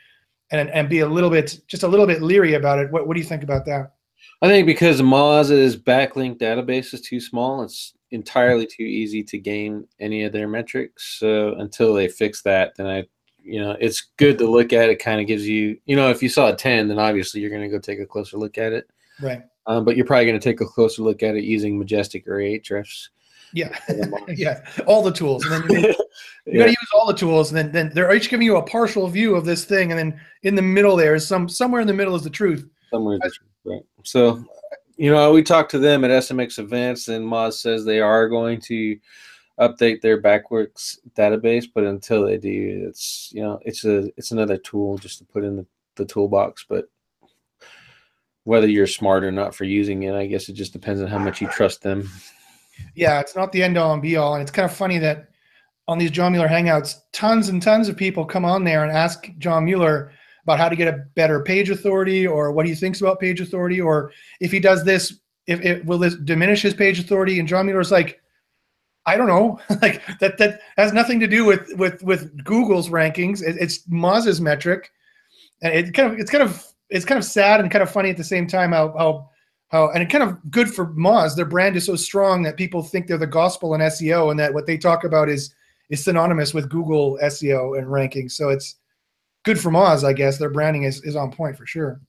and 0.51 0.69
and 0.69 0.89
be 0.89 0.99
a 0.99 1.07
little 1.07 1.29
bit 1.29 1.59
just 1.67 1.83
a 1.83 1.87
little 1.87 2.07
bit 2.07 2.21
leery 2.21 2.55
about 2.55 2.79
it. 2.79 2.91
What 2.91 3.07
what 3.07 3.13
do 3.13 3.19
you 3.19 3.25
think 3.25 3.43
about 3.43 3.65
that? 3.65 3.93
I 4.41 4.47
think 4.47 4.65
because 4.65 5.01
Moz's 5.01 5.75
backlink 5.75 6.37
database 6.37 6.93
is 6.93 7.01
too 7.01 7.19
small, 7.19 7.63
it's 7.63 7.93
entirely 8.11 8.65
too 8.65 8.83
easy 8.83 9.23
to 9.23 9.37
gain 9.37 9.87
any 9.99 10.23
of 10.23 10.31
their 10.31 10.47
metrics. 10.47 11.19
So 11.19 11.55
until 11.55 11.93
they 11.93 12.07
fix 12.07 12.41
that, 12.43 12.75
then 12.75 12.87
I, 12.87 13.05
you 13.43 13.59
know, 13.59 13.75
it's 13.79 14.09
good 14.17 14.37
to 14.37 14.49
look 14.49 14.73
at. 14.73 14.89
It 14.89 14.99
kind 14.99 15.19
of 15.19 15.27
gives 15.27 15.47
you, 15.47 15.77
you 15.85 15.95
know, 15.95 16.09
if 16.09 16.23
you 16.23 16.29
saw 16.29 16.49
a 16.49 16.55
10, 16.55 16.87
then 16.87 16.99
obviously 16.99 17.41
you're 17.41 17.49
going 17.49 17.63
to 17.63 17.69
go 17.69 17.79
take 17.79 17.99
a 17.99 18.05
closer 18.05 18.37
look 18.37 18.57
at 18.57 18.73
it. 18.73 18.89
Right. 19.21 19.41
Um, 19.67 19.85
but 19.85 19.95
you're 19.95 20.05
probably 20.05 20.25
going 20.25 20.39
to 20.39 20.43
take 20.43 20.61
a 20.61 20.65
closer 20.65 21.03
look 21.03 21.21
at 21.21 21.35
it 21.35 21.43
using 21.43 21.77
Majestic 21.77 22.27
or 22.27 22.37
Ahrefs. 22.37 23.09
Yeah, 23.53 23.75
yeah, 24.27 24.61
all 24.85 25.01
the 25.01 25.11
tools, 25.11 25.43
and 25.45 25.63
then 25.63 25.71
you, 25.71 25.87
you 25.87 25.95
yeah. 26.45 26.57
got 26.59 26.65
to 26.65 26.69
use 26.69 26.89
all 26.93 27.07
the 27.07 27.15
tools, 27.15 27.49
and 27.49 27.57
then 27.57 27.71
then 27.71 27.91
they're 27.95 28.13
each 28.13 28.29
giving 28.29 28.45
you 28.45 28.57
a 28.57 28.63
partial 28.63 29.07
view 29.07 29.35
of 29.35 29.43
this 29.43 29.65
thing, 29.65 29.91
and 29.91 29.97
then 29.97 30.21
in 30.43 30.53
the 30.53 30.61
middle 30.61 30.95
there 30.95 31.15
is 31.15 31.27
some 31.27 31.49
somewhere 31.49 31.81
in 31.81 31.87
the 31.87 31.93
middle 31.93 32.13
is 32.13 32.23
the 32.23 32.29
truth. 32.29 32.69
Somewhere 32.89 33.19
the 33.19 33.31
right? 33.65 33.81
So, 34.03 34.43
you 34.97 35.11
know, 35.11 35.31
we 35.31 35.43
talked 35.43 35.71
to 35.71 35.79
them 35.79 36.03
at 36.03 36.11
SMX 36.11 36.59
Events, 36.59 37.07
and 37.07 37.25
Moz 37.25 37.53
says 37.53 37.85
they 37.85 38.01
are 38.01 38.27
going 38.27 38.59
to 38.61 38.97
update 39.59 40.01
their 40.01 40.21
Backworks 40.21 40.97
database, 41.15 41.65
but 41.73 41.83
until 41.83 42.25
they 42.25 42.37
do, 42.37 42.85
it's 42.87 43.29
you 43.33 43.41
know, 43.41 43.59
it's 43.63 43.85
a 43.85 44.09
it's 44.17 44.31
another 44.31 44.57
tool 44.57 44.97
just 44.97 45.19
to 45.19 45.25
put 45.25 45.43
in 45.43 45.57
the, 45.57 45.65
the 45.95 46.05
toolbox, 46.05 46.65
but 46.67 46.89
whether 48.43 48.67
you're 48.67 48.87
smart 48.87 49.23
or 49.23 49.31
not 49.31 49.53
for 49.53 49.65
using 49.65 50.03
it, 50.03 50.15
I 50.15 50.25
guess 50.25 50.49
it 50.49 50.53
just 50.53 50.73
depends 50.73 51.01
on 51.01 51.07
how 51.07 51.19
much 51.19 51.41
you 51.41 51.47
trust 51.49 51.83
them. 51.83 52.09
Yeah, 52.95 53.19
it's 53.19 53.35
not 53.35 53.51
the 53.51 53.61
end 53.61 53.77
all 53.77 53.93
and 53.93 54.01
be 54.01 54.15
all. 54.15 54.33
And 54.33 54.41
it's 54.41 54.51
kind 54.51 54.65
of 54.65 54.75
funny 54.75 54.97
that 54.99 55.29
on 55.87 55.97
these 55.97 56.11
John 56.11 56.31
Mueller 56.31 56.47
Hangouts, 56.47 56.95
tons 57.11 57.49
and 57.49 57.61
tons 57.61 57.89
of 57.89 57.97
people 57.97 58.25
come 58.25 58.45
on 58.45 58.63
there 58.63 58.83
and 58.83 58.91
ask 58.91 59.29
John 59.37 59.65
Mueller 59.65 60.11
about 60.49 60.59
how 60.59 60.67
to 60.67 60.75
get 60.75 60.87
a 60.87 61.05
better 61.13 61.41
page 61.43 61.69
authority 61.69 62.25
or 62.25 62.51
what 62.51 62.65
he 62.65 62.73
thinks 62.73 63.01
about 63.01 63.19
page 63.19 63.39
authority 63.39 63.79
or 63.79 64.11
if 64.39 64.51
he 64.51 64.59
does 64.59 64.83
this, 64.83 65.19
if 65.45 65.61
it 65.61 65.85
will 65.85 65.99
this 65.99 66.15
diminish 66.15 66.63
his 66.63 66.73
page 66.73 66.97
authority. 66.97 67.37
And 67.37 67.47
John 67.47 67.67
Mueller's 67.67 67.91
like, 67.91 68.19
I 69.05 69.15
don't 69.15 69.27
know, 69.27 69.59
like 69.81 70.01
that 70.19 70.39
that 70.39 70.61
has 70.75 70.91
nothing 70.91 71.19
to 71.19 71.27
do 71.27 71.45
with 71.45 71.71
with 71.75 72.01
with 72.01 72.43
Google's 72.43 72.89
rankings. 72.89 73.43
It, 73.43 73.57
it's 73.59 73.85
Moz's 73.87 74.41
metric, 74.41 74.91
and 75.61 75.71
it 75.71 75.93
kind 75.93 76.11
of 76.11 76.19
it's 76.19 76.31
kind 76.31 76.43
of 76.43 76.65
it's 76.89 77.05
kind 77.05 77.19
of 77.19 77.25
sad 77.25 77.59
and 77.59 77.69
kind 77.69 77.83
of 77.83 77.91
funny 77.91 78.09
at 78.09 78.17
the 78.17 78.23
same 78.23 78.47
time 78.47 78.71
how 78.71 78.95
how 78.97 79.29
how 79.67 79.91
and 79.91 80.01
it 80.01 80.09
kind 80.09 80.23
of 80.23 80.37
good 80.49 80.67
for 80.67 80.87
Moz. 80.93 81.35
Their 81.35 81.45
brand 81.45 81.75
is 81.75 81.85
so 81.85 81.95
strong 81.95 82.41
that 82.43 82.57
people 82.57 82.81
think 82.81 83.05
they're 83.05 83.19
the 83.19 83.27
gospel 83.27 83.75
in 83.75 83.81
SEO 83.81 84.31
and 84.31 84.39
that 84.39 84.53
what 84.53 84.65
they 84.65 84.79
talk 84.79 85.03
about 85.03 85.29
is 85.29 85.53
is 85.91 86.03
synonymous 86.03 86.55
with 86.55 86.69
Google 86.69 87.19
SEO 87.21 87.77
and 87.77 87.87
rankings. 87.87 88.31
So 88.31 88.49
it's 88.49 88.78
good 89.43 89.59
for 89.59 89.71
Moz, 89.71 90.03
I 90.03 90.13
guess. 90.13 90.37
Their 90.37 90.49
branding 90.49 90.83
is, 90.83 91.03
is 91.03 91.15
on 91.15 91.31
point 91.31 91.57
for 91.57 91.65
sure. 91.65 92.01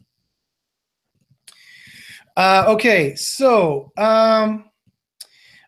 Uh, 2.36 2.64
okay, 2.68 3.14
so 3.16 3.92
um, 3.96 4.70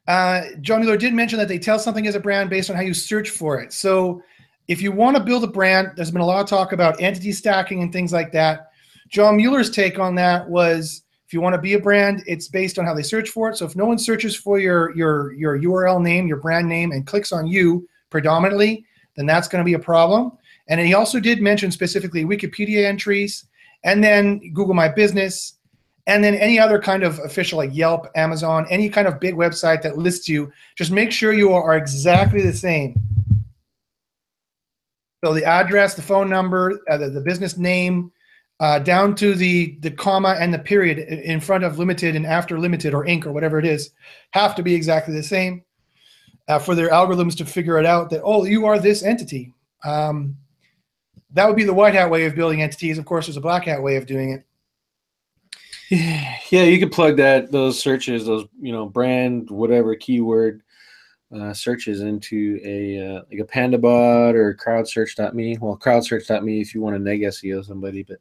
uh, 0.07 0.42
John 0.61 0.81
Mueller 0.81 0.97
did 0.97 1.12
mention 1.12 1.38
that 1.38 1.49
they 1.49 1.59
tell 1.59 1.78
something 1.78 2.07
as 2.07 2.14
a 2.14 2.21
brand 2.21 2.50
based 2.50 2.71
on 2.71 2.76
how 2.76 2.83
you 2.83 2.95
search 2.95 3.31
for 3.31 3.61
it. 3.61 3.73
So 3.73 4.23
if 4.69 4.81
you 4.81 4.92
want 4.92 5.16
to 5.16 5.23
build 5.23 5.45
a 5.45 5.49
brand, 5.49 5.92
there's 5.97 6.11
been 6.11 6.23
a 6.23 6.26
lot 6.26 6.40
of 6.40 6.49
talk 6.49 6.73
about 6.73 7.00
entity 7.00 7.33
stacking 7.33 7.83
and 7.83 7.92
things 7.92 8.12
like 8.12 8.33
that. 8.33 8.71
John 9.09 9.37
Mueller's 9.37 9.71
take 9.71 9.99
on 9.99 10.14
that 10.14 10.49
was 10.49 11.02
if 11.26 11.35
you 11.35 11.40
want 11.40 11.54
to 11.54 11.61
be 11.61 11.75
a 11.75 11.81
brand, 11.81 12.23
it's 12.26 12.49
based 12.49 12.78
on 12.78 12.85
how 12.85 12.95
they 12.95 13.02
search 13.02 13.31
for 13.31 13.50
it. 13.50 13.57
So 13.57 13.64
if 13.64 13.76
no 13.76 13.85
one 13.85 13.99
searches 13.99 14.37
for 14.37 14.59
your 14.59 14.95
your 14.97 15.33
your 15.33 15.59
URL 15.59 16.02
name, 16.02 16.26
your 16.26 16.38
brand 16.38 16.69
name, 16.69 16.92
and 16.92 17.07
clicks 17.07 17.33
on 17.33 17.47
you 17.47 17.88
predominantly, 18.11 18.85
then 19.16 19.26
that's 19.26 19.49
going 19.49 19.62
to 19.62 19.64
be 19.64 19.75
a 19.75 19.78
problem. 19.78 20.33
And 20.69 20.81
he 20.81 20.95
also 20.95 21.21
did 21.21 21.40
mention 21.40 21.71
specifically 21.71 22.25
Wikipedia 22.25 22.85
entries, 22.85 23.45
and 23.85 24.02
then 24.02 24.52
Google 24.52 24.75
My 24.75 24.88
Business, 24.88 25.54
and 26.07 26.23
then 26.23 26.35
any 26.35 26.59
other 26.59 26.81
kind 26.81 27.02
of 27.02 27.19
official 27.21 27.59
like 27.59 27.75
Yelp, 27.75 28.09
Amazon, 28.16 28.66
any 28.71 28.88
kind 28.88 29.07
of 29.07 29.21
big 29.21 29.35
website 29.35 29.83
that 29.83 29.99
lists 29.99 30.28
you. 30.28 30.52
Just 30.76 30.90
make 30.90 31.12
sure 31.12 31.33
you 31.33 31.52
are 31.52 31.76
exactly 31.76 32.42
the 32.42 32.52
same. 32.52 33.00
So 35.25 35.33
the 35.33 35.45
address, 35.45 35.95
the 35.95 36.02
phone 36.02 36.28
number, 36.28 36.81
uh, 36.88 36.97
the, 36.97 37.11
the 37.11 37.21
business 37.21 37.57
name, 37.57 38.11
uh, 38.62 38.78
down 38.78 39.14
to 39.16 39.35
the 39.35 39.76
the 39.81 39.90
comma 39.90 40.37
and 40.38 40.54
the 40.54 40.59
period 40.59 40.99
in 40.99 41.40
front 41.40 41.64
of 41.64 41.81
limited 41.81 42.14
and 42.14 42.25
after 42.25 42.61
limited 42.61 42.95
or 42.95 43.04
Inc. 43.04 43.26
or 43.26 43.33
whatever 43.33 43.59
it 43.59 43.64
is 43.64 43.90
have 44.31 44.54
to 44.54 44.62
be 44.62 44.73
exactly 44.73 45.12
the 45.12 45.23
same 45.23 45.64
uh, 46.47 46.61
for 46.61 46.76
their 46.76 46.90
algorithms 46.90 47.37
to 47.37 47.45
figure 47.45 47.76
it 47.78 47.87
out 47.87 48.09
that 48.11 48.21
oh 48.23 48.45
you 48.45 48.64
are 48.64 48.78
this 48.78 49.02
entity 49.02 49.52
um, 49.85 50.37
that 51.32 51.46
would 51.46 51.56
be 51.56 51.64
the 51.64 51.72
white 51.72 51.94
hat 51.94 52.10
way 52.10 52.24
of 52.24 52.34
building 52.34 52.62
entities 52.62 52.98
of 52.98 53.04
course 53.04 53.26
there's 53.26 53.36
a 53.36 53.40
black 53.40 53.64
hat 53.64 53.82
way 53.82 53.96
of 53.96 54.06
doing 54.06 54.30
it 54.30 54.44
yeah 56.50 56.64
you 56.64 56.78
could 56.78 56.92
plug 56.92 57.16
that 57.16 57.50
those 57.50 57.78
searches 57.78 58.26
those 58.26 58.46
you 58.60 58.72
know 58.72 58.86
brand 58.86 59.50
whatever 59.50 59.94
keyword 59.94 60.62
uh, 61.34 61.54
searches 61.54 62.02
into 62.02 62.60
a 62.62 62.99
uh, 62.99 63.23
like 63.30 63.40
a 63.40 63.45
PandaBot 63.45 64.34
or 64.34 64.54
CrowdSearch.me. 64.54 65.58
Well, 65.60 65.78
CrowdSearch.me 65.78 66.60
if 66.60 66.75
you 66.75 66.80
want 66.80 66.95
to 66.95 67.02
neg 67.02 67.23
SEO 67.23 67.64
somebody, 67.64 68.02
but 68.02 68.18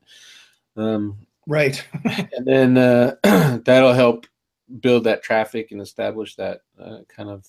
um, 0.81 1.17
right. 1.47 1.85
and 2.05 2.45
then 2.45 2.77
uh, 2.77 3.15
that'll 3.65 3.93
help 3.93 4.27
build 4.79 5.03
that 5.03 5.23
traffic 5.23 5.71
and 5.71 5.81
establish 5.81 6.35
that 6.35 6.61
uh, 6.81 6.99
kind 7.09 7.29
of 7.29 7.45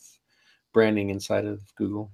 branding 0.72 1.10
inside 1.10 1.44
of 1.44 1.62
Google 1.76 2.10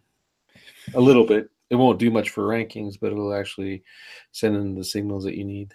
a 0.94 1.00
little 1.00 1.24
bit. 1.24 1.50
It 1.70 1.76
won't 1.76 1.98
do 1.98 2.10
much 2.10 2.30
for 2.30 2.44
rankings, 2.44 2.94
but 3.00 3.12
it'll 3.12 3.34
actually 3.34 3.82
send 4.32 4.56
in 4.56 4.74
the 4.74 4.84
signals 4.84 5.24
that 5.24 5.36
you 5.36 5.44
need. 5.44 5.72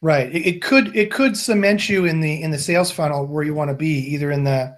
Right. 0.00 0.34
It, 0.34 0.46
it 0.46 0.62
could 0.62 0.96
it 0.96 1.10
could 1.10 1.36
cement 1.36 1.88
you 1.88 2.04
in 2.04 2.20
the 2.20 2.42
in 2.42 2.50
the 2.50 2.58
sales 2.58 2.90
funnel 2.90 3.26
where 3.26 3.44
you 3.44 3.54
want 3.54 3.70
to 3.70 3.76
be, 3.76 3.98
either 4.12 4.30
in 4.30 4.44
the 4.44 4.76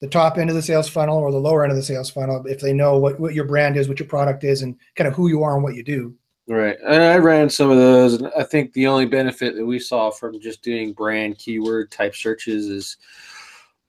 the 0.00 0.08
top 0.08 0.38
end 0.38 0.50
of 0.50 0.56
the 0.56 0.62
sales 0.62 0.88
funnel 0.88 1.18
or 1.18 1.32
the 1.32 1.38
lower 1.38 1.64
end 1.64 1.72
of 1.72 1.76
the 1.76 1.82
sales 1.82 2.10
funnel 2.10 2.44
if 2.46 2.60
they 2.60 2.72
know 2.72 2.98
what, 2.98 3.18
what 3.18 3.34
your 3.34 3.44
brand 3.44 3.76
is, 3.76 3.88
what 3.88 3.98
your 3.98 4.08
product 4.08 4.44
is, 4.44 4.62
and 4.62 4.76
kind 4.94 5.08
of 5.08 5.14
who 5.14 5.28
you 5.28 5.42
are 5.42 5.54
and 5.54 5.64
what 5.64 5.74
you 5.74 5.82
do. 5.82 6.14
Right. 6.46 6.76
And 6.86 7.02
I 7.02 7.16
ran 7.16 7.50
some 7.50 7.70
of 7.70 7.76
those, 7.76 8.14
and 8.14 8.30
I 8.38 8.42
think 8.42 8.72
the 8.72 8.86
only 8.86 9.04
benefit 9.04 9.54
that 9.56 9.66
we 9.66 9.78
saw 9.78 10.10
from 10.10 10.40
just 10.40 10.62
doing 10.62 10.94
brand 10.94 11.36
keyword 11.36 11.90
type 11.90 12.14
searches 12.14 12.68
is 12.68 12.96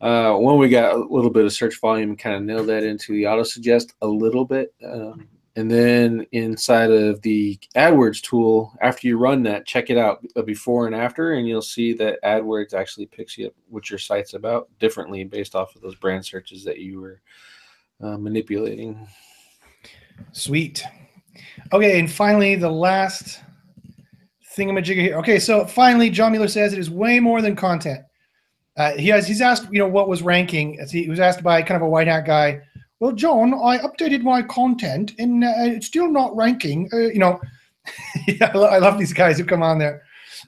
uh, 0.02 0.34
when 0.34 0.58
we 0.58 0.68
got 0.68 0.94
a 0.94 0.98
little 0.98 1.30
bit 1.30 1.46
of 1.46 1.54
search 1.54 1.80
volume, 1.80 2.18
kind 2.18 2.36
of 2.36 2.44
nailed 2.44 2.68
that 2.68 2.84
into 2.84 3.14
the 3.14 3.28
auto 3.28 3.44
suggest 3.44 3.94
a 4.02 4.08
little 4.08 4.44
bit. 4.46 4.74
Um, 4.86 5.28
and 5.60 5.70
then 5.70 6.26
inside 6.32 6.90
of 6.90 7.22
the 7.22 7.60
AdWords 7.76 8.22
tool, 8.22 8.72
after 8.80 9.10
you 9.10 9.18
run 9.18 9.44
that, 9.44 9.68
check 9.68 9.90
it 9.90 9.98
out 9.98 10.26
before 10.46 10.88
and 10.88 10.96
after, 10.96 11.34
and 11.34 11.46
you'll 11.46 11.62
see 11.62 11.92
that 11.96 12.24
AdWords 12.24 12.74
actually 12.74 13.08
picks 13.08 13.38
you 13.38 13.48
up 13.48 13.54
what 13.68 13.90
your 13.90 14.00
site's 14.00 14.36
about 14.36 14.70
differently 14.80 15.26
based 15.26 15.56
off 15.56 15.76
of 15.76 15.82
those 15.82 15.96
brand 15.96 16.26
searches 16.26 16.64
that 16.64 16.78
you 16.78 17.02
were 17.02 17.20
uh, 18.02 18.18
manipulating. 18.18 19.06
Sweet. 20.32 20.82
Okay, 21.74 22.00
and 22.00 22.10
finally, 22.10 22.56
the 22.56 22.72
last 22.72 23.42
thingamajigger 24.58 25.02
here. 25.02 25.18
Okay, 25.18 25.40
so 25.40 25.66
finally, 25.66 26.10
John 26.10 26.32
Mueller 26.32 26.48
says 26.48 26.72
it 26.72 26.80
is 26.80 26.90
way 26.90 27.20
more 27.20 27.42
than 27.42 27.58
content. 27.58 28.00
Uh, 28.78 28.94
he 28.94 29.10
has 29.10 29.28
he's 29.28 29.42
asked, 29.42 29.68
you 29.74 29.80
know, 29.80 29.90
what 29.90 30.08
was 30.08 30.22
ranking. 30.22 30.80
He 30.90 31.10
was 31.10 31.20
asked 31.20 31.44
by 31.44 31.62
kind 31.64 31.76
of 31.76 31.82
a 31.82 31.90
white 31.90 32.08
hat 32.08 32.26
guy 32.26 32.62
well, 33.00 33.14
John, 33.14 33.54
I 33.54 33.78
updated 33.78 34.24
my 34.24 34.42
content 34.42 35.14
and 35.20 35.44
uh, 35.44 35.54
it's 35.58 35.88
still 35.88 36.12
not 36.12 36.36
ranking. 36.36 36.90
Uh, 36.92 36.98
you 36.98 37.20
know, 37.20 37.40
yeah, 38.28 38.52
I 38.56 38.78
love 38.80 39.00
these 39.00 39.14
guys 39.14 39.38
who 39.38 39.46
come 39.46 39.64
on 39.64 39.80
there. 39.80 40.04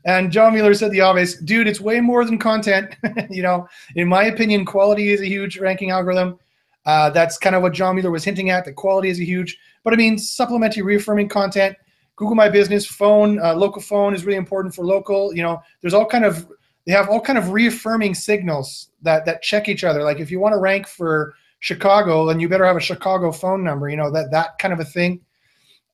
And 0.05 0.31
John 0.31 0.53
Mueller 0.53 0.73
said 0.73 0.91
the 0.91 1.01
obvious, 1.01 1.35
dude, 1.35 1.67
it's 1.67 1.79
way 1.79 1.99
more 2.01 2.25
than 2.25 2.37
content. 2.37 2.95
you 3.29 3.43
know, 3.43 3.67
in 3.95 4.07
my 4.07 4.25
opinion, 4.25 4.65
quality 4.65 5.09
is 5.09 5.21
a 5.21 5.27
huge 5.27 5.59
ranking 5.59 5.91
algorithm. 5.91 6.39
Uh, 6.85 7.09
that's 7.11 7.37
kind 7.37 7.55
of 7.55 7.61
what 7.61 7.73
John 7.73 7.95
Mueller 7.95 8.11
was 8.11 8.23
hinting 8.23 8.49
at. 8.49 8.65
The 8.65 8.73
quality 8.73 9.09
is 9.09 9.19
a 9.19 9.23
huge, 9.25 9.57
but 9.83 9.93
I 9.93 9.97
mean, 9.97 10.17
supplementary 10.17 10.83
reaffirming 10.83 11.29
content. 11.29 11.77
Google 12.15 12.35
My 12.35 12.49
Business 12.49 12.85
phone, 12.85 13.39
uh, 13.39 13.53
local 13.55 13.81
phone 13.81 14.13
is 14.13 14.25
really 14.25 14.37
important 14.37 14.73
for 14.75 14.83
local. 14.83 15.33
You 15.33 15.43
know, 15.43 15.61
there's 15.81 15.93
all 15.93 16.05
kind 16.05 16.25
of 16.25 16.47
they 16.85 16.91
have 16.91 17.09
all 17.09 17.21
kind 17.21 17.37
of 17.37 17.51
reaffirming 17.51 18.15
signals 18.15 18.89
that 19.03 19.25
that 19.25 19.41
check 19.43 19.69
each 19.69 19.83
other. 19.83 20.03
Like 20.03 20.19
if 20.19 20.31
you 20.31 20.39
want 20.39 20.53
to 20.53 20.59
rank 20.59 20.87
for 20.87 21.35
Chicago, 21.61 22.25
then 22.25 22.39
you 22.39 22.49
better 22.49 22.65
have 22.65 22.75
a 22.75 22.81
Chicago 22.81 23.31
phone 23.31 23.63
number. 23.63 23.87
You 23.87 23.95
know 23.95 24.11
that 24.11 24.31
that 24.31 24.57
kind 24.59 24.73
of 24.73 24.79
a 24.79 24.85
thing. 24.85 25.21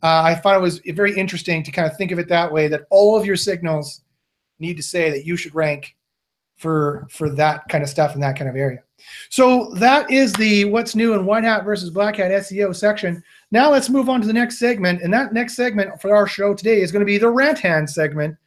Uh, 0.01 0.21
I 0.23 0.35
thought 0.35 0.55
it 0.55 0.61
was 0.61 0.79
very 0.79 1.15
interesting 1.15 1.63
to 1.63 1.71
kind 1.71 1.89
of 1.89 1.95
think 1.97 2.11
of 2.11 2.19
it 2.19 2.29
that 2.29 2.51
way. 2.51 2.67
That 2.67 2.85
all 2.89 3.17
of 3.17 3.25
your 3.25 3.35
signals 3.35 4.01
need 4.59 4.77
to 4.77 4.83
say 4.83 5.11
that 5.11 5.25
you 5.25 5.37
should 5.37 5.53
rank 5.53 5.95
for 6.55 7.05
for 7.11 7.29
that 7.31 7.67
kind 7.69 7.83
of 7.83 7.89
stuff 7.89 8.15
in 8.15 8.21
that 8.21 8.37
kind 8.37 8.49
of 8.49 8.55
area. 8.55 8.79
So 9.29 9.73
that 9.75 10.09
is 10.09 10.33
the 10.33 10.65
what's 10.65 10.95
new 10.95 11.13
in 11.13 11.25
white 11.25 11.43
hat 11.43 11.65
versus 11.65 11.89
black 11.89 12.15
hat 12.15 12.31
SEO 12.31 12.73
section. 12.73 13.21
Now 13.51 13.69
let's 13.69 13.89
move 13.89 14.09
on 14.09 14.21
to 14.21 14.27
the 14.27 14.33
next 14.33 14.59
segment, 14.59 15.01
and 15.01 15.13
that 15.13 15.33
next 15.33 15.55
segment 15.55 16.01
for 16.01 16.15
our 16.15 16.27
show 16.27 16.53
today 16.53 16.81
is 16.81 16.93
going 16.93 17.01
to 17.01 17.05
be 17.05 17.17
the 17.17 17.29
rant 17.29 17.59
hand 17.59 17.89
segment. 17.89 18.37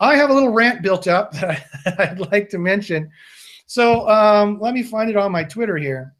I 0.00 0.16
have 0.16 0.28
a 0.28 0.34
little 0.34 0.50
rant 0.50 0.82
built 0.82 1.08
up 1.08 1.32
that 1.40 1.64
I'd 1.98 2.20
like 2.30 2.50
to 2.50 2.58
mention. 2.58 3.10
So 3.68 4.08
um, 4.08 4.58
let 4.60 4.72
me 4.72 4.82
find 4.82 5.10
it 5.10 5.16
on 5.16 5.30
my 5.30 5.44
Twitter 5.44 5.76
here. 5.76 6.14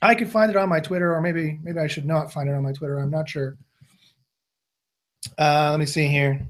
I 0.00 0.14
could 0.14 0.30
find 0.30 0.50
it 0.50 0.56
on 0.56 0.70
my 0.70 0.80
Twitter, 0.80 1.14
or 1.14 1.20
maybe 1.20 1.60
maybe 1.62 1.78
I 1.78 1.86
should 1.86 2.06
not 2.06 2.32
find 2.32 2.48
it 2.48 2.54
on 2.54 2.62
my 2.62 2.72
Twitter. 2.72 2.98
I'm 2.98 3.10
not 3.10 3.28
sure. 3.28 3.56
Uh, 5.38 5.68
let 5.70 5.78
me 5.78 5.86
see 5.86 6.08
here. 6.08 6.40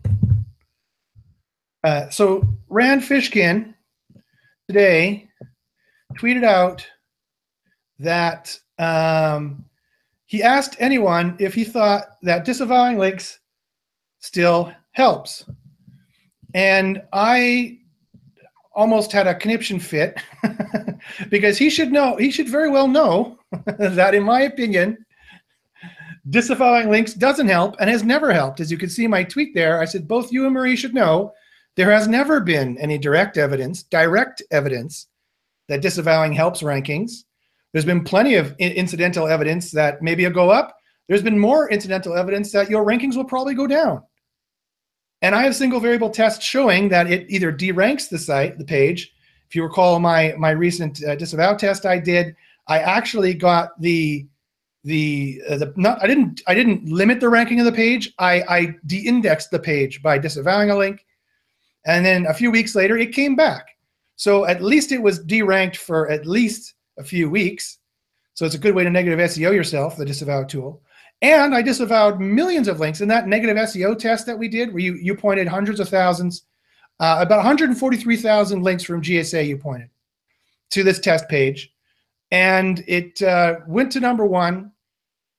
Uh, 1.83 2.09
so 2.09 2.47
Rand 2.69 3.03
Fishkin 3.03 3.75
today 4.69 5.29
tweeted 6.15 6.45
out 6.45 6.87
that 7.99 8.57
um, 8.79 9.65
he 10.27 10.43
asked 10.43 10.77
anyone 10.79 11.37
if 11.41 11.53
he 11.53 11.65
thought 11.65 12.05
that 12.23 12.45
disavowing 12.45 12.97
links 12.97 13.41
still 14.21 14.73
helps. 14.93 15.45
And 16.55 17.03
I 17.13 17.81
almost 18.75 19.13
had 19.13 19.27
a 19.27 19.35
conniption 19.35 19.79
fit 19.79 20.21
because 21.29 21.59
he 21.59 21.71
should 21.71 21.93
know, 21.93 22.17
he 22.17 22.31
should 22.31 22.49
very 22.49 22.71
well 22.71 22.89
know 22.89 23.39
that, 23.79 24.15
in 24.15 24.23
my 24.23 24.43
opinion, 24.43 25.05
disavowing 26.31 26.91
links 26.91 27.15
doesn't 27.15 27.49
help 27.49 27.77
and 27.81 27.91
has 27.91 28.05
never 28.05 28.33
helped. 28.33 28.61
As 28.61 28.71
you 28.71 28.79
can 28.79 28.89
see 28.89 29.07
my 29.07 29.25
tweet 29.25 29.55
there, 29.55 29.81
I 29.81 29.85
said 29.85 30.09
both 30.09 30.33
you 30.33 30.45
and 30.45 30.55
Marie 30.55 30.77
should 30.77 30.95
know 30.95 31.33
there 31.77 31.91
has 31.91 32.07
never 32.07 32.41
been 32.41 32.79
any 32.79 32.99
direct 32.99 33.39
evidence, 33.39 33.83
direct 33.83 34.43
evidence 34.51 35.09
that 35.69 35.83
disavowing 35.83 36.33
helps 36.33 36.63
rankings. 36.63 37.25
There's 37.73 37.85
been 37.85 38.05
plenty 38.05 38.35
of 38.35 38.55
incidental 38.59 39.27
evidence 39.27 39.71
that 39.73 40.03
maybe 40.03 40.25
it'll 40.25 40.35
go 40.35 40.51
up. 40.51 40.77
There's 41.09 41.23
been 41.23 41.39
more 41.39 41.71
incidental 41.71 42.15
evidence 42.15 42.53
that 42.53 42.69
your 42.71 42.85
rankings 42.85 43.17
will 43.17 43.25
probably 43.25 43.55
go 43.55 43.67
down. 43.67 44.03
And 45.23 45.35
I 45.37 45.45
have 45.45 45.55
single 45.55 45.81
variable 45.81 46.11
tests 46.11 46.45
showing 46.45 46.89
that 46.89 47.11
it 47.11 47.31
either 47.31 47.53
deranks 47.53 48.09
the 48.09 48.19
site, 48.19 48.59
the 48.59 48.65
page. 48.65 49.13
If 49.49 49.55
you 49.55 49.63
recall 49.63 50.01
my 50.01 50.35
my 50.37 50.51
recent 50.51 51.03
uh, 51.05 51.15
disavow 51.15 51.55
test 51.55 51.87
I 51.87 51.99
did, 51.99 52.35
I 52.67 52.81
actually 52.81 53.35
got 53.35 53.81
the 53.81 54.27
the 54.85 55.41
uh, 55.49 55.59
the 55.59 55.73
not 55.77 56.03
I 56.03 56.09
didn't 56.09 56.43
I 56.49 56.55
didn't 56.55 56.89
limit 56.89 57.21
the 57.21 57.29
ranking 57.29 57.61
of 57.61 57.67
the 57.67 57.73
page. 57.73 58.13
I 58.19 58.43
I 58.49 58.75
de-indexed 58.87 59.53
the 59.53 59.61
page 59.61 60.03
by 60.03 60.19
disavowing 60.19 60.71
a 60.71 60.77
link, 60.77 61.07
and 61.87 62.05
then 62.05 62.27
a 62.27 62.35
few 62.35 62.51
weeks 62.51 62.75
later 62.75 62.99
it 62.99 63.13
came 63.13 63.37
back. 63.37 63.67
So 64.17 64.45
at 64.45 64.63
least 64.63 64.91
it 64.91 65.03
was 65.03 65.25
deranked 65.25 65.77
for 65.77 66.11
at 66.11 66.27
least 66.27 66.75
a 66.99 67.05
few 67.05 67.31
weeks. 67.31 67.79
So 68.35 68.45
it's 68.45 68.55
a 68.55 68.59
good 68.59 68.75
way 68.75 68.85
to 68.85 68.91
negative 68.91 69.19
SEO 69.19 69.53
yourself, 69.53 69.97
the 69.97 70.05
disavow 70.05 70.45
tool. 70.45 70.83
And 71.23 71.55
I 71.55 71.63
disavowed 71.63 72.21
millions 72.21 72.67
of 72.67 72.81
links 72.81 73.01
in 73.01 73.07
that 73.09 73.29
negative 73.29 73.57
SEO 73.57 73.97
test 73.97 74.27
that 74.27 74.39
we 74.39 74.49
did, 74.49 74.73
where 74.73 74.83
you, 74.83 74.95
you 74.95 75.15
pointed 75.15 75.47
hundreds 75.47 75.79
of 75.79 75.89
thousands, 75.89 76.43
uh, 76.99 77.19
about 77.21 77.39
143,000 77.39 78.63
links 78.63 78.83
from 78.83 79.01
GSA 79.01 79.47
you 79.47 79.57
pointed 79.57 79.89
to 80.71 80.83
this 80.83 80.99
test 80.99 81.29
page. 81.29 81.73
And 82.33 82.83
it 82.89 83.23
uh, 83.23 83.61
went 83.69 83.93
to 83.93 84.01
number 84.01 84.27
one, 84.27 84.73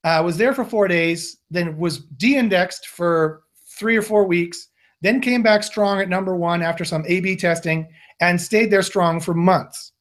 uh, 0.05 0.21
was 0.23 0.37
there 0.37 0.53
for 0.53 0.63
four 0.63 0.87
days, 0.87 1.37
then 1.51 1.77
was 1.77 1.99
de-indexed 1.99 2.87
for 2.87 3.43
three 3.77 3.97
or 3.97 4.01
four 4.01 4.25
weeks, 4.25 4.69
then 5.01 5.19
came 5.19 5.43
back 5.43 5.63
strong 5.63 5.99
at 5.99 6.07
number 6.07 6.35
one 6.35 6.61
after 6.61 6.85
some 6.85 7.03
A/B 7.07 7.35
testing, 7.35 7.89
and 8.21 8.39
stayed 8.39 8.71
there 8.71 8.81
strong 8.81 9.19
for 9.19 9.33
months. 9.33 9.91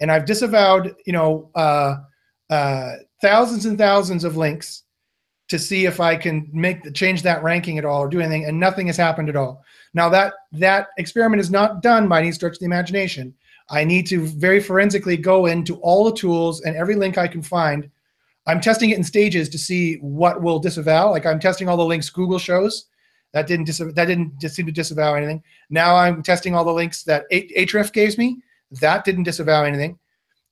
And 0.00 0.10
I've 0.10 0.24
disavowed, 0.24 0.96
you 1.06 1.12
know, 1.12 1.50
uh, 1.54 1.96
uh, 2.48 2.92
thousands 3.20 3.66
and 3.66 3.78
thousands 3.78 4.24
of 4.24 4.36
links 4.36 4.84
to 5.50 5.58
see 5.58 5.84
if 5.84 5.98
I 5.98 6.16
can 6.16 6.48
make 6.52 6.84
the, 6.84 6.92
change 6.92 7.22
that 7.22 7.42
ranking 7.42 7.76
at 7.76 7.84
all 7.84 8.00
or 8.00 8.08
do 8.08 8.20
anything, 8.20 8.44
and 8.44 8.58
nothing 8.58 8.86
has 8.86 8.96
happened 8.96 9.28
at 9.28 9.36
all. 9.36 9.64
Now 9.92 10.08
that 10.08 10.34
that 10.52 10.88
experiment 10.96 11.40
is 11.40 11.50
not 11.50 11.82
done 11.82 12.08
by 12.08 12.20
any 12.20 12.32
stretch 12.32 12.54
of 12.54 12.60
the 12.60 12.66
imagination. 12.66 13.34
I 13.68 13.84
need 13.84 14.06
to 14.08 14.26
very 14.26 14.60
forensically 14.60 15.16
go 15.16 15.46
into 15.46 15.76
all 15.76 16.04
the 16.04 16.16
tools 16.16 16.62
and 16.62 16.76
every 16.76 16.94
link 16.94 17.18
I 17.18 17.28
can 17.28 17.42
find. 17.42 17.90
I'm 18.46 18.60
testing 18.60 18.90
it 18.90 18.96
in 18.96 19.04
stages 19.04 19.48
to 19.48 19.58
see 19.58 19.96
what 19.96 20.40
will 20.40 20.60
disavow. 20.60 21.10
Like 21.10 21.26
I'm 21.26 21.40
testing 21.40 21.68
all 21.68 21.76
the 21.76 21.84
links 21.84 22.10
Google 22.10 22.38
shows. 22.38 22.86
That 23.32 23.48
didn't 23.48 23.66
dis- 23.66 23.78
that 23.78 24.06
didn't 24.06 24.40
seem 24.48 24.66
to 24.66 24.72
disavow 24.72 25.14
anything. 25.14 25.42
Now 25.68 25.96
I'm 25.96 26.22
testing 26.22 26.54
all 26.54 26.64
the 26.64 26.72
links 26.72 27.02
that 27.04 27.24
Ahrefs 27.32 27.92
gives 27.92 28.18
me. 28.18 28.38
That 28.80 29.04
didn't 29.04 29.24
disavow 29.24 29.64
anything. 29.64 29.98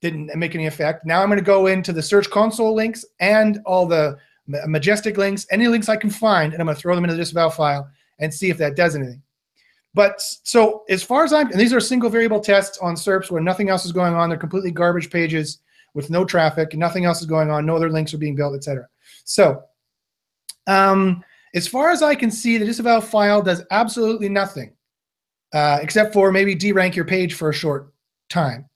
Didn't 0.00 0.36
make 0.36 0.56
any 0.56 0.66
effect. 0.66 1.06
Now 1.06 1.22
I'm 1.22 1.28
going 1.28 1.38
to 1.38 1.44
go 1.44 1.66
into 1.68 1.92
the 1.92 2.02
Search 2.02 2.28
Console 2.30 2.74
links 2.74 3.04
and 3.20 3.60
all 3.64 3.86
the 3.86 4.18
majestic 4.66 5.16
links, 5.16 5.46
any 5.50 5.68
links 5.68 5.88
I 5.88 5.96
can 5.96 6.10
find, 6.10 6.52
and 6.52 6.60
I'm 6.60 6.66
going 6.66 6.74
to 6.74 6.80
throw 6.80 6.94
them 6.94 7.04
into 7.04 7.14
the 7.14 7.22
disavow 7.22 7.50
file 7.50 7.88
and 8.18 8.32
see 8.32 8.50
if 8.50 8.58
that 8.58 8.76
does 8.76 8.96
anything. 8.96 9.22
But 9.94 10.20
so 10.20 10.84
as 10.88 11.02
far 11.02 11.24
as 11.24 11.32
I'm, 11.32 11.50
and 11.50 11.60
these 11.60 11.72
are 11.72 11.80
single 11.80 12.10
variable 12.10 12.40
tests 12.40 12.78
on 12.78 12.94
SERPs 12.94 13.30
where 13.30 13.40
nothing 13.40 13.68
else 13.68 13.84
is 13.84 13.92
going 13.92 14.14
on. 14.14 14.28
They're 14.28 14.38
completely 14.38 14.70
garbage 14.70 15.10
pages 15.10 15.58
with 15.94 16.10
no 16.10 16.24
traffic, 16.24 16.74
nothing 16.74 17.04
else 17.04 17.20
is 17.20 17.26
going 17.26 17.50
on, 17.50 17.66
no 17.66 17.76
other 17.76 17.90
links 17.90 18.12
are 18.14 18.18
being 18.18 18.36
built, 18.36 18.54
etc. 18.54 18.86
So 19.24 19.62
um, 20.66 21.24
as 21.54 21.66
far 21.66 21.90
as 21.90 22.02
I 22.02 22.14
can 22.14 22.30
see, 22.30 22.58
the 22.58 22.66
disavow 22.66 23.00
file 23.00 23.42
does 23.42 23.62
absolutely 23.70 24.28
nothing 24.28 24.72
uh, 25.52 25.78
except 25.80 26.12
for 26.12 26.30
maybe 26.30 26.54
derank 26.54 26.94
your 26.94 27.04
page 27.04 27.34
for 27.34 27.50
a 27.50 27.54
short 27.54 27.92
time. 28.28 28.68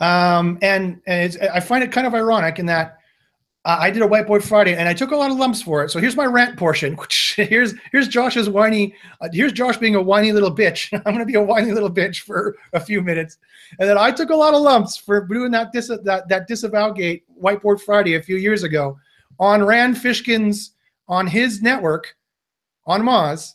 Um, 0.00 0.58
and 0.62 1.00
and 1.06 1.38
I 1.52 1.60
find 1.60 1.84
it 1.84 1.92
kind 1.92 2.06
of 2.06 2.14
ironic 2.14 2.58
in 2.58 2.66
that 2.66 2.98
uh, 3.64 3.78
I 3.80 3.90
did 3.90 4.02
a 4.02 4.06
whiteboard 4.06 4.42
Friday, 4.42 4.76
and 4.76 4.88
I 4.88 4.92
took 4.92 5.10
a 5.10 5.16
lot 5.16 5.30
of 5.30 5.38
lumps 5.38 5.62
for 5.62 5.82
it. 5.82 5.90
So 5.90 5.98
here's 5.98 6.16
my 6.16 6.26
rant 6.26 6.58
portion. 6.58 6.98
Here's 7.36 7.74
here's 7.90 8.06
Josh's 8.06 8.48
whiny. 8.48 8.94
Uh, 9.20 9.28
here's 9.32 9.52
Josh 9.52 9.76
being 9.76 9.96
a 9.96 10.02
whiny 10.02 10.30
little 10.30 10.54
bitch. 10.54 10.92
I'm 11.06 11.18
to 11.18 11.24
be 11.24 11.34
a 11.34 11.42
whiny 11.42 11.72
little 11.72 11.90
bitch 11.90 12.20
for 12.20 12.56
a 12.72 12.78
few 12.78 13.02
minutes, 13.02 13.38
and 13.80 13.88
then 13.88 13.98
I 13.98 14.12
took 14.12 14.30
a 14.30 14.36
lot 14.36 14.54
of 14.54 14.62
lumps 14.62 14.96
for 14.96 15.22
doing 15.26 15.50
that 15.50 15.72
dis 15.72 15.88
that 15.88 16.28
that 16.28 16.46
disavow 16.46 16.90
gate 16.90 17.24
whiteboard 17.42 17.80
Friday 17.80 18.14
a 18.14 18.22
few 18.22 18.36
years 18.36 18.62
ago 18.62 18.96
on 19.40 19.64
Rand 19.64 19.96
Fishkin's 19.96 20.74
on 21.08 21.26
his 21.26 21.60
network 21.60 22.14
on 22.86 23.02
Moz, 23.02 23.54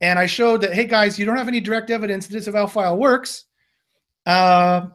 and 0.00 0.18
I 0.18 0.26
showed 0.26 0.62
that 0.62 0.74
hey 0.74 0.86
guys, 0.86 1.16
you 1.16 1.24
don't 1.24 1.36
have 1.36 1.48
any 1.48 1.60
direct 1.60 1.90
evidence 1.90 2.26
the 2.26 2.32
disavow 2.32 2.66
file 2.66 2.96
works. 2.96 3.44
Uh, 4.26 4.86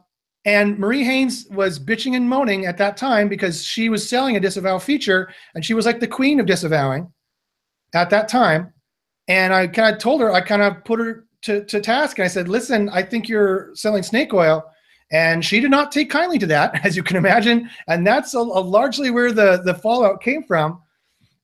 and 0.44 0.78
Marie 0.78 1.04
Haynes 1.04 1.46
was 1.50 1.78
bitching 1.78 2.16
and 2.16 2.28
moaning 2.28 2.64
at 2.64 2.78
that 2.78 2.96
time 2.96 3.28
because 3.28 3.62
she 3.62 3.88
was 3.88 4.08
selling 4.08 4.36
a 4.36 4.40
disavow 4.40 4.78
feature 4.78 5.32
and 5.54 5.64
she 5.64 5.74
was 5.74 5.84
like 5.84 6.00
the 6.00 6.06
queen 6.06 6.40
of 6.40 6.46
disavowing 6.46 7.12
at 7.94 8.08
that 8.10 8.28
time. 8.28 8.72
And 9.28 9.52
I 9.52 9.66
kind 9.66 9.94
of 9.94 10.00
told 10.00 10.20
her, 10.22 10.32
I 10.32 10.40
kind 10.40 10.62
of 10.62 10.82
put 10.84 10.98
her 10.98 11.26
to, 11.42 11.64
to 11.66 11.80
task 11.80 12.18
and 12.18 12.24
I 12.24 12.28
said, 12.28 12.48
listen, 12.48 12.88
I 12.88 13.02
think 13.02 13.28
you're 13.28 13.70
selling 13.74 14.02
snake 14.02 14.32
oil. 14.32 14.64
And 15.12 15.44
she 15.44 15.60
did 15.60 15.70
not 15.70 15.92
take 15.92 16.08
kindly 16.08 16.38
to 16.38 16.46
that, 16.46 16.80
as 16.86 16.96
you 16.96 17.02
can 17.02 17.16
imagine. 17.16 17.68
And 17.88 18.06
that's 18.06 18.32
a, 18.32 18.38
a 18.38 18.40
largely 18.40 19.10
where 19.10 19.32
the, 19.32 19.60
the 19.62 19.74
fallout 19.74 20.22
came 20.22 20.44
from. 20.44 20.80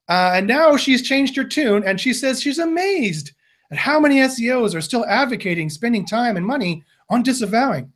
Uh, 0.08 0.32
and 0.36 0.46
now 0.46 0.76
she's 0.76 1.02
changed 1.02 1.36
her 1.36 1.44
tune 1.44 1.82
and 1.84 2.00
she 2.00 2.14
says 2.14 2.40
she's 2.40 2.60
amazed 2.60 3.32
at 3.72 3.76
how 3.76 4.00
many 4.00 4.20
SEOs 4.20 4.74
are 4.74 4.80
still 4.80 5.04
advocating 5.06 5.68
spending 5.68 6.06
time 6.06 6.36
and 6.36 6.46
money 6.46 6.82
on 7.10 7.22
disavowing. 7.22 7.92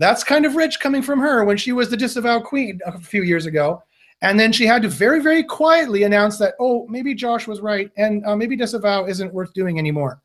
That's 0.00 0.24
kind 0.24 0.46
of 0.46 0.56
rich 0.56 0.80
coming 0.80 1.02
from 1.02 1.20
her 1.20 1.44
when 1.44 1.58
she 1.58 1.72
was 1.72 1.90
the 1.90 1.96
disavow 1.96 2.40
queen 2.40 2.80
a 2.86 2.98
few 2.98 3.22
years 3.22 3.44
ago. 3.44 3.82
And 4.22 4.40
then 4.40 4.50
she 4.50 4.64
had 4.64 4.80
to 4.80 4.88
very, 4.88 5.20
very 5.20 5.44
quietly 5.44 6.04
announce 6.04 6.38
that, 6.38 6.54
oh, 6.58 6.86
maybe 6.88 7.14
Josh 7.14 7.46
was 7.46 7.60
right 7.60 7.90
and 7.98 8.24
uh, 8.24 8.34
maybe 8.34 8.56
disavow 8.56 9.04
isn't 9.04 9.34
worth 9.34 9.52
doing 9.52 9.78
anymore. 9.78 10.22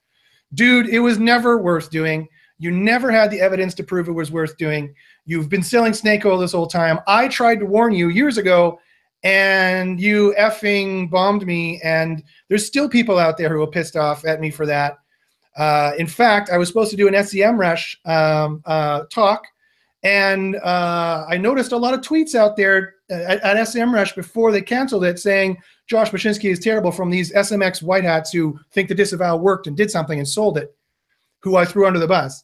Dude, 0.53 0.87
it 0.87 0.99
was 0.99 1.19
never 1.19 1.57
worth 1.57 1.91
doing. 1.91 2.25
You 2.57 2.71
never 2.71 3.11
had 3.11 3.29
the 3.29 3.41
evidence 3.41 3.73
to 3.75 3.83
prove 3.83 4.07
it 4.07 4.13
was 4.13 4.31
worth 4.31 4.55
doing. 4.55 4.95
You've 5.25 5.49
been 5.49 5.63
selling 5.63 5.93
snake 5.93 6.25
oil 6.25 6.37
this 6.37 6.53
whole 6.53 6.67
time. 6.67 6.99
I 7.05 7.27
tried 7.27 7.59
to 7.59 7.65
warn 7.65 7.93
you 7.93 8.07
years 8.07 8.37
ago 8.37 8.79
and 9.23 9.99
you 9.99 10.33
effing 10.39 11.09
bombed 11.09 11.45
me. 11.45 11.81
And 11.83 12.23
there's 12.47 12.65
still 12.65 12.87
people 12.87 13.19
out 13.19 13.37
there 13.37 13.49
who 13.49 13.61
are 13.61 13.67
pissed 13.67 13.97
off 13.97 14.23
at 14.23 14.39
me 14.39 14.51
for 14.51 14.65
that. 14.67 14.99
Uh, 15.57 15.91
in 15.97 16.07
fact, 16.07 16.49
I 16.49 16.57
was 16.57 16.69
supposed 16.69 16.91
to 16.91 16.97
do 16.97 17.09
an 17.09 17.13
SEMrush 17.13 17.97
um, 18.05 18.61
uh, 18.65 19.03
talk 19.11 19.43
and 20.05 20.57
uh, 20.57 21.25
I 21.27 21.35
noticed 21.35 21.71
a 21.71 21.77
lot 21.77 21.95
of 21.95 22.01
tweets 22.01 22.35
out 22.35 22.55
there 22.55 22.93
at, 23.09 23.41
at 23.41 23.57
SEMrush 23.57 24.15
before 24.15 24.51
they 24.51 24.61
canceled 24.61 25.03
it 25.03 25.17
saying 25.17 25.57
Josh 25.87 26.11
Bachynski 26.11 26.51
is 26.51 26.59
terrible 26.59 26.91
from 26.91 27.09
these 27.09 27.33
SMX 27.33 27.81
white 27.81 28.03
hats 28.03 28.31
who 28.31 28.59
think 28.71 28.87
the 28.87 28.93
disavow 28.93 29.35
worked 29.35 29.65
and 29.65 29.75
did 29.75 29.89
something 29.89 30.19
and 30.19 30.27
sold 30.27 30.59
it, 30.59 30.75
who 31.41 31.55
I 31.55 31.65
threw 31.65 31.87
under 31.87 31.97
the 31.97 32.07
bus. 32.07 32.43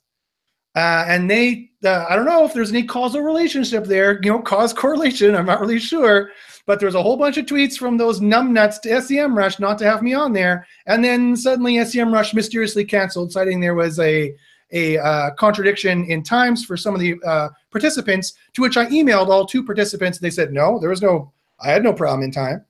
Uh, 0.76 1.06
and 1.08 1.30
they, 1.30 1.70
uh, 1.86 2.06
I 2.10 2.16
don't 2.16 2.26
know 2.26 2.46
if 2.46 2.54
there's 2.54 2.72
any 2.72 2.84
causal 2.84 3.22
relationship 3.22 3.84
there, 3.84 4.20
you 4.24 4.32
know, 4.32 4.42
cause 4.42 4.74
correlation. 4.74 5.36
I'm 5.36 5.46
not 5.46 5.62
really 5.62 5.80
sure, 5.80 6.32
but 6.66 6.80
there's 6.80 6.96
a 6.96 7.04
whole 7.04 7.18
bunch 7.18 7.38
of 7.38 7.46
tweets 7.46 7.78
from 7.78 7.96
those 7.96 8.22
numbnuts 8.22 8.82
to 8.82 8.90
SEMrush 8.90 9.60
not 9.60 9.78
to 9.80 9.86
have 9.86 10.02
me 10.02 10.16
on 10.16 10.34
there. 10.34 10.66
And 10.88 11.04
then 11.04 11.36
suddenly 11.36 11.76
SEMrush 11.76 12.34
mysteriously 12.34 12.86
canceled, 12.86 13.32
citing 13.32 13.60
there 13.60 13.76
was 13.76 14.00
a 14.00 14.34
a 14.72 14.98
uh, 14.98 15.32
contradiction 15.32 16.06
in 16.06 16.24
times 16.24 16.64
for 16.66 16.78
some 16.78 16.94
of 16.94 17.02
the 17.02 17.16
uh, 17.26 17.50
participants, 17.72 18.34
to 18.54 18.62
which 18.62 18.78
I 18.78 18.86
emailed 18.88 19.28
all 19.28 19.46
two 19.46 19.64
participants. 19.64 20.18
And 20.18 20.26
they 20.26 20.32
said, 20.32 20.54
no, 20.54 20.80
there 20.80 20.90
was 20.90 21.02
no, 21.02 21.32
I 21.60 21.70
had 21.70 21.84
no 21.84 21.94
problem 21.94 22.24
in 22.24 22.32
time. 22.32 22.66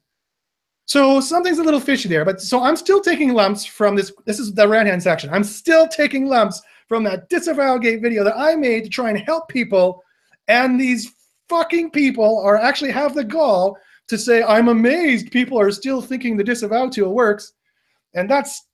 So 0.85 1.21
something's 1.21 1.59
a 1.59 1.63
little 1.63 1.79
fishy 1.79 2.09
there. 2.09 2.25
But 2.25 2.41
so 2.41 2.61
I'm 2.61 2.75
still 2.75 3.01
taking 3.01 3.33
lumps 3.33 3.65
from 3.65 3.95
this. 3.95 4.11
This 4.25 4.39
is 4.39 4.53
the 4.53 4.67
right 4.67 4.85
hand 4.85 5.01
section. 5.01 5.29
I'm 5.33 5.43
still 5.43 5.87
taking 5.87 6.25
lumps 6.25 6.61
from 6.87 7.03
that 7.05 7.29
disavow 7.29 7.77
gate 7.77 8.01
video 8.01 8.23
that 8.23 8.37
I 8.37 8.55
made 8.55 8.83
to 8.83 8.89
try 8.89 9.09
and 9.09 9.19
help 9.19 9.47
people. 9.47 10.03
And 10.47 10.79
these 10.79 11.13
fucking 11.47 11.91
people 11.91 12.39
are 12.39 12.57
actually 12.57 12.91
have 12.91 13.15
the 13.15 13.23
gall 13.23 13.77
to 14.07 14.17
say, 14.17 14.43
I'm 14.43 14.67
amazed 14.67 15.31
people 15.31 15.57
are 15.57 15.71
still 15.71 16.01
thinking 16.01 16.35
the 16.35 16.43
disavow 16.43 16.89
tool 16.89 17.13
works. 17.13 17.53
And 18.13 18.29
that's 18.29 18.65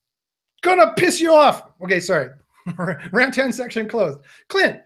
gonna 0.61 0.93
piss 0.97 1.21
you 1.21 1.33
off. 1.33 1.69
Okay, 1.83 1.99
sorry. 1.99 2.29
rant 3.11 3.33
10 3.33 3.51
section 3.51 3.87
closed. 3.87 4.19
Clint, 4.47 4.81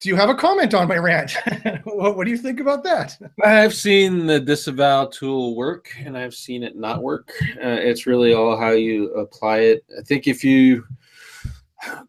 do 0.00 0.08
you 0.08 0.16
have 0.16 0.28
a 0.28 0.34
comment 0.34 0.74
on 0.74 0.88
my 0.88 0.98
rant? 0.98 1.36
what, 1.84 2.16
what, 2.16 2.24
do 2.24 2.30
you 2.30 2.36
think 2.36 2.60
about 2.60 2.84
that? 2.84 3.16
I've 3.42 3.74
seen 3.74 4.26
the 4.26 4.38
disavow 4.38 5.06
tool 5.06 5.56
work 5.56 5.90
and 5.98 6.16
I've 6.16 6.34
seen 6.34 6.62
it 6.62 6.76
not 6.76 7.02
work. 7.02 7.32
Uh, 7.56 7.78
it's 7.80 8.06
really 8.06 8.34
all 8.34 8.56
how 8.56 8.70
you 8.70 9.12
apply 9.14 9.58
it. 9.58 9.84
I 9.98 10.02
think 10.02 10.26
if 10.26 10.44
you 10.44 10.84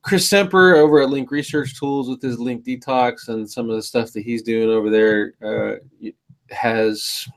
Chris 0.01 0.27
Cemper 0.27 0.75
over 0.75 1.01
at 1.01 1.09
Link 1.09 1.31
Research 1.31 1.77
Tools 1.77 2.09
with 2.09 2.21
his 2.21 2.39
Link 2.39 2.65
Detox 2.65 3.29
and 3.29 3.49
some 3.49 3.69
of 3.69 3.75
the 3.75 3.81
stuff 3.81 4.11
that 4.13 4.23
he's 4.23 4.41
doing 4.41 4.69
over 4.69 4.89
there 4.89 5.33
uh, 5.43 6.09
has 6.49 7.27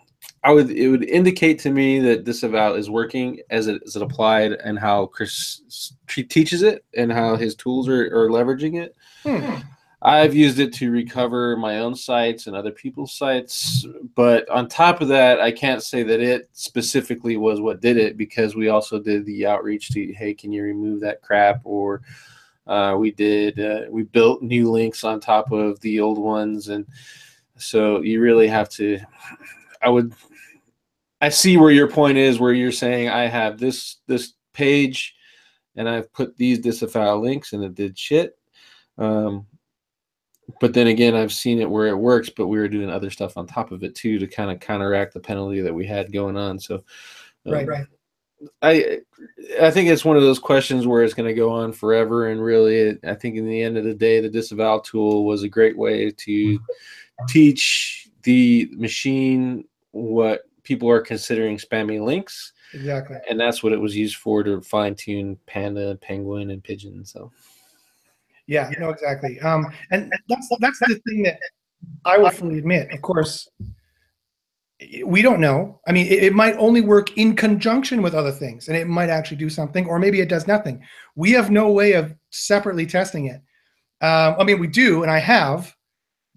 I 0.43 0.53
would 0.53 0.71
it 0.71 0.89
would 0.89 1.05
indicate 1.05 1.59
to 1.61 1.71
me 1.71 2.01
that 2.01 2.25
disavow 2.25 2.75
is 2.75 2.89
working 2.89 3.41
as 3.51 3.67
it 3.67 3.83
as 3.87 3.97
it 3.97 4.03
applied 4.03 4.53
and 4.53 4.79
how 4.79 5.07
Chris 5.07 5.93
teaches 6.07 6.63
it 6.63 6.85
and 6.97 7.13
how 7.13 7.37
his 7.37 7.55
tools 7.55 7.89
are, 7.89 8.07
are 8.07 8.31
leveraging 8.31 8.83
it. 8.83 8.97
Hmm. 9.23 9.61
I've 10.03 10.35
used 10.35 10.59
it 10.61 10.73
to 10.75 10.91
recover 10.91 11.59
my 11.59 11.81
own 11.81 11.95
sites 11.95 12.47
and 12.47 12.57
other 12.57 12.71
people's 12.71 13.13
sites, 13.13 13.87
but 14.15 14.49
on 14.49 14.67
top 14.67 15.03
of 15.03 15.09
that, 15.09 15.43
I 15.43 15.53
can't 15.53 15.83
say 15.83 16.03
that 16.05 16.21
it 16.21 16.49
specifically 16.55 17.37
was 17.37 17.61
what 17.61 17.83
did 17.83 17.99
it 17.99 18.17
because 18.17 18.57
we 18.57 18.71
also 18.71 18.99
did 18.99 19.27
the 19.27 19.47
outreach 19.47 19.91
to 19.91 20.13
hey, 20.15 20.33
can 20.33 20.53
you 20.53 20.63
remove 20.63 21.01
that 21.01 21.21
crap 21.21 21.61
or 21.65 22.01
uh, 22.67 22.97
we 22.99 23.11
did 23.11 23.61
uh, 23.61 23.83
we 23.91 24.05
built 24.05 24.43
new 24.43 24.71
links 24.71 25.05
on 25.05 25.21
top 25.21 25.53
of 25.53 25.79
the 25.81 26.01
old 26.01 26.19
ones 26.19 26.69
and 26.69 26.87
so 27.59 28.01
you 28.01 28.23
really 28.23 28.49
have 28.49 28.71
to 28.71 28.99
I 29.83 29.89
would 29.89 30.15
I 31.21 31.29
see 31.29 31.57
where 31.57 31.71
your 31.71 31.89
point 31.89 32.19
is, 32.19 32.41
where 32.41 32.53
you're 32.53 32.73
saying 32.73 33.09
I 33.09 33.27
have 33.27 33.59
this 33.59 33.97
this 34.07 34.35
page, 34.55 35.15
and 35.77 35.89
I've 35.89 36.13
put 36.13 36.37
these 36.37 36.59
disavow 36.59 37.19
links, 37.19 37.53
and 37.53 37.63
it 37.63 37.75
did 37.75 37.99
shit. 37.99 38.37
Um, 38.99 39.47
but 40.61 40.75
then 40.75 40.89
again, 40.89 41.15
I've 41.15 41.33
seen 41.33 41.61
it 41.61 41.71
where 41.71 41.87
it 41.89 41.97
works, 41.97 42.29
but 42.29 42.49
we 42.49 42.59
were 42.59 42.69
doing 42.69 42.91
other 42.91 43.11
stuff 43.11 43.37
on 43.37 43.47
top 43.47 43.71
of 43.71 43.85
it 43.85 43.95
too 43.95 44.19
to 44.19 44.27
kind 44.27 44.51
of 44.51 44.61
counteract 44.61 45.15
the 45.15 45.21
penalty 45.21 45.61
that 45.61 45.75
we 45.75 45.87
had 45.87 46.13
going 46.13 46.37
on. 46.37 46.59
So, 46.59 46.83
um, 47.47 47.53
right, 47.53 47.69
right. 47.69 47.87
I 48.63 49.01
I 49.61 49.71
think 49.71 49.91
it's 49.91 50.05
one 50.05 50.17
of 50.17 50.23
those 50.23 50.39
questions 50.39 50.87
where 50.87 51.03
it's 51.03 51.15
going 51.15 51.29
to 51.29 51.35
go 51.35 51.51
on 51.51 51.73
forever, 51.73 52.29
and 52.29 52.43
really, 52.43 52.77
it, 52.77 53.01
I 53.05 53.15
think 53.15 53.37
in 53.37 53.47
the 53.47 53.63
end 53.63 53.77
of 53.77 53.85
the 53.85 53.95
day, 53.95 54.21
the 54.21 54.31
disavow 54.31 54.79
tool 54.79 55.27
was 55.27 55.43
a 55.43 55.49
great 55.49 55.77
way 55.77 56.11
to 56.11 56.59
teach 57.29 58.09
the 58.23 58.71
machine 58.73 59.65
what 59.93 60.43
people 60.71 60.89
are 60.89 61.01
considering 61.01 61.59
spammy 61.59 62.01
links. 62.01 62.53
Exactly. 62.73 63.17
And 63.29 63.41
that's 63.41 63.61
what 63.61 63.73
it 63.73 63.81
was 63.81 63.97
used 63.97 64.19
for 64.19 64.45
to 64.45 64.61
fine 64.61 64.95
tune 64.95 65.37
Panda, 65.47 65.97
Penguin, 65.97 66.51
and 66.51 66.63
Pigeon. 66.63 67.05
So. 67.05 67.33
Yeah, 68.47 68.71
no, 68.79 68.91
exactly. 68.91 69.41
Um, 69.41 69.67
and 69.91 70.13
that's 70.29 70.49
that's 70.61 70.79
the 70.79 71.01
thing 71.09 71.25
that 71.25 71.41
I 72.05 72.19
will 72.19 72.31
fully 72.31 72.59
admit. 72.59 72.93
Of 72.93 73.03
course, 73.03 73.49
we 75.05 75.23
don't 75.23 75.41
know. 75.41 75.81
I 75.89 75.93
mean, 75.93 76.07
it, 76.07 76.23
it, 76.23 76.35
might 76.35 76.55
only 76.57 76.83
work 76.83 77.17
in 77.19 77.35
conjunction 77.35 78.01
with 78.01 78.15
other 78.15 78.31
things, 78.31 78.69
and 78.69 78.77
it 78.77 78.87
might 78.87 79.11
actually 79.11 79.39
do 79.39 79.51
something, 79.51 79.87
or 79.87 79.99
maybe 79.99 80.21
it 80.21 80.29
does 80.29 80.47
nothing. 80.47 80.83
We 81.17 81.33
have 81.33 81.51
no 81.51 81.73
way 81.73 81.95
of 81.95 82.15
separately 82.31 82.87
testing 82.87 83.27
it. 83.27 83.41
Um, 84.05 84.37
I 84.39 84.45
mean, 84.45 84.61
we 84.61 84.69
do, 84.69 85.03
and 85.03 85.11
I 85.11 85.19
have, 85.19 85.75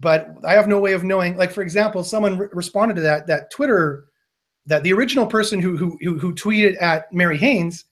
but 0.00 0.28
I 0.44 0.54
have 0.54 0.66
no 0.66 0.80
way 0.80 0.92
of 0.92 1.04
knowing. 1.04 1.36
Like, 1.36 1.52
for 1.52 1.62
example, 1.62 2.02
someone 2.02 2.36
re- 2.36 2.48
responded 2.52 2.94
to 2.94 3.02
that 3.02 3.28
that 3.28 3.50
Twitter 3.52 4.06
that 4.66 4.82
the 4.82 4.92
original 4.92 5.26
person 5.26 5.60
who 5.60 5.76
who 5.76 5.98
who, 6.18 6.34
tweeted 6.34 6.80
at 6.80 7.12
Mary 7.12 7.38
Haynes, 7.38 7.84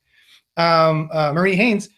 um, 0.57 1.11
uh, 1.13 1.33
Marie 1.33 1.57
Haynes, 1.57 1.89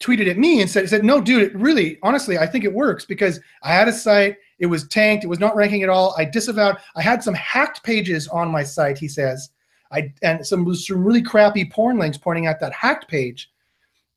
tweeted 0.00 0.28
at 0.28 0.38
me 0.38 0.60
and 0.60 0.70
said, 0.70 0.88
said, 0.88 1.04
no, 1.04 1.20
dude, 1.20 1.42
it 1.42 1.54
really, 1.54 1.98
honestly, 2.02 2.38
I 2.38 2.46
think 2.46 2.64
it 2.64 2.72
works 2.72 3.04
because 3.04 3.38
I 3.62 3.72
had 3.72 3.86
a 3.86 3.92
site, 3.92 4.36
it 4.58 4.66
was 4.66 4.88
tanked, 4.88 5.24
it 5.24 5.28
was 5.28 5.38
not 5.38 5.54
ranking 5.54 5.82
at 5.82 5.88
all. 5.88 6.14
I 6.18 6.24
disavowed, 6.24 6.78
I 6.96 7.02
had 7.02 7.22
some 7.22 7.34
hacked 7.34 7.82
pages 7.82 8.26
on 8.28 8.50
my 8.50 8.62
site, 8.62 8.98
he 8.98 9.08
says. 9.08 9.50
I 9.92 10.12
and 10.22 10.46
some 10.46 10.72
some 10.74 11.04
really 11.04 11.22
crappy 11.22 11.64
porn 11.64 11.98
links 11.98 12.16
pointing 12.16 12.46
at 12.46 12.60
that 12.60 12.72
hacked 12.72 13.08
page. 13.08 13.50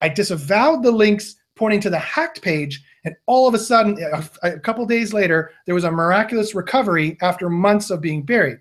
I 0.02 0.10
disavowed 0.10 0.84
the 0.84 0.92
links 0.92 1.36
pointing 1.56 1.82
to 1.82 1.90
the 1.90 2.00
hacked 2.00 2.42
page, 2.42 2.84
and 3.06 3.16
all 3.26 3.48
of 3.48 3.54
a 3.54 3.60
sudden, 3.60 3.98
a, 4.14 4.24
a 4.44 4.60
couple 4.60 4.86
days 4.86 5.14
later, 5.14 5.52
there 5.66 5.76
was 5.76 5.84
a 5.84 5.92
miraculous 5.92 6.54
recovery 6.54 7.18
after 7.22 7.50
months 7.50 7.90
of 7.90 8.02
being 8.02 8.22
buried. 8.22 8.60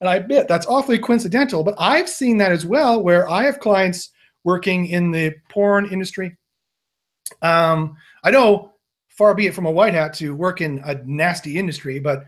And 0.00 0.08
I 0.08 0.16
admit 0.16 0.48
that's 0.48 0.66
awfully 0.66 0.98
coincidental, 0.98 1.62
but 1.62 1.74
I've 1.78 2.08
seen 2.08 2.38
that 2.38 2.52
as 2.52 2.64
well 2.64 3.02
where 3.02 3.28
I 3.28 3.44
have 3.44 3.60
clients 3.60 4.10
working 4.44 4.86
in 4.86 5.10
the 5.10 5.34
porn 5.48 5.86
industry. 5.86 6.36
Um, 7.42 7.96
I 8.24 8.30
know, 8.30 8.72
far 9.08 9.34
be 9.34 9.46
it 9.46 9.54
from 9.54 9.66
a 9.66 9.70
white 9.70 9.92
hat 9.92 10.14
to 10.14 10.34
work 10.34 10.62
in 10.62 10.80
a 10.84 10.94
nasty 11.04 11.58
industry, 11.58 11.98
but 11.98 12.24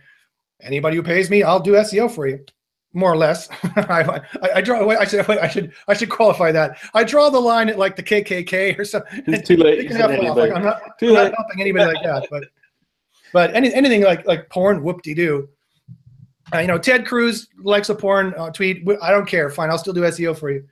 anybody 0.60 0.96
who 0.96 1.02
pays 1.02 1.30
me, 1.30 1.42
I'll 1.42 1.60
do 1.60 1.72
SEO 1.72 2.10
for 2.10 2.26
you, 2.26 2.44
more 2.92 3.10
or 3.10 3.16
less. 3.16 3.48
I, 3.64 4.20
I, 4.42 4.50
I, 4.56 4.60
draw. 4.60 4.86
I 4.90 5.06
should. 5.06 5.28
I 5.28 5.48
should. 5.48 5.72
I 5.88 5.94
should 5.94 6.10
qualify 6.10 6.52
that. 6.52 6.78
I 6.92 7.04
draw 7.04 7.30
the 7.30 7.40
line 7.40 7.70
at 7.70 7.78
like 7.78 7.96
the 7.96 8.02
KKK 8.02 8.78
or 8.78 8.84
something. 8.84 9.22
It's 9.26 9.48
too 9.48 9.56
late. 9.56 9.90
Like, 9.90 10.52
I'm 10.52 10.62
not. 10.62 10.98
Too 10.98 11.08
I'm 11.08 11.14
late. 11.14 11.24
not 11.24 11.34
helping 11.36 11.60
anybody 11.60 11.94
like 11.94 12.04
that. 12.04 12.28
But 12.30 12.44
but 13.32 13.54
any, 13.54 13.72
anything 13.72 14.02
like 14.02 14.26
like 14.26 14.48
porn, 14.50 14.82
whoop 14.82 15.02
de 15.02 15.14
doo. 15.14 15.48
Uh, 16.52 16.58
you 16.58 16.66
know, 16.66 16.78
Ted 16.78 17.06
Cruz 17.06 17.48
likes 17.58 17.88
a 17.88 17.94
porn 17.94 18.34
uh, 18.36 18.50
tweet. 18.50 18.86
I 19.00 19.10
don't 19.10 19.26
care. 19.26 19.48
Fine, 19.50 19.70
I'll 19.70 19.78
still 19.78 19.92
do 19.92 20.02
SEO 20.02 20.36
for 20.36 20.50
you. 20.50 20.64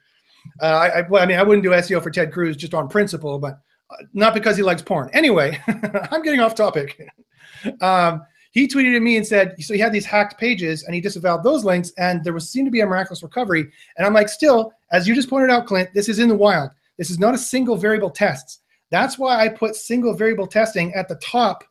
Uh, 0.61 0.67
I, 0.67 1.21
I, 1.21 1.27
mean, 1.27 1.39
I 1.39 1.43
wouldn't 1.43 1.63
do 1.63 1.71
SEO 1.71 2.03
for 2.03 2.11
Ted 2.11 2.33
Cruz 2.33 2.57
just 2.57 2.75
on 2.75 2.89
principle, 2.89 3.39
but 3.39 3.61
uh, 3.91 4.05
not 4.13 4.35
because 4.35 4.57
he 4.57 4.63
likes 4.63 4.83
porn. 4.83 5.11
Anyway, 5.13 5.59
I'm 6.11 6.23
getting 6.23 6.41
off 6.41 6.55
topic. 6.55 7.09
um, 7.81 8.23
he 8.53 8.67
tweeted 8.67 8.97
at 8.97 9.03
me 9.03 9.17
and 9.17 9.27
said, 9.27 9.55
so 9.61 9.75
he 9.75 9.81
had 9.81 9.93
these 9.93 10.07
hacked 10.07 10.39
pages 10.39 10.83
and 10.83 10.95
he 10.95 11.01
disavowed 11.01 11.45
those 11.45 11.65
links, 11.65 11.93
and 11.99 12.25
there 12.25 12.33
was 12.33 12.51
seemed 12.51 12.67
to 12.67 12.73
be 12.73 12.81
a 12.81 12.87
miraculous 12.87 13.23
recovery. 13.23 13.71
And 13.97 14.07
I'm 14.07 14.15
like, 14.15 14.29
still, 14.29 14.73
as 14.93 15.07
you 15.07 15.15
just 15.15 15.31
pointed 15.31 15.51
out, 15.51 15.67
Clint, 15.67 15.91
this 15.95 16.09
is 16.09 16.19
in 16.19 16.29
the 16.29 16.35
wild. 16.35 16.71
This 16.99 17.11
is 17.11 17.19
not 17.19 17.35
a 17.35 17.39
single 17.39 17.77
variable 17.77 18.11
tests. 18.11 18.59
That's 18.91 19.19
why 19.19 19.41
I 19.41 19.49
put 19.49 19.77
single 19.77 20.15
variable 20.15 20.49
testing 20.49 20.93
at 20.95 21.09
the 21.09 21.15
top 21.17 21.63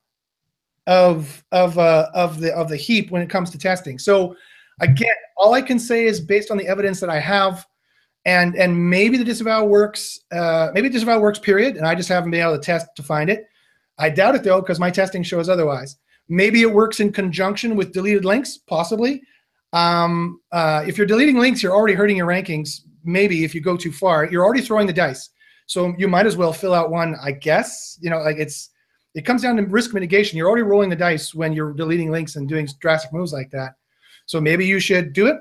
of 0.89 1.43
of 1.51 1.77
uh, 1.77 2.09
of 2.15 2.39
the 2.41 2.51
of 2.55 2.67
the 2.67 2.75
heap 2.75 3.11
when 3.11 3.21
it 3.21 3.29
comes 3.29 3.51
to 3.51 3.59
testing. 3.59 3.99
So 3.99 4.35
again, 4.81 5.13
all 5.37 5.53
I 5.53 5.61
can 5.61 5.77
say 5.77 6.05
is 6.05 6.19
based 6.19 6.49
on 6.49 6.57
the 6.57 6.67
evidence 6.67 6.99
that 6.99 7.11
I 7.11 7.19
have, 7.19 7.65
and 8.25 8.55
and 8.55 8.89
maybe 8.89 9.15
the 9.15 9.23
disavow 9.23 9.65
works. 9.65 10.19
Uh, 10.31 10.71
maybe 10.73 10.89
disavow 10.89 11.19
works. 11.19 11.37
Period. 11.37 11.77
And 11.77 11.85
I 11.85 11.93
just 11.93 12.09
haven't 12.09 12.31
been 12.31 12.41
able 12.41 12.57
to 12.57 12.65
test 12.65 12.87
to 12.95 13.03
find 13.03 13.29
it. 13.29 13.45
I 13.99 14.09
doubt 14.09 14.33
it 14.33 14.43
though 14.43 14.61
because 14.61 14.79
my 14.79 14.89
testing 14.89 15.21
shows 15.21 15.47
otherwise. 15.47 15.95
Maybe 16.27 16.63
it 16.63 16.73
works 16.73 16.99
in 16.99 17.11
conjunction 17.11 17.75
with 17.75 17.93
deleted 17.93 18.25
links, 18.25 18.57
possibly. 18.57 19.21
Um, 19.73 20.41
uh, 20.51 20.83
if 20.87 20.97
you're 20.97 21.07
deleting 21.07 21.37
links, 21.37 21.61
you're 21.61 21.75
already 21.75 21.93
hurting 21.93 22.17
your 22.17 22.27
rankings. 22.27 22.81
Maybe 23.03 23.43
if 23.43 23.53
you 23.53 23.61
go 23.61 23.77
too 23.77 23.91
far, 23.91 24.25
you're 24.25 24.43
already 24.43 24.61
throwing 24.61 24.87
the 24.87 24.93
dice. 24.93 25.29
So 25.67 25.93
you 25.99 26.07
might 26.07 26.25
as 26.25 26.35
well 26.35 26.51
fill 26.51 26.73
out 26.73 26.89
one, 26.89 27.15
I 27.21 27.31
guess. 27.31 27.99
You 28.01 28.09
know, 28.09 28.19
like 28.21 28.37
it's 28.37 28.71
it 29.15 29.25
comes 29.25 29.41
down 29.41 29.57
to 29.57 29.63
risk 29.63 29.93
mitigation. 29.93 30.37
You're 30.37 30.47
already 30.47 30.63
rolling 30.63 30.89
the 30.89 30.95
dice 30.95 31.33
when 31.33 31.53
you're 31.53 31.73
deleting 31.73 32.11
links 32.11 32.35
and 32.35 32.47
doing 32.47 32.67
drastic 32.79 33.11
moves 33.11 33.33
like 33.33 33.49
that. 33.51 33.73
So 34.25 34.39
maybe 34.39 34.65
you 34.65 34.79
should 34.79 35.13
do 35.13 35.27
it. 35.27 35.37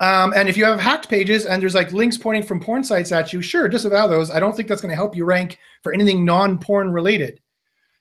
Um, 0.00 0.32
and 0.34 0.48
if 0.48 0.56
you 0.56 0.64
have 0.64 0.80
hacked 0.80 1.08
pages 1.08 1.46
and 1.46 1.62
there's 1.62 1.74
like 1.74 1.92
links 1.92 2.18
pointing 2.18 2.42
from 2.42 2.60
porn 2.60 2.84
sites 2.84 3.12
at 3.12 3.32
you, 3.32 3.40
sure, 3.40 3.68
disavow 3.68 4.06
those. 4.06 4.30
I 4.30 4.40
don't 4.40 4.54
think 4.54 4.68
that's 4.68 4.80
going 4.80 4.90
to 4.90 4.96
help 4.96 5.16
you 5.16 5.24
rank 5.24 5.58
for 5.82 5.92
anything 5.92 6.24
non-porn 6.24 6.92
related. 6.92 7.40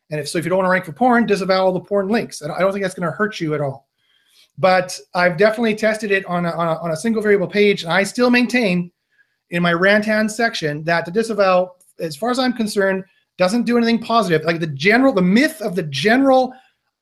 And 0.09 0.19
if 0.19 0.27
so, 0.27 0.37
if 0.37 0.45
you 0.45 0.49
don't 0.49 0.57
want 0.57 0.67
to 0.67 0.71
rank 0.71 0.85
for 0.85 0.93
porn, 0.93 1.25
disavow 1.25 1.65
all 1.65 1.71
the 1.71 1.79
porn 1.79 2.07
links. 2.07 2.41
I 2.41 2.59
don't 2.59 2.71
think 2.71 2.83
that's 2.83 2.95
going 2.95 3.09
to 3.09 3.15
hurt 3.15 3.39
you 3.39 3.53
at 3.53 3.61
all. 3.61 3.87
But 4.57 4.99
I've 5.15 5.37
definitely 5.37 5.75
tested 5.75 6.11
it 6.11 6.25
on 6.25 6.45
a, 6.45 6.51
on 6.51 6.67
a, 6.67 6.79
on 6.81 6.91
a 6.91 6.97
single 6.97 7.21
variable 7.21 7.47
page, 7.47 7.83
and 7.83 7.91
I 7.91 8.03
still 8.03 8.29
maintain 8.29 8.91
in 9.49 9.63
my 9.63 9.73
rant 9.73 10.05
hand 10.05 10.31
section 10.31 10.83
that 10.83 11.05
the 11.05 11.11
disavow, 11.11 11.75
as 11.99 12.15
far 12.15 12.29
as 12.29 12.37
I'm 12.37 12.53
concerned, 12.53 13.03
doesn't 13.37 13.63
do 13.63 13.77
anything 13.77 13.99
positive. 13.99 14.45
Like 14.45 14.59
the 14.59 14.67
general, 14.67 15.13
the 15.13 15.21
myth 15.21 15.61
of 15.61 15.75
the 15.75 15.83
general, 15.83 16.53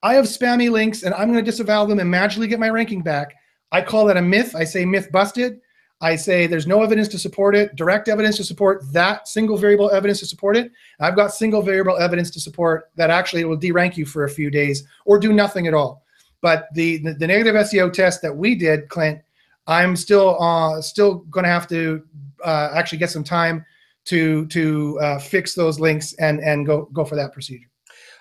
I 0.03 0.15
have 0.15 0.25
spammy 0.25 0.69
links 0.71 1.03
and 1.03 1.13
I'm 1.13 1.31
going 1.31 1.43
to 1.43 1.51
disavow 1.51 1.85
them 1.85 1.99
and 1.99 2.09
magically 2.09 2.47
get 2.47 2.59
my 2.59 2.69
ranking 2.69 3.01
back. 3.01 3.35
I 3.71 3.81
call 3.81 4.05
that 4.05 4.17
a 4.17 4.21
myth. 4.21 4.55
I 4.55 4.63
say 4.63 4.85
myth 4.85 5.11
busted. 5.11 5.59
I 6.01 6.15
say 6.15 6.47
there's 6.47 6.65
no 6.65 6.81
evidence 6.81 7.07
to 7.09 7.19
support 7.19 7.55
it, 7.55 7.75
direct 7.75 8.07
evidence 8.07 8.35
to 8.37 8.43
support 8.43 8.81
that 8.91 9.27
single 9.27 9.55
variable 9.55 9.91
evidence 9.91 10.19
to 10.21 10.25
support 10.25 10.57
it. 10.57 10.71
I've 10.99 11.15
got 11.15 11.31
single 11.31 11.61
variable 11.61 11.95
evidence 11.97 12.31
to 12.31 12.39
support 12.39 12.89
that 12.95 13.11
actually 13.11 13.41
it 13.41 13.47
will 13.47 13.57
derank 13.57 13.97
you 13.97 14.05
for 14.05 14.23
a 14.23 14.29
few 14.29 14.49
days 14.49 14.83
or 15.05 15.19
do 15.19 15.31
nothing 15.31 15.67
at 15.67 15.75
all. 15.75 16.03
But 16.41 16.69
the, 16.73 16.97
the, 16.97 17.13
the 17.13 17.27
negative 17.27 17.53
SEO 17.53 17.93
test 17.93 18.23
that 18.23 18.35
we 18.35 18.55
did, 18.55 18.89
Clint, 18.89 19.21
I'm 19.67 19.95
still 19.95 20.41
uh, 20.41 20.81
still 20.81 21.19
going 21.29 21.43
to 21.43 21.49
have 21.49 21.67
to 21.67 22.03
uh, 22.43 22.69
actually 22.73 22.97
get 22.97 23.11
some 23.11 23.23
time 23.23 23.63
to 24.05 24.45
to 24.47 24.99
uh, 24.99 25.19
fix 25.19 25.53
those 25.53 25.79
links 25.79 26.13
and 26.13 26.39
and 26.39 26.65
go 26.65 26.89
go 26.93 27.05
for 27.05 27.15
that 27.15 27.33
procedure. 27.33 27.67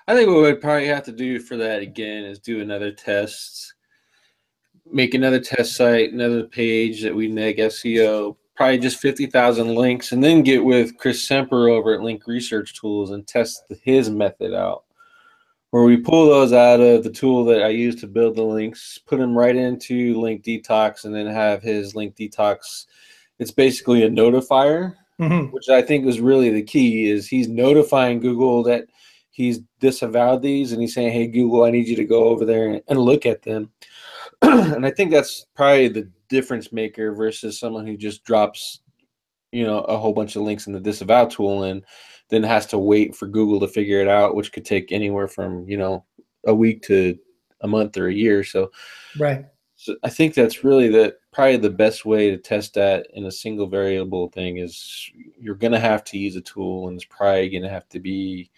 I 0.07 0.14
think 0.14 0.29
what 0.29 0.43
we'd 0.43 0.61
probably 0.61 0.88
have 0.88 1.05
to 1.05 1.12
do 1.12 1.38
for 1.38 1.57
that 1.57 1.83
again 1.83 2.25
is 2.25 2.38
do 2.38 2.61
another 2.61 2.90
test, 2.90 3.75
make 4.90 5.14
another 5.14 5.40
test 5.40 5.77
site, 5.77 6.12
another 6.12 6.45
page 6.45 7.03
that 7.03 7.14
we 7.14 7.29
neg 7.29 7.59
SEO, 7.59 8.37
probably 8.57 8.79
just 8.79 9.01
fifty 9.01 9.27
thousand 9.27 9.75
links, 9.75 10.12
and 10.12 10.23
then 10.23 10.43
get 10.43 10.64
with 10.64 10.97
Chris 10.99 11.27
Cemper 11.27 11.69
over 11.69 11.95
at 11.95 12.03
Link 12.03 12.27
Research 12.27 12.79
Tools 12.79 13.11
and 13.11 13.27
test 13.27 13.62
his 13.83 14.11
method 14.11 14.55
out. 14.55 14.85
Where 15.71 15.85
we 15.85 15.97
pull 15.97 16.27
those 16.27 16.53
out 16.53 16.81
of 16.81 17.05
the 17.05 17.12
tool 17.12 17.45
that 17.45 17.62
I 17.62 17.69
use 17.69 17.95
to 18.01 18.09
build 18.09 18.35
the 18.35 18.43
links, 18.43 18.99
put 18.99 19.21
them 19.21 19.38
right 19.38 19.55
into 19.55 20.21
Link 20.21 20.43
Detox, 20.43 21.05
and 21.05 21.14
then 21.14 21.29
have 21.29 21.62
his 21.62 21.95
Link 21.95 22.16
Detox. 22.16 22.87
It's 23.38 23.53
basically 23.53 24.03
a 24.03 24.11
notifier 24.11 24.97
Mhm. 25.20 25.52
which 25.52 25.68
I 25.68 25.83
think 25.83 26.04
was 26.06 26.20
really 26.20 26.50
the 26.50 26.62
key. 26.62 27.11
Is 27.11 27.28
he's 27.28 27.48
notifying 27.48 28.20
Google 28.20 28.62
that 28.64 28.87
he's 29.30 29.61
disavowed 29.80 30.42
these, 30.42 30.72
and 30.72 30.80
he's 30.80 30.94
saying, 30.94 31.12
"Hey, 31.12 31.26
Google, 31.28 31.64
I 31.64 31.70
need 31.70 31.88
you 31.88 31.96
to 31.96 32.04
go 32.04 32.24
over 32.24 32.44
there 32.44 32.68
and, 32.68 32.83
and 32.88 32.98
look 33.00 33.26
at 33.26 33.42
them." 33.42 33.70
and 34.42 34.87
I 34.87 34.90
think 34.90 35.11
that's 35.12 35.46
probably 35.56 35.88
the 35.88 36.11
difference 36.28 36.72
maker 36.72 37.14
versus 37.14 37.59
someone 37.61 37.87
who 37.87 37.96
just 37.96 38.24
drops, 38.24 38.80
you 39.52 39.64
know, 39.66 39.80
a 39.83 39.98
whole 39.98 40.12
bunch 40.14 40.37
of 40.37 40.42
links 40.42 40.66
in 40.68 40.72
the 40.74 40.80
disavow 40.80 41.26
tool 41.26 41.64
and 41.64 41.85
then 42.30 42.42
has 42.44 42.66
to 42.66 42.78
wait 42.78 43.14
for 43.16 43.26
Google 43.28 43.61
to 43.61 43.68
figure 43.68 44.00
it 44.00 44.09
out, 44.09 44.37
which 44.37 44.52
could 44.52 44.64
take 44.66 44.92
anywhere 44.92 45.28
from 45.28 45.68
you 45.68 45.76
know 45.78 46.04
a 46.46 46.54
week 46.54 46.83
to 46.85 47.18
a 47.62 47.68
month 47.68 47.96
or 47.98 48.09
a 48.09 48.14
year. 48.14 48.44
So 48.44 48.70
Right. 49.18 49.46
So 49.81 49.97
I 50.03 50.11
think 50.11 50.35
that's 50.35 50.62
really 50.62 50.88
the 50.88 51.16
probably 51.33 51.57
the 51.57 51.71
best 51.71 52.05
way 52.05 52.31
to 52.31 52.37
test 52.37 52.75
that 52.75 53.07
in 53.14 53.25
a 53.25 53.33
single 53.33 53.66
variable 53.66 54.29
thing 54.29 54.59
is 54.59 55.11
you're 55.40 55.55
gonna 55.55 55.81
have 55.81 56.05
to 56.05 56.19
use 56.19 56.37
a 56.37 56.43
tool 56.43 56.88
and 56.88 56.97
it's 56.97 57.07
probably 57.07 57.49
gonna 57.49 57.71
have 57.71 57.88
to 57.88 57.99
be 57.99 58.51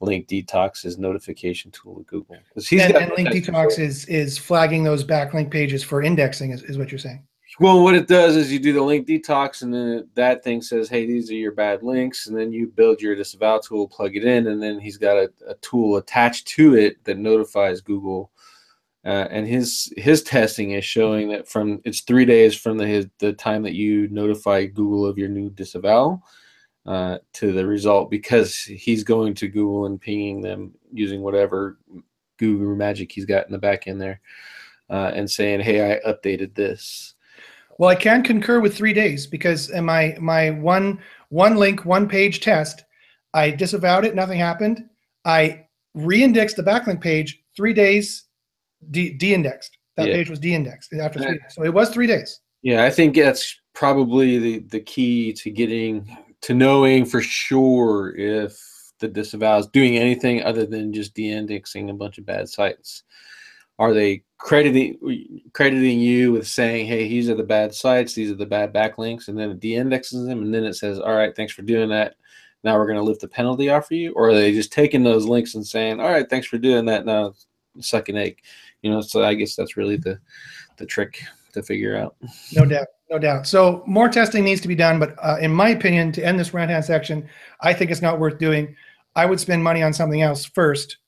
Link 0.00 0.26
Detox's 0.26 0.96
notification 0.96 1.70
tool 1.70 1.98
at 2.00 2.06
Google. 2.06 2.36
And, 2.36 2.96
and 2.96 3.12
Link 3.12 3.30
control. 3.30 3.66
Detox 3.66 3.78
is 3.78 4.06
is 4.06 4.38
flagging 4.38 4.84
those 4.84 5.04
backlink 5.04 5.50
pages 5.50 5.84
for 5.84 6.02
indexing, 6.02 6.50
is, 6.52 6.62
is 6.62 6.78
what 6.78 6.90
you're 6.90 6.98
saying. 6.98 7.22
Well, 7.60 7.82
what 7.82 7.94
it 7.94 8.08
does 8.08 8.34
is 8.34 8.50
you 8.50 8.58
do 8.58 8.72
the 8.72 8.82
link 8.82 9.06
detox, 9.06 9.62
and 9.62 9.72
then 9.72 10.08
that 10.14 10.42
thing 10.42 10.62
says, 10.62 10.88
"Hey, 10.88 11.04
these 11.04 11.30
are 11.30 11.34
your 11.34 11.52
bad 11.52 11.82
links," 11.82 12.26
and 12.26 12.36
then 12.36 12.52
you 12.52 12.68
build 12.68 13.02
your 13.02 13.14
disavow 13.14 13.58
tool, 13.58 13.86
plug 13.86 14.16
it 14.16 14.24
in, 14.24 14.46
and 14.46 14.62
then 14.62 14.80
he's 14.80 14.96
got 14.96 15.18
a, 15.18 15.30
a 15.46 15.54
tool 15.56 15.98
attached 15.98 16.48
to 16.48 16.74
it 16.74 17.04
that 17.04 17.18
notifies 17.18 17.82
Google. 17.82 18.30
Uh, 19.04 19.28
and 19.30 19.46
his 19.46 19.92
his 19.96 20.22
testing 20.22 20.70
is 20.70 20.84
showing 20.84 21.28
that 21.28 21.46
from 21.46 21.80
it's 21.84 22.00
three 22.00 22.24
days 22.24 22.54
from 22.54 22.78
the 22.78 23.10
the 23.18 23.32
time 23.34 23.62
that 23.62 23.74
you 23.74 24.08
notify 24.08 24.64
Google 24.64 25.04
of 25.04 25.18
your 25.18 25.28
new 25.28 25.50
disavow 25.50 26.22
uh, 26.86 27.18
to 27.34 27.52
the 27.52 27.66
result 27.66 28.10
because 28.10 28.56
he's 28.56 29.04
going 29.04 29.34
to 29.34 29.48
Google 29.48 29.86
and 29.86 30.00
pinging 30.00 30.40
them 30.40 30.72
using 30.92 31.20
whatever 31.20 31.78
Google 32.38 32.74
magic 32.76 33.12
he's 33.12 33.26
got 33.26 33.46
in 33.46 33.52
the 33.52 33.58
back 33.58 33.86
end 33.86 34.00
there, 34.00 34.20
uh, 34.88 35.12
and 35.14 35.30
saying, 35.30 35.60
"Hey, 35.60 35.92
I 35.92 36.00
updated 36.08 36.54
this." 36.54 37.14
Well, 37.78 37.90
I 37.90 37.96
can 37.96 38.22
concur 38.22 38.60
with 38.60 38.76
three 38.76 38.92
days 38.92 39.26
because 39.26 39.70
in 39.70 39.84
my 39.84 40.16
my 40.20 40.50
one 40.50 41.00
one 41.28 41.56
link 41.56 41.84
one 41.84 42.08
page 42.08 42.40
test, 42.40 42.84
I 43.34 43.50
disavowed 43.50 44.04
it, 44.04 44.14
nothing 44.14 44.38
happened. 44.38 44.88
I 45.24 45.66
re-indexed 45.94 46.56
the 46.56 46.62
backlink 46.62 47.00
page 47.00 47.42
three 47.56 47.72
days, 47.72 48.24
de- 48.90 49.14
de-indexed. 49.14 49.76
That 49.96 50.08
Yeah. 50.08 50.14
page 50.14 50.30
was 50.30 50.40
de-indexed 50.40 50.92
after 50.94 51.20
three 51.20 51.38
days. 51.38 51.54
So 51.54 51.64
it 51.64 51.72
was 51.72 51.90
three 51.90 52.06
days. 52.06 52.40
Yeah, 52.62 52.84
I 52.84 52.90
think 52.90 53.14
that's 53.14 53.60
probably 53.74 54.38
the, 54.38 54.58
the 54.70 54.80
key 54.80 55.32
to 55.34 55.50
getting 55.50 56.16
to 56.40 56.54
knowing 56.54 57.04
for 57.04 57.20
sure 57.20 58.14
if 58.16 58.58
the 58.98 59.08
disavow 59.08 59.58
is 59.58 59.66
doing 59.68 59.96
anything 59.96 60.42
other 60.42 60.66
than 60.66 60.92
just 60.92 61.14
de-indexing 61.14 61.90
a 61.90 61.94
bunch 61.94 62.18
of 62.18 62.26
bad 62.26 62.48
sites. 62.48 63.02
Are 63.78 63.92
they 63.92 64.22
crediting 64.38 65.42
crediting 65.52 65.98
you 65.98 66.32
with 66.32 66.46
saying, 66.46 66.86
"Hey, 66.86 67.08
these 67.08 67.28
are 67.28 67.34
the 67.34 67.42
bad 67.42 67.74
sites, 67.74 68.14
these 68.14 68.30
are 68.30 68.36
the 68.36 68.46
bad 68.46 68.72
backlinks," 68.72 69.28
and 69.28 69.38
then 69.38 69.50
it 69.50 69.60
de-indexes 69.60 70.26
them, 70.26 70.42
and 70.42 70.54
then 70.54 70.64
it 70.64 70.74
says, 70.74 71.00
"All 71.00 71.14
right, 71.14 71.34
thanks 71.34 71.52
for 71.52 71.62
doing 71.62 71.88
that. 71.88 72.14
Now 72.62 72.78
we're 72.78 72.86
going 72.86 72.98
to 72.98 73.04
lift 73.04 73.20
the 73.20 73.28
penalty 73.28 73.68
off 73.70 73.88
for 73.88 73.94
you," 73.94 74.12
or 74.12 74.28
are 74.28 74.34
they 74.34 74.52
just 74.52 74.72
taking 74.72 75.02
those 75.02 75.26
links 75.26 75.54
and 75.54 75.66
saying, 75.66 75.98
"All 76.00 76.10
right, 76.10 76.28
thanks 76.30 76.46
for 76.46 76.58
doing 76.58 76.84
that. 76.86 77.04
Now 77.04 77.34
suck 77.80 78.08
an 78.08 78.16
egg," 78.16 78.42
you 78.84 78.90
know? 78.90 79.00
So 79.00 79.24
I 79.24 79.34
guess 79.34 79.56
that's 79.56 79.76
really 79.76 79.96
the 79.96 80.18
the 80.76 80.86
trick 80.86 81.20
to 81.54 81.62
figure 81.62 81.96
out. 81.96 82.16
No 82.54 82.64
doubt, 82.64 82.86
no 83.10 83.18
doubt. 83.18 83.46
So 83.46 83.82
more 83.86 84.08
testing 84.08 84.44
needs 84.44 84.60
to 84.60 84.68
be 84.68 84.74
done, 84.74 84.98
but 84.98 85.16
uh, 85.22 85.38
in 85.40 85.52
my 85.52 85.70
opinion, 85.70 86.12
to 86.12 86.24
end 86.24 86.38
this 86.38 86.52
rant 86.52 86.84
section, 86.84 87.28
I 87.60 87.72
think 87.72 87.90
it's 87.90 88.02
not 88.02 88.20
worth 88.20 88.38
doing. 88.38 88.76
I 89.16 89.26
would 89.26 89.40
spend 89.40 89.62
money 89.62 89.82
on 89.82 89.92
something 89.92 90.22
else 90.22 90.44
first. 90.44 90.98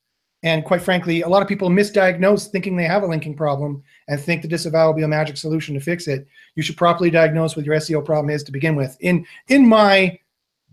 And 0.42 0.64
quite 0.64 0.82
frankly, 0.82 1.22
a 1.22 1.28
lot 1.28 1.42
of 1.42 1.48
people 1.48 1.68
misdiagnose 1.68 2.48
thinking 2.48 2.76
they 2.76 2.84
have 2.84 3.02
a 3.02 3.06
linking 3.06 3.34
problem 3.34 3.82
and 4.06 4.20
think 4.20 4.42
the 4.42 4.48
disavow 4.48 4.86
will 4.86 4.94
be 4.94 5.02
a 5.02 5.08
magic 5.08 5.36
solution 5.36 5.74
to 5.74 5.80
fix 5.80 6.06
it. 6.06 6.26
You 6.54 6.62
should 6.62 6.76
properly 6.76 7.10
diagnose 7.10 7.56
what 7.56 7.64
your 7.66 7.74
SEO 7.76 8.04
problem 8.04 8.30
is 8.30 8.44
to 8.44 8.52
begin 8.52 8.76
with. 8.76 8.96
In 9.00 9.26
in 9.48 9.68
my 9.68 10.18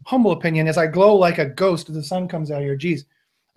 humble 0.05 0.31
opinion, 0.31 0.67
as 0.67 0.77
I 0.77 0.87
glow 0.87 1.15
like 1.15 1.39
a 1.39 1.45
ghost 1.45 1.91
the 1.91 2.03
sun 2.03 2.27
comes 2.27 2.51
out 2.51 2.61
here, 2.61 2.75
geez, 2.75 3.05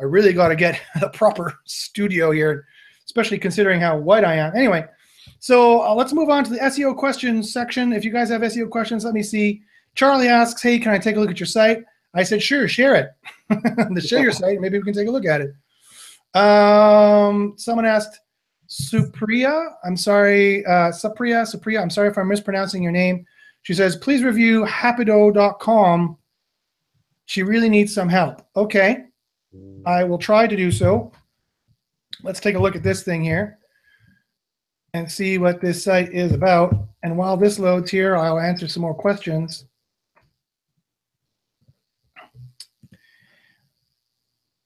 I 0.00 0.04
really 0.04 0.32
got 0.32 0.48
to 0.48 0.56
get 0.56 0.80
a 1.02 1.08
proper 1.10 1.58
studio 1.64 2.30
here, 2.30 2.66
especially 3.16 3.38
considering 3.38 3.80
how 3.80 3.96
white 3.96 4.24
I 4.24 4.34
am. 4.34 4.54
Anyway, 4.54 4.84
so 5.38 5.80
uh, 5.82 5.94
let's 5.94 6.12
move 6.12 6.28
on 6.28 6.44
to 6.44 6.50
the 6.50 6.58
SEO 6.58 6.94
questions 6.94 7.50
section. 7.50 7.94
If 7.94 8.04
you 8.04 8.10
guys 8.12 8.28
have 8.28 8.42
SEO 8.42 8.68
questions, 8.68 9.06
let 9.06 9.14
me 9.14 9.22
see. 9.22 9.62
Charlie 9.94 10.28
asks, 10.28 10.62
"Hey, 10.62 10.78
can 10.78 10.92
I 10.92 10.98
take 10.98 11.16
a 11.16 11.20
look 11.20 11.30
at 11.30 11.40
your 11.40 11.46
site?" 11.46 11.82
I 12.12 12.22
said, 12.24 12.42
"Sure, 12.42 12.68
share 12.68 12.94
it. 12.94 13.08
the 13.94 14.04
share 14.06 14.22
your 14.22 14.32
site. 14.32 14.60
Maybe 14.60 14.76
we 14.76 14.84
can 14.84 14.92
take 14.92 15.08
a 15.08 15.10
look 15.10 15.24
at 15.24 15.40
it." 15.40 16.38
Um, 16.38 17.54
someone 17.56 17.86
asked, 17.86 18.20
Supriya. 18.68 19.70
I'm 19.82 19.96
sorry, 19.96 20.66
uh, 20.66 20.90
Supriya. 20.90 21.46
Supriya. 21.46 21.80
I'm 21.80 21.90
sorry 21.90 22.08
if 22.08 22.18
I'm 22.18 22.28
mispronouncing 22.28 22.82
your 22.82 22.92
name. 22.92 23.24
She 23.62 23.72
says, 23.72 23.96
"Please 23.96 24.22
review 24.22 24.66
Hapido.com. 24.66 26.18
She 27.24 27.42
really 27.42 27.70
needs 27.70 27.94
some 27.94 28.10
help." 28.10 28.42
Okay, 28.54 29.04
I 29.86 30.04
will 30.04 30.18
try 30.18 30.46
to 30.46 30.56
do 30.56 30.70
so. 30.70 31.12
Let's 32.26 32.40
take 32.40 32.56
a 32.56 32.58
look 32.58 32.74
at 32.74 32.82
this 32.82 33.04
thing 33.04 33.22
here 33.22 33.60
and 34.94 35.08
see 35.08 35.38
what 35.38 35.60
this 35.60 35.84
site 35.84 36.12
is 36.12 36.32
about. 36.32 36.74
And 37.04 37.16
while 37.16 37.36
this 37.36 37.60
loads 37.60 37.88
here, 37.88 38.16
I'll 38.16 38.40
answer 38.40 38.66
some 38.66 38.80
more 38.80 38.96
questions. 38.96 39.64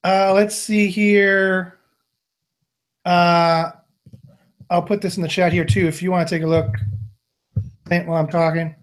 Uh, 0.03 0.33
let's 0.33 0.57
see 0.57 0.87
here. 0.87 1.79
Uh, 3.05 3.73
I'll 4.71 4.81
put 4.81 5.03
this 5.03 5.19
in 5.19 5.23
the 5.23 5.29
chat 5.29 5.53
here 5.53 5.67
too. 5.67 5.87
If 5.87 6.03
you 6.03 6.11
want 6.11 6.27
to 6.27 6.35
take 6.35 6.43
a 6.43 6.47
look 6.47 6.75
while 7.91 8.15
I'm 8.15 8.29
talking, 8.29 8.75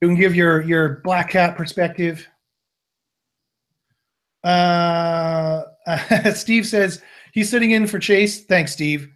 you 0.00 0.08
can 0.08 0.16
give 0.16 0.34
your 0.34 0.62
your 0.62 1.00
black 1.04 1.30
hat 1.30 1.56
perspective. 1.56 2.26
Uh, 4.42 5.62
Steve 6.34 6.66
says 6.66 7.00
he's 7.34 7.50
sitting 7.50 7.72
in 7.72 7.86
for 7.86 7.98
Chase. 7.98 8.44
Thanks, 8.44 8.72
Steve. 8.72 9.10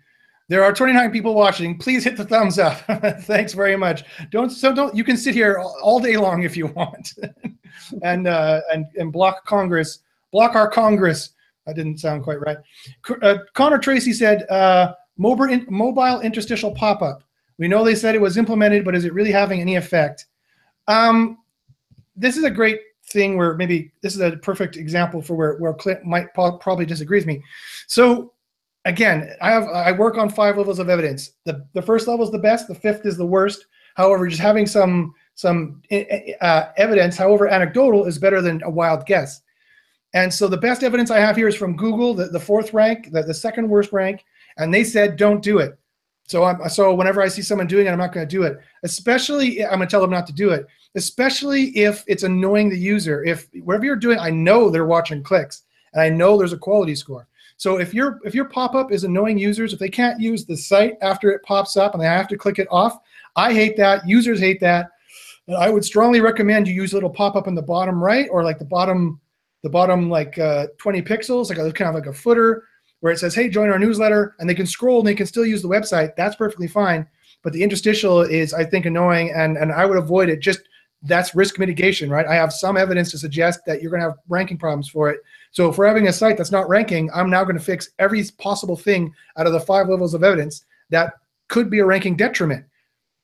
There 0.49 0.65
are 0.65 0.73
29 0.73 1.11
people 1.11 1.35
watching. 1.35 1.79
Please 1.79 2.05
hit 2.05 2.17
the 2.17 2.25
thumbs 2.25 2.59
up. 2.59 2.79
Thanks 3.23 3.53
very 3.53 3.77
much. 3.77 4.05
Don't 4.31 4.51
so 4.51 4.75
don't 4.75 4.95
you 4.95 5.05
can 5.05 5.17
sit 5.17 5.35
here 5.35 5.59
all, 5.59 6.01
day 6.01 6.17
long 6.17 6.43
if 6.43 6.57
you 6.57 6.67
want, 6.69 7.15
and 8.03 8.27
uh, 8.27 8.61
and 8.73 8.87
and 8.97 9.13
block 9.13 9.45
Congress, 9.47 10.01
block 10.33 10.55
our 10.55 10.69
Congress. 10.69 11.31
That 11.67 11.77
didn't 11.77 11.99
sound 11.99 12.25
quite 12.25 12.41
right. 12.41 12.57
Uh, 13.23 13.39
Connor 13.53 13.79
Tracy 13.79 14.15
said 14.15 14.49
uh, 14.49 14.95
mobile 15.19 15.51
in, 15.51 15.67
mobile 15.69 16.21
interstitial 16.21 16.75
pop 16.75 17.03
up. 17.03 17.23
We 17.59 17.69
know 17.69 17.85
they 17.85 17.95
said 17.95 18.15
it 18.15 18.21
was 18.21 18.39
implemented, 18.39 18.87
but 18.87 18.95
is 18.95 19.05
it 19.05 19.13
really 19.13 19.33
having 19.33 19.61
any 19.61 19.77
effect? 19.77 20.27
Um, 20.87 21.39
this 22.17 22.39
is 22.39 22.45
a 22.45 22.51
great 22.51 22.81
thing 23.13 23.37
where 23.37 23.55
maybe 23.55 23.93
this 24.03 24.15
is 24.15 24.21
a 24.21 24.37
perfect 24.37 24.77
example 24.77 25.23
for 25.23 25.35
where 25.35 25.57
where 25.57 25.75
Clint 25.75 26.05
might 26.05 26.33
probably 26.35 26.87
disagree 26.87 27.19
with 27.19 27.27
me. 27.27 27.43
So 27.87 28.33
again, 28.85 29.35
I 29.41 29.51
have 29.51 29.65
I 29.69 29.93
work 29.93 30.17
on 30.17 30.29
five 30.29 30.57
levels 30.57 30.79
of 30.79 30.89
evidence. 30.89 31.33
The 31.45 31.67
the 31.75 31.83
first 31.83 32.09
level 32.09 32.25
is 32.25 32.33
the 32.33 32.39
best. 32.39 32.69
The 32.69 32.75
fifth 32.75 33.07
is 33.07 33.17
the 33.17 33.27
worst. 33.27 33.67
However, 33.95 34.29
just 34.29 34.43
having 34.43 34.67
some 34.67 35.15
some 35.35 35.83
uh, 36.41 36.65
evidence, 36.77 37.17
however 37.17 37.49
anecdotal, 37.49 38.07
is 38.07 38.19
better 38.19 38.41
than 38.41 38.63
a 38.65 38.71
wild 38.71 39.07
guess. 39.07 39.41
And 40.15 40.33
so 40.33 40.49
the 40.49 40.57
best 40.57 40.83
evidence 40.83 41.11
I 41.11 41.21
have 41.21 41.37
here 41.37 41.49
is 41.49 41.55
from 41.55 41.77
Google, 41.77 42.15
the, 42.15 42.27
the 42.27 42.41
fourth 42.41 42.73
rank, 42.73 43.13
the, 43.13 43.23
the 43.23 43.35
second 43.35 43.69
worst 43.69 43.93
rank, 43.93 44.25
and 44.57 44.73
they 44.73 44.83
said 44.83 45.17
don't 45.17 45.43
do 45.43 45.59
it. 45.59 45.79
So 46.29 46.45
I'm 46.45 46.69
so 46.69 46.95
whenever 46.95 47.23
I 47.23 47.29
see 47.29 47.41
someone 47.41 47.67
doing 47.67 47.87
it, 47.87 47.91
I'm 47.91 47.99
not 47.99 48.13
going 48.13 48.27
to 48.27 48.31
do 48.31 48.43
it. 48.43 48.59
Especially 48.83 49.65
I'm 49.65 49.79
going 49.79 49.89
to 49.89 49.91
tell 49.91 50.03
them 50.03 50.11
not 50.11 50.27
to 50.27 50.33
do 50.33 50.51
it. 50.51 50.67
Especially 50.95 51.77
if 51.77 52.05
it's 52.07 52.23
annoying 52.23 52.69
the 52.69 52.79
user. 52.79 53.25
If 53.25 53.49
whatever 53.63 53.87
you're 53.87 53.97
doing, 53.97 54.19
I 54.19 54.31
know 54.31 54.69
they're 54.69 54.87
watching 54.87 55.23
clicks, 55.23 55.63
and 55.95 56.03
I 56.03 56.11
know 56.11 56.37
there's 56.37 56.53
a 56.53 56.59
quality 56.59 56.95
score. 56.95 57.27
So 57.57 57.79
if 57.79 57.95
your 57.95 58.21
if 58.25 58.35
your 58.35 58.45
pop-up 58.45 58.93
is 58.93 59.05
annoying 59.05 59.39
users, 59.39 59.73
if 59.73 59.79
they 59.79 59.89
can't 59.89 60.21
use 60.21 60.45
the 60.45 60.57
site 60.57 60.95
after 61.01 61.31
it 61.31 61.43
pops 61.45 61.79
up 61.79 61.95
and 61.95 62.03
they 62.03 62.07
have 62.07 62.29
to 62.29 62.37
click 62.37 62.59
it 62.59 62.69
off, 62.71 62.99
I 63.35 63.55
hate 63.55 63.79
that. 63.79 64.07
Users 64.07 64.39
hate 64.39 64.61
that. 64.61 64.91
And 65.47 65.57
I 65.57 65.71
would 65.71 65.85
strongly 65.85 66.21
recommend 66.21 66.69
you 66.69 66.75
use 66.75 66.93
a 66.93 66.97
little 66.97 67.09
pop-up 67.09 67.49
in 67.49 67.55
the 67.55 67.63
bottom 67.63 68.03
right 68.05 68.29
or 68.31 68.45
like 68.45 68.59
the 68.59 68.67
bottom 68.67 69.19
the 69.63 69.71
bottom 69.71 70.11
like 70.11 70.39
uh, 70.39 70.67
20 70.77 71.03
pixels, 71.03 71.49
like 71.49 71.59
a 71.59 71.73
kind 71.73 71.89
of 71.89 71.95
like 71.95 72.07
a 72.07 72.13
footer 72.13 72.65
where 73.01 73.13
it 73.13 73.19
says, 73.19 73.35
"Hey, 73.35 73.49
join 73.49 73.71
our 73.71 73.79
newsletter," 73.79 74.35
and 74.39 74.49
they 74.49 74.55
can 74.55 74.67
scroll 74.67 74.99
and 74.99 75.07
they 75.07 75.15
can 75.15 75.27
still 75.27 75.47
use 75.47 75.63
the 75.63 75.69
website. 75.69 76.17
That's 76.17 76.37
perfectly 76.37 76.69
fine. 76.69 77.07
But 77.43 77.53
the 77.53 77.63
interstitial 77.63 78.23
is, 78.23 78.53
I 78.53 78.65
think, 78.65 78.87
annoying, 78.87 79.31
and 79.35 79.57
and 79.57 79.73
I 79.73 79.87
would 79.87 79.99
avoid 79.99 80.29
it. 80.29 80.41
Just 80.41 80.61
that's 81.03 81.35
risk 81.35 81.59
mitigation, 81.59 82.11
right? 82.11 82.27
I 82.27 82.35
have 82.35 82.53
some 82.53 82.77
evidence 82.77 83.11
to 83.13 83.19
suggest 83.19 83.61
that 83.67 83.81
you're 83.81 83.91
going 83.91 84.03
to 84.03 84.09
have 84.09 84.19
ranking 84.29 84.59
problems 84.59 84.89
for 84.89 85.11
it. 85.11 85.21
So 85.53 85.69
if 85.69 85.79
we're 85.79 85.87
having 85.87 86.09
a 86.09 86.13
site 86.13 86.37
that's 86.37 86.51
not 86.51 86.69
ranking, 86.69 87.09
I'm 87.15 87.31
now 87.31 87.45
going 87.45 87.57
to 87.57 87.65
fix 87.65 87.91
every 87.99 88.25
possible 88.39 88.77
thing 88.77 89.15
out 89.37 89.47
of 89.47 89.53
the 89.53 89.61
five 89.61 89.89
levels 89.89 90.15
of 90.15 90.25
evidence 90.25 90.65
that 90.91 91.15
could 91.49 91.71
be 91.71 91.79
a 91.79 91.85
ranking 91.85 92.17
detriment. 92.17 92.65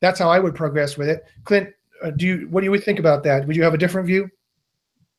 That's 0.01 0.19
how 0.19 0.31
I 0.31 0.39
would 0.39 0.55
progress 0.55 0.97
with 0.97 1.09
it. 1.09 1.25
Clint, 1.45 1.71
uh, 2.03 2.11
do 2.11 2.27
you 2.27 2.49
what 2.51 2.61
do 2.63 2.71
you 2.71 2.79
think 2.79 2.99
about 2.99 3.25
that? 3.25 3.47
Would 3.47 3.57
you 3.57 3.63
have 3.63 3.75
a 3.75 3.79
different 3.79 4.07
view? 4.07 4.31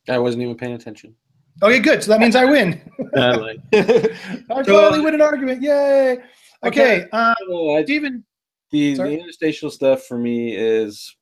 I 0.08 0.20
wasn't 0.20 0.44
even 0.44 0.56
paying 0.56 0.74
attention. 0.74 1.16
Okay, 1.64 1.80
good. 1.80 2.04
So 2.04 2.12
that 2.12 2.20
means 2.20 2.36
I 2.36 2.46
win. 2.46 2.82
I 3.16 3.32
like- 3.32 3.60
I 3.74 4.64
finally 4.64 5.00
win 5.00 5.14
an 5.16 5.22
argument. 5.22 5.62
Yay. 5.62 6.18
Okay, 6.64 7.06
Well, 7.14 7.76
I- 7.78 7.84
Stephen. 7.84 8.24
the, 8.72 8.92
the 8.92 8.96
Sorry? 8.96 9.20
interstitial 9.20 9.70
stuff 9.70 10.04
for 10.06 10.18
me 10.18 10.56
is, 10.56 11.16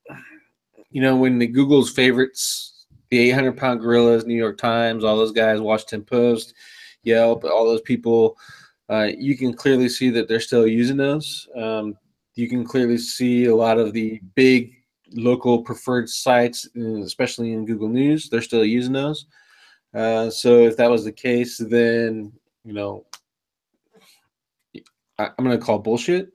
you 0.90 1.00
know, 1.02 1.16
when 1.16 1.38
the 1.38 1.46
Google's 1.46 1.90
favorites, 1.92 2.86
the 3.10 3.18
800 3.30 3.56
pound 3.56 3.80
gorillas, 3.80 4.24
New 4.26 4.34
York 4.34 4.58
Times, 4.58 5.04
all 5.04 5.16
those 5.16 5.32
guys, 5.32 5.60
Washington 5.60 6.02
Post, 6.02 6.54
Yelp, 7.02 7.44
all 7.44 7.64
those 7.66 7.82
people, 7.82 8.36
uh, 8.90 9.08
you 9.16 9.36
can 9.36 9.52
clearly 9.52 9.88
see 9.88 10.10
that 10.10 10.28
they're 10.28 10.40
still 10.40 10.66
using 10.66 10.96
those. 10.96 11.48
Um, 11.56 11.96
you 12.34 12.48
can 12.48 12.64
clearly 12.64 12.98
see 12.98 13.44
a 13.46 13.54
lot 13.54 13.78
of 13.78 13.92
the 13.92 14.20
big 14.34 14.74
local 15.12 15.62
preferred 15.62 16.08
sites, 16.08 16.66
especially 16.74 17.52
in 17.52 17.64
Google 17.66 17.88
News, 17.88 18.28
they're 18.28 18.42
still 18.42 18.64
using 18.64 18.92
those. 18.94 19.26
Uh, 19.94 20.28
so 20.30 20.58
if 20.58 20.76
that 20.76 20.90
was 20.90 21.04
the 21.04 21.12
case, 21.12 21.58
then 21.58 22.32
you 22.64 22.72
know, 22.72 23.06
I, 25.18 25.26
I'm 25.26 25.44
going 25.44 25.58
to 25.58 25.64
call 25.64 25.78
bullshit. 25.78 26.34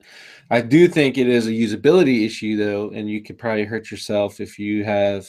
I 0.50 0.60
do 0.60 0.88
think 0.88 1.18
it 1.18 1.28
is 1.28 1.46
a 1.46 1.50
usability 1.50 2.24
issue 2.26 2.56
though, 2.56 2.90
and 2.90 3.08
you 3.08 3.22
could 3.22 3.38
probably 3.38 3.64
hurt 3.64 3.90
yourself 3.90 4.40
if 4.40 4.58
you 4.58 4.84
have 4.84 5.28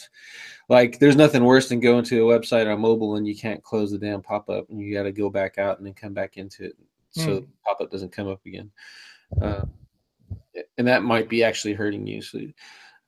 like 0.69 0.99
there's 0.99 1.17
nothing 1.17 1.43
worse 1.43 1.67
than 1.67 1.79
going 1.79 2.03
to 2.05 2.31
a 2.31 2.39
website 2.39 2.71
on 2.71 2.79
mobile 2.79 3.17
and 3.17 3.27
you 3.27 3.35
can't 3.35 3.61
close 3.61 3.91
the 3.91 3.97
damn 3.97 4.21
pop-up 4.21 4.69
and 4.69 4.79
you 4.79 4.93
got 4.93 5.03
to 5.03 5.11
go 5.11 5.29
back 5.29 5.57
out 5.57 5.77
and 5.77 5.85
then 5.85 5.93
come 5.93 6.13
back 6.13 6.37
into 6.37 6.63
it 6.63 6.77
so 7.11 7.25
Hmm. 7.25 7.35
the 7.35 7.47
pop-up 7.65 7.91
doesn't 7.91 8.13
come 8.13 8.29
up 8.29 8.39
again. 8.45 8.71
Uh, 9.41 9.65
and 10.77 10.87
that 10.87 11.03
might 11.03 11.27
be 11.29 11.43
actually 11.43 11.73
hurting 11.73 12.07
you. 12.07 12.21
So 12.21 12.39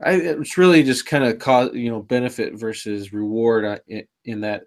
I, 0.03 0.13
it's 0.15 0.57
really 0.57 0.83
just 0.83 1.05
kind 1.05 1.23
of 1.23 1.39
cause 1.39 1.73
you 1.73 1.89
know 1.89 2.01
benefit 2.01 2.55
versus 2.55 3.13
reward 3.13 3.63
uh, 3.65 3.79
in, 3.87 4.05
in 4.25 4.41
that 4.41 4.63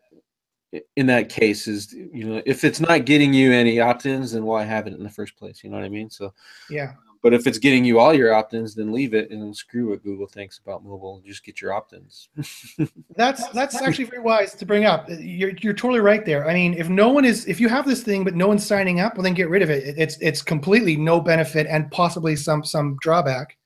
in 0.96 1.06
that 1.06 1.28
case 1.28 1.66
is 1.66 1.92
you 1.92 2.24
know 2.24 2.42
if 2.46 2.64
it's 2.64 2.80
not 2.80 3.04
getting 3.04 3.32
you 3.34 3.52
any 3.52 3.80
opt-ins 3.80 4.32
then 4.32 4.44
why 4.44 4.62
have 4.64 4.86
it 4.86 4.94
in 4.94 5.02
the 5.02 5.10
first 5.10 5.36
place 5.36 5.62
you 5.62 5.70
know 5.70 5.76
what 5.76 5.84
i 5.84 5.88
mean 5.88 6.08
so 6.10 6.32
Yeah. 6.70 6.92
but 7.22 7.32
if 7.34 7.46
it's 7.46 7.58
getting 7.58 7.84
you 7.84 7.98
all 7.98 8.12
your 8.14 8.32
opt-ins 8.34 8.74
then 8.74 8.92
leave 8.92 9.14
it 9.14 9.30
and 9.30 9.56
screw 9.56 9.90
what 9.90 10.02
google 10.02 10.26
thinks 10.26 10.58
about 10.58 10.84
mobile 10.84 11.16
and 11.16 11.24
just 11.26 11.44
get 11.44 11.60
your 11.60 11.72
opt-ins 11.72 12.28
That's 13.16 13.48
that's 13.50 13.80
actually 13.80 14.04
very 14.04 14.20
wise 14.22 14.54
to 14.54 14.66
bring 14.66 14.84
up. 14.84 15.06
You're 15.08 15.52
you're 15.60 15.72
totally 15.72 16.00
right 16.00 16.24
there. 16.26 16.46
I 16.48 16.52
mean, 16.52 16.74
if 16.74 16.88
no 16.90 17.08
one 17.08 17.24
is 17.24 17.46
if 17.46 17.58
you 17.60 17.68
have 17.70 17.86
this 17.86 18.02
thing 18.02 18.24
but 18.24 18.34
no 18.34 18.46
one's 18.48 18.66
signing 18.66 19.00
up, 19.00 19.16
well 19.16 19.22
then 19.22 19.32
get 19.32 19.48
rid 19.48 19.62
of 19.62 19.70
it. 19.70 19.84
It- 19.88 19.98
It's 19.98 20.18
it's 20.20 20.42
completely 20.42 20.96
no 20.96 21.18
benefit 21.20 21.66
and 21.66 21.90
possibly 21.90 22.36
some 22.36 22.62
some 22.62 22.98
drawback. 23.00 23.56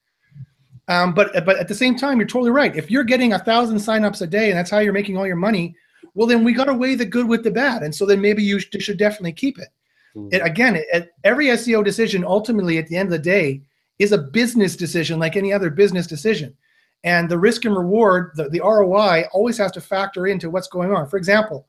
Um, 0.86 1.14
but 1.14 1.44
but 1.44 1.56
at 1.58 1.66
the 1.68 1.74
same 1.74 1.96
time, 1.96 2.18
you're 2.18 2.28
totally 2.28 2.50
right. 2.52 2.74
If 2.76 2.90
you're 2.90 3.04
getting 3.04 3.32
a 3.32 3.38
thousand 3.40 3.78
signups 3.78 4.22
a 4.22 4.26
day 4.26 4.50
and 4.50 4.58
that's 4.58 4.70
how 4.70 4.78
you're 4.78 4.92
making 4.92 5.16
all 5.16 5.26
your 5.26 5.36
money, 5.36 5.74
well 6.14 6.26
then 6.26 6.44
we 6.44 6.52
got 6.52 6.64
to 6.64 6.74
weigh 6.74 6.94
the 6.94 7.04
good 7.04 7.26
with 7.26 7.44
the 7.44 7.50
bad, 7.50 7.82
and 7.82 7.94
so 7.94 8.06
then 8.06 8.20
maybe 8.20 8.42
you 8.42 8.58
should, 8.58 8.98
definitely 8.98 9.32
keep 9.32 9.58
it. 9.58 9.68
Hmm. 10.14 10.28
it 10.32 10.42
again, 10.44 10.76
it, 10.76 11.12
every 11.24 11.46
SEO 11.46 11.84
decision 11.84 12.24
ultimately 12.24 12.78
at 12.78 12.86
the 12.88 12.96
end 12.96 13.06
of 13.06 13.12
the 13.12 13.18
day 13.18 13.62
is 13.98 14.12
a 14.12 14.18
business 14.18 14.76
decision 14.76 15.18
like 15.18 15.36
any 15.36 15.52
other 15.52 15.70
business 15.70 16.06
decision. 16.06 16.56
And 17.04 17.28
the 17.28 17.38
risk 17.38 17.64
and 17.64 17.76
reward, 17.76 18.32
the, 18.34 18.48
the 18.48 18.60
ROI 18.60 19.24
always 19.32 19.56
has 19.58 19.72
to 19.72 19.80
factor 19.80 20.26
into 20.26 20.50
what's 20.50 20.68
going 20.68 20.92
on. 20.92 21.08
For 21.08 21.16
example, 21.16 21.66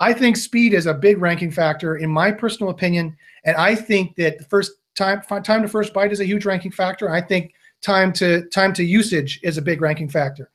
I 0.00 0.12
think 0.12 0.36
speed 0.36 0.74
is 0.74 0.86
a 0.86 0.94
big 0.94 1.18
ranking 1.18 1.50
factor 1.50 1.96
in 1.96 2.10
my 2.10 2.30
personal 2.30 2.70
opinion. 2.70 3.16
And 3.44 3.56
I 3.56 3.74
think 3.74 4.16
that 4.16 4.38
the 4.38 4.44
first 4.44 4.72
time 4.94 5.22
time 5.22 5.62
to 5.62 5.68
first 5.68 5.94
byte 5.94 6.10
is 6.10 6.20
a 6.20 6.26
huge 6.26 6.44
ranking 6.44 6.72
factor. 6.72 7.10
I 7.10 7.20
think 7.20 7.52
time 7.80 8.12
to 8.14 8.46
time 8.48 8.72
to 8.74 8.84
usage 8.84 9.40
is 9.42 9.58
a 9.58 9.62
big 9.62 9.80
ranking 9.80 10.08
factor. 10.08 10.50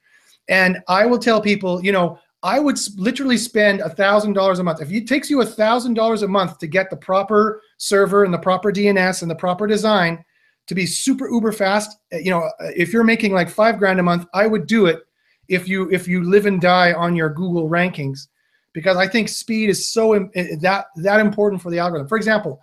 And 0.50 0.80
I 0.88 1.06
will 1.06 1.20
tell 1.20 1.42
people, 1.42 1.84
you 1.84 1.92
know, 1.92 2.20
I 2.44 2.60
would 2.60 2.78
literally 2.98 3.38
spend 3.38 3.80
a 3.80 3.90
thousand 3.90 4.34
dollars 4.34 4.60
a 4.60 4.64
month. 4.64 4.82
If 4.82 4.92
it 4.92 5.08
takes 5.08 5.30
you 5.30 5.42
a 5.42 5.46
thousand 5.46 5.94
dollars 5.94 6.24
a 6.24 6.28
month 6.28 6.60
to 6.60 6.68
get 6.68 6.90
the 6.90 6.98
proper 6.98 7.62
server 7.78 8.26
and 8.26 8.34
the 8.34 8.38
proper 8.38 8.72
DNS 8.72 9.22
and 9.22 9.32
the 9.32 9.36
proper 9.36 9.66
design 9.66 10.24
to 10.68 10.76
be 10.76 10.86
super 10.86 11.30
uber 11.30 11.54
fast, 11.54 11.98
uh, 12.14 12.18
you 12.18 12.30
know, 12.30 12.42
uh, 12.42 12.72
if 12.76 12.92
you're 12.92 13.06
making 13.06 13.32
like 13.32 13.50
five 13.50 13.80
grand 13.80 14.00
a 14.02 14.04
month, 14.04 14.28
I 14.34 14.46
would 14.46 14.68
do 14.68 14.88
it 14.88 15.04
if 15.48 15.70
you 15.70 15.90
if 15.90 16.06
you 16.06 16.24
live 16.24 16.46
and 16.46 16.60
die 16.60 16.92
on 16.92 17.16
your 17.16 17.30
Google 17.30 17.70
rankings, 17.70 18.28
because 18.74 18.98
I 18.98 19.08
think 19.08 19.30
speed 19.30 19.70
is 19.70 19.88
so 19.88 20.14
uh, 20.14 20.28
that 20.60 20.88
that 20.98 21.22
important 21.22 21.62
for 21.62 21.72
the 21.72 21.80
algorithm. 21.80 22.10
For 22.10 22.18
example, 22.18 22.60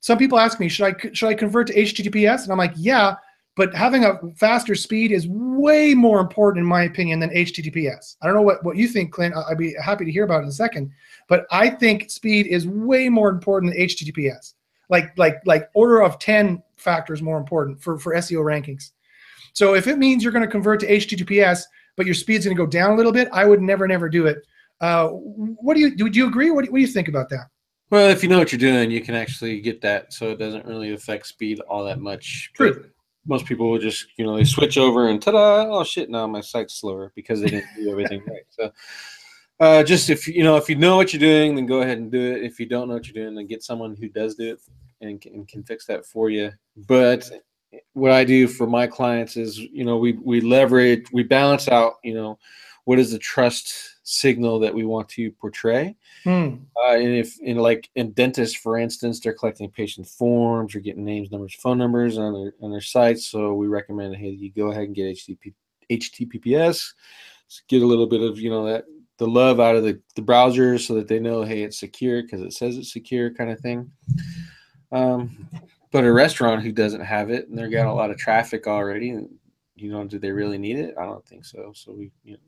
some 0.00 0.18
people 0.18 0.40
ask 0.40 0.58
me, 0.58 0.68
should 0.68 0.86
I 0.86 1.10
should 1.12 1.28
I 1.28 1.34
convert 1.34 1.68
to 1.68 1.74
HTTPS? 1.74 2.42
And 2.42 2.52
I'm 2.52 2.58
like, 2.58 2.74
yeah, 2.76 3.14
but 3.60 3.74
having 3.74 4.06
a 4.06 4.18
faster 4.36 4.74
speed 4.74 5.12
is 5.12 5.28
way 5.28 5.92
more 5.92 6.18
important 6.18 6.62
in 6.62 6.66
my 6.66 6.84
opinion 6.84 7.20
than 7.20 7.28
HTTPS. 7.28 8.16
I 8.22 8.26
don't 8.26 8.34
know 8.34 8.40
what, 8.40 8.64
what 8.64 8.78
you 8.78 8.88
think, 8.88 9.12
Clint. 9.12 9.34
I'd 9.36 9.58
be 9.58 9.74
happy 9.74 10.06
to 10.06 10.10
hear 10.10 10.24
about 10.24 10.38
it 10.38 10.44
in 10.44 10.48
a 10.48 10.52
second. 10.52 10.90
But 11.28 11.44
I 11.50 11.68
think 11.68 12.10
speed 12.10 12.46
is 12.46 12.66
way 12.66 13.10
more 13.10 13.28
important 13.28 13.74
than 13.74 13.82
HTTPS. 13.82 14.54
Like 14.88 15.12
like 15.18 15.42
like 15.44 15.68
order 15.74 16.00
of 16.00 16.18
10 16.18 16.62
factors 16.78 17.20
more 17.20 17.36
important 17.36 17.82
for, 17.82 17.98
for 17.98 18.14
SEO 18.14 18.42
rankings. 18.42 18.92
So 19.52 19.74
if 19.74 19.86
it 19.86 19.98
means 19.98 20.22
you're 20.22 20.32
going 20.32 20.46
to 20.46 20.50
convert 20.50 20.80
to 20.80 20.86
HTTPS, 20.86 21.64
but 21.98 22.06
your 22.06 22.14
speed's 22.14 22.46
going 22.46 22.56
to 22.56 22.62
go 22.62 22.66
down 22.66 22.92
a 22.92 22.96
little 22.96 23.12
bit, 23.12 23.28
I 23.30 23.44
would 23.44 23.60
never, 23.60 23.86
never 23.86 24.08
do 24.08 24.24
it. 24.24 24.38
Uh, 24.80 25.08
what 25.08 25.74
do 25.74 25.80
you 25.80 25.94
do? 25.94 26.08
Do 26.08 26.18
you 26.18 26.28
agree? 26.28 26.50
What 26.50 26.64
do, 26.64 26.70
what 26.70 26.78
do 26.78 26.80
you 26.80 26.88
think 26.88 27.08
about 27.08 27.28
that? 27.28 27.48
well 27.90 28.08
if 28.08 28.22
you 28.22 28.28
know 28.28 28.38
what 28.38 28.52
you're 28.52 28.58
doing 28.58 28.88
you 28.88 29.00
can 29.00 29.16
actually 29.16 29.60
get 29.60 29.80
that 29.80 30.12
so 30.12 30.30
it 30.30 30.38
doesn't 30.38 30.64
really 30.64 30.92
affect 30.92 31.26
speed 31.26 31.58
all 31.68 31.84
that 31.84 31.98
much 31.98 32.52
True. 32.54 32.88
Most 33.30 33.46
people 33.46 33.70
will 33.70 33.78
just 33.78 34.06
you 34.16 34.26
know 34.26 34.36
they 34.36 34.44
switch 34.44 34.76
over 34.76 35.08
and 35.08 35.22
ta-da! 35.22 35.66
Oh 35.70 35.84
shit 35.84 36.10
now 36.10 36.26
my 36.26 36.42
site's 36.42 36.74
slower 36.74 37.12
because 37.14 37.40
they 37.40 37.48
didn't 37.48 37.68
do 37.76 37.90
everything 37.90 38.22
right. 38.26 38.42
So 38.50 38.70
uh, 39.60 39.82
just 39.82 40.10
if 40.10 40.26
you 40.26 40.42
know 40.42 40.56
if 40.56 40.68
you 40.68 40.74
know 40.74 40.96
what 40.96 41.14
you're 41.14 41.20
doing 41.20 41.54
then 41.54 41.64
go 41.64 41.80
ahead 41.80 41.98
and 41.98 42.10
do 42.10 42.20
it. 42.20 42.42
If 42.42 42.60
you 42.60 42.66
don't 42.66 42.88
know 42.88 42.94
what 42.94 43.06
you're 43.06 43.24
doing 43.24 43.34
then 43.34 43.46
get 43.46 43.62
someone 43.62 43.96
who 43.96 44.08
does 44.08 44.34
do 44.34 44.52
it 44.52 44.60
and, 45.00 45.24
and 45.26 45.48
can 45.48 45.62
fix 45.62 45.86
that 45.86 46.04
for 46.04 46.28
you. 46.28 46.50
But 46.76 47.30
what 47.92 48.10
i 48.10 48.24
do 48.24 48.48
for 48.48 48.66
my 48.66 48.84
clients 48.84 49.36
is 49.36 49.58
you 49.58 49.84
know 49.84 49.96
we 49.96 50.14
we 50.24 50.40
leverage 50.40 51.06
we 51.12 51.22
balance 51.22 51.68
out 51.68 51.94
you 52.02 52.12
know 52.12 52.36
what 52.84 52.98
is 52.98 53.12
the 53.12 53.18
trust 53.18 53.99
signal 54.10 54.58
that 54.58 54.74
we 54.74 54.84
want 54.84 55.08
to 55.08 55.30
portray 55.32 55.94
Hmm. 56.24 56.56
uh, 56.76 56.94
and 56.94 57.14
if 57.14 57.38
in 57.40 57.56
like 57.58 57.88
in 57.94 58.10
dentists, 58.12 58.56
for 58.56 58.76
instance, 58.76 59.20
they're 59.20 59.32
collecting 59.32 59.70
patient 59.70 60.06
forms 60.06 60.74
or 60.74 60.80
getting 60.80 61.04
names, 61.04 61.30
numbers, 61.30 61.54
phone 61.54 61.78
numbers 61.78 62.18
on 62.18 62.32
their 62.34 62.54
on 62.60 62.70
their 62.72 62.80
sites. 62.80 63.26
So 63.26 63.54
we 63.54 63.68
recommend, 63.68 64.16
hey, 64.16 64.30
you 64.30 64.50
go 64.50 64.70
ahead 64.70 64.84
and 64.84 64.94
get 64.94 65.16
HTTP, 65.16 65.54
HTTPS, 65.90 66.92
get 67.68 67.82
a 67.82 67.86
little 67.86 68.06
bit 68.06 68.20
of 68.20 68.38
you 68.38 68.50
know 68.50 68.66
that 68.66 68.84
the 69.18 69.28
love 69.28 69.60
out 69.60 69.76
of 69.76 69.84
the, 69.84 70.00
the 70.16 70.22
browser 70.22 70.78
so 70.78 70.94
that 70.94 71.06
they 71.06 71.20
know, 71.20 71.42
hey, 71.42 71.62
it's 71.62 71.78
secure 71.78 72.22
because 72.22 72.40
it 72.40 72.52
says 72.54 72.76
it's 72.76 72.92
secure, 72.92 73.32
kind 73.32 73.50
of 73.50 73.60
thing. 73.60 73.90
Um, 74.92 75.46
but 75.92 76.04
a 76.04 76.12
restaurant 76.12 76.62
who 76.62 76.72
doesn't 76.72 77.02
have 77.02 77.30
it 77.30 77.48
and 77.48 77.56
they've 77.56 77.70
got 77.70 77.86
a 77.86 77.92
lot 77.92 78.10
of 78.10 78.16
traffic 78.16 78.66
already, 78.66 79.10
and 79.10 79.28
you 79.76 79.90
know, 79.90 80.04
do 80.04 80.18
they 80.18 80.32
really 80.32 80.58
need 80.58 80.78
it? 80.78 80.94
I 80.98 81.04
don't 81.04 81.24
think 81.26 81.44
so. 81.44 81.72
So 81.74 81.92
we, 81.92 82.10
you 82.24 82.32
know, 82.32 82.38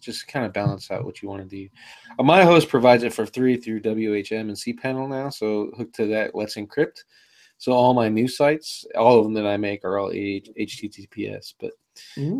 just 0.00 0.28
kind 0.28 0.46
of 0.46 0.52
balance 0.52 0.90
out 0.90 1.04
what 1.04 1.22
you 1.22 1.28
want 1.28 1.42
to 1.42 1.56
do. 1.56 1.68
Uh, 2.18 2.22
my 2.22 2.44
host 2.44 2.68
provides 2.68 3.02
it 3.02 3.12
for 3.12 3.26
free 3.26 3.56
through 3.56 3.80
WHM 3.80 4.40
and 4.40 4.52
cPanel 4.52 5.08
now. 5.08 5.28
So 5.30 5.70
hooked 5.76 5.96
to 5.96 6.06
that, 6.06 6.34
Let's 6.34 6.56
Encrypt. 6.56 7.04
So 7.58 7.72
all 7.72 7.92
my 7.92 8.08
new 8.08 8.28
sites, 8.28 8.84
all 8.96 9.18
of 9.18 9.24
them 9.24 9.34
that 9.34 9.46
I 9.46 9.56
make 9.56 9.84
are 9.84 9.98
all 9.98 10.10
HTTPS. 10.10 11.54
But 11.58 11.72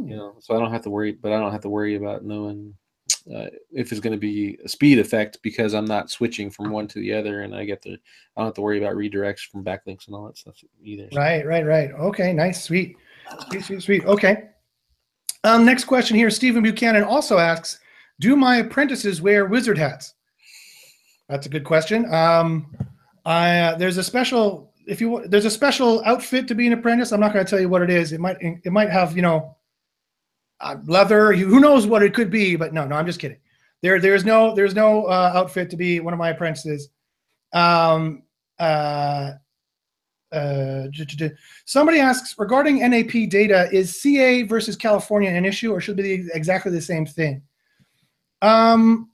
you 0.08 0.16
know, 0.16 0.36
so 0.38 0.54
I 0.54 0.60
don't 0.60 0.72
have 0.72 0.82
to 0.82 0.90
worry. 0.90 1.12
But 1.12 1.32
I 1.32 1.40
don't 1.40 1.52
have 1.52 1.62
to 1.62 1.68
worry 1.68 1.96
about 1.96 2.24
knowing 2.24 2.74
uh, 3.34 3.46
if 3.72 3.90
it's 3.90 4.00
going 4.00 4.12
to 4.12 4.18
be 4.18 4.58
a 4.64 4.68
speed 4.68 4.98
effect 4.98 5.38
because 5.42 5.74
I'm 5.74 5.84
not 5.84 6.10
switching 6.10 6.50
from 6.50 6.70
one 6.70 6.86
to 6.88 7.00
the 7.00 7.12
other, 7.12 7.42
and 7.42 7.54
I 7.54 7.64
get 7.64 7.82
to 7.82 7.92
I 7.92 7.96
don't 8.36 8.46
have 8.46 8.54
to 8.54 8.62
worry 8.62 8.78
about 8.78 8.94
redirects 8.94 9.40
from 9.40 9.64
backlinks 9.64 10.06
and 10.06 10.14
all 10.14 10.26
that 10.26 10.38
stuff 10.38 10.56
either. 10.82 11.08
Right, 11.14 11.44
right, 11.44 11.66
right. 11.66 11.90
Okay, 11.90 12.32
nice, 12.32 12.62
sweet, 12.62 12.96
sweet, 13.50 13.64
sweet, 13.64 13.82
sweet. 13.82 14.04
Okay. 14.04 14.50
Um, 15.48 15.64
next 15.64 15.84
question 15.84 16.14
here. 16.14 16.28
Stephen 16.28 16.62
Buchanan 16.62 17.04
also 17.04 17.38
asks, 17.38 17.80
"Do 18.20 18.36
my 18.36 18.56
apprentices 18.56 19.22
wear 19.22 19.46
wizard 19.46 19.78
hats?" 19.78 20.14
That's 21.28 21.46
a 21.46 21.48
good 21.48 21.64
question. 21.64 22.12
Um, 22.12 22.76
I 23.24 23.58
uh, 23.60 23.76
there's 23.76 23.96
a 23.96 24.02
special 24.02 24.74
if 24.86 25.00
you 25.00 25.26
there's 25.26 25.46
a 25.46 25.50
special 25.50 26.02
outfit 26.04 26.48
to 26.48 26.54
be 26.54 26.66
an 26.66 26.74
apprentice. 26.74 27.12
I'm 27.12 27.20
not 27.20 27.32
going 27.32 27.46
to 27.46 27.48
tell 27.48 27.60
you 27.60 27.68
what 27.70 27.80
it 27.80 27.88
is. 27.88 28.12
It 28.12 28.20
might 28.20 28.36
it 28.40 28.70
might 28.70 28.90
have 28.90 29.16
you 29.16 29.22
know 29.22 29.56
uh, 30.60 30.76
leather. 30.86 31.32
Who 31.32 31.60
knows 31.60 31.86
what 31.86 32.02
it 32.02 32.12
could 32.12 32.30
be? 32.30 32.54
But 32.54 32.74
no, 32.74 32.86
no, 32.86 32.96
I'm 32.96 33.06
just 33.06 33.18
kidding. 33.18 33.38
There 33.80 33.98
there's 34.00 34.26
no 34.26 34.54
there's 34.54 34.74
no 34.74 35.04
uh, 35.04 35.32
outfit 35.34 35.70
to 35.70 35.76
be 35.76 36.00
one 36.00 36.12
of 36.12 36.18
my 36.18 36.28
apprentices. 36.28 36.90
Um, 37.54 38.24
uh, 38.58 39.32
uh, 40.32 40.86
somebody 41.64 42.00
asks 42.00 42.34
regarding 42.38 42.78
NAP 42.80 43.28
data, 43.30 43.68
is 43.72 44.00
CA 44.00 44.42
versus 44.42 44.76
California 44.76 45.30
an 45.30 45.44
issue 45.44 45.72
or 45.72 45.80
should 45.80 45.98
it 45.98 46.02
be 46.02 46.28
exactly 46.34 46.72
the 46.72 46.80
same 46.80 47.06
thing? 47.06 47.42
Um, 48.42 49.10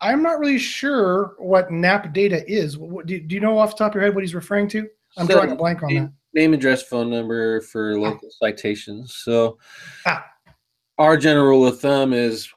I'm 0.00 0.22
not 0.22 0.38
really 0.38 0.58
sure 0.58 1.34
what 1.38 1.70
NAP 1.70 2.12
data 2.12 2.44
is. 2.50 2.78
What, 2.78 3.06
do, 3.06 3.18
do 3.20 3.34
you 3.34 3.40
know 3.40 3.58
off 3.58 3.70
the 3.72 3.76
top 3.78 3.92
of 3.92 3.94
your 3.96 4.04
head 4.04 4.14
what 4.14 4.22
he's 4.24 4.34
referring 4.34 4.68
to? 4.68 4.88
I'm 5.16 5.26
So, 5.26 5.34
drawing 5.34 5.52
a 5.52 5.56
blank 5.56 5.82
on 5.82 5.88
that. 5.88 5.94
name, 5.94 6.12
name, 6.34 6.54
address, 6.54 6.82
phone 6.82 7.10
number 7.10 7.60
for 7.62 7.98
local 7.98 8.28
citations. 8.30 9.14
So 9.24 9.58
Ah. 10.06 10.26
our 10.98 11.16
general 11.16 11.46
rule 11.46 11.66
of 11.66 11.80
thumb 11.80 12.12
is 12.12 12.48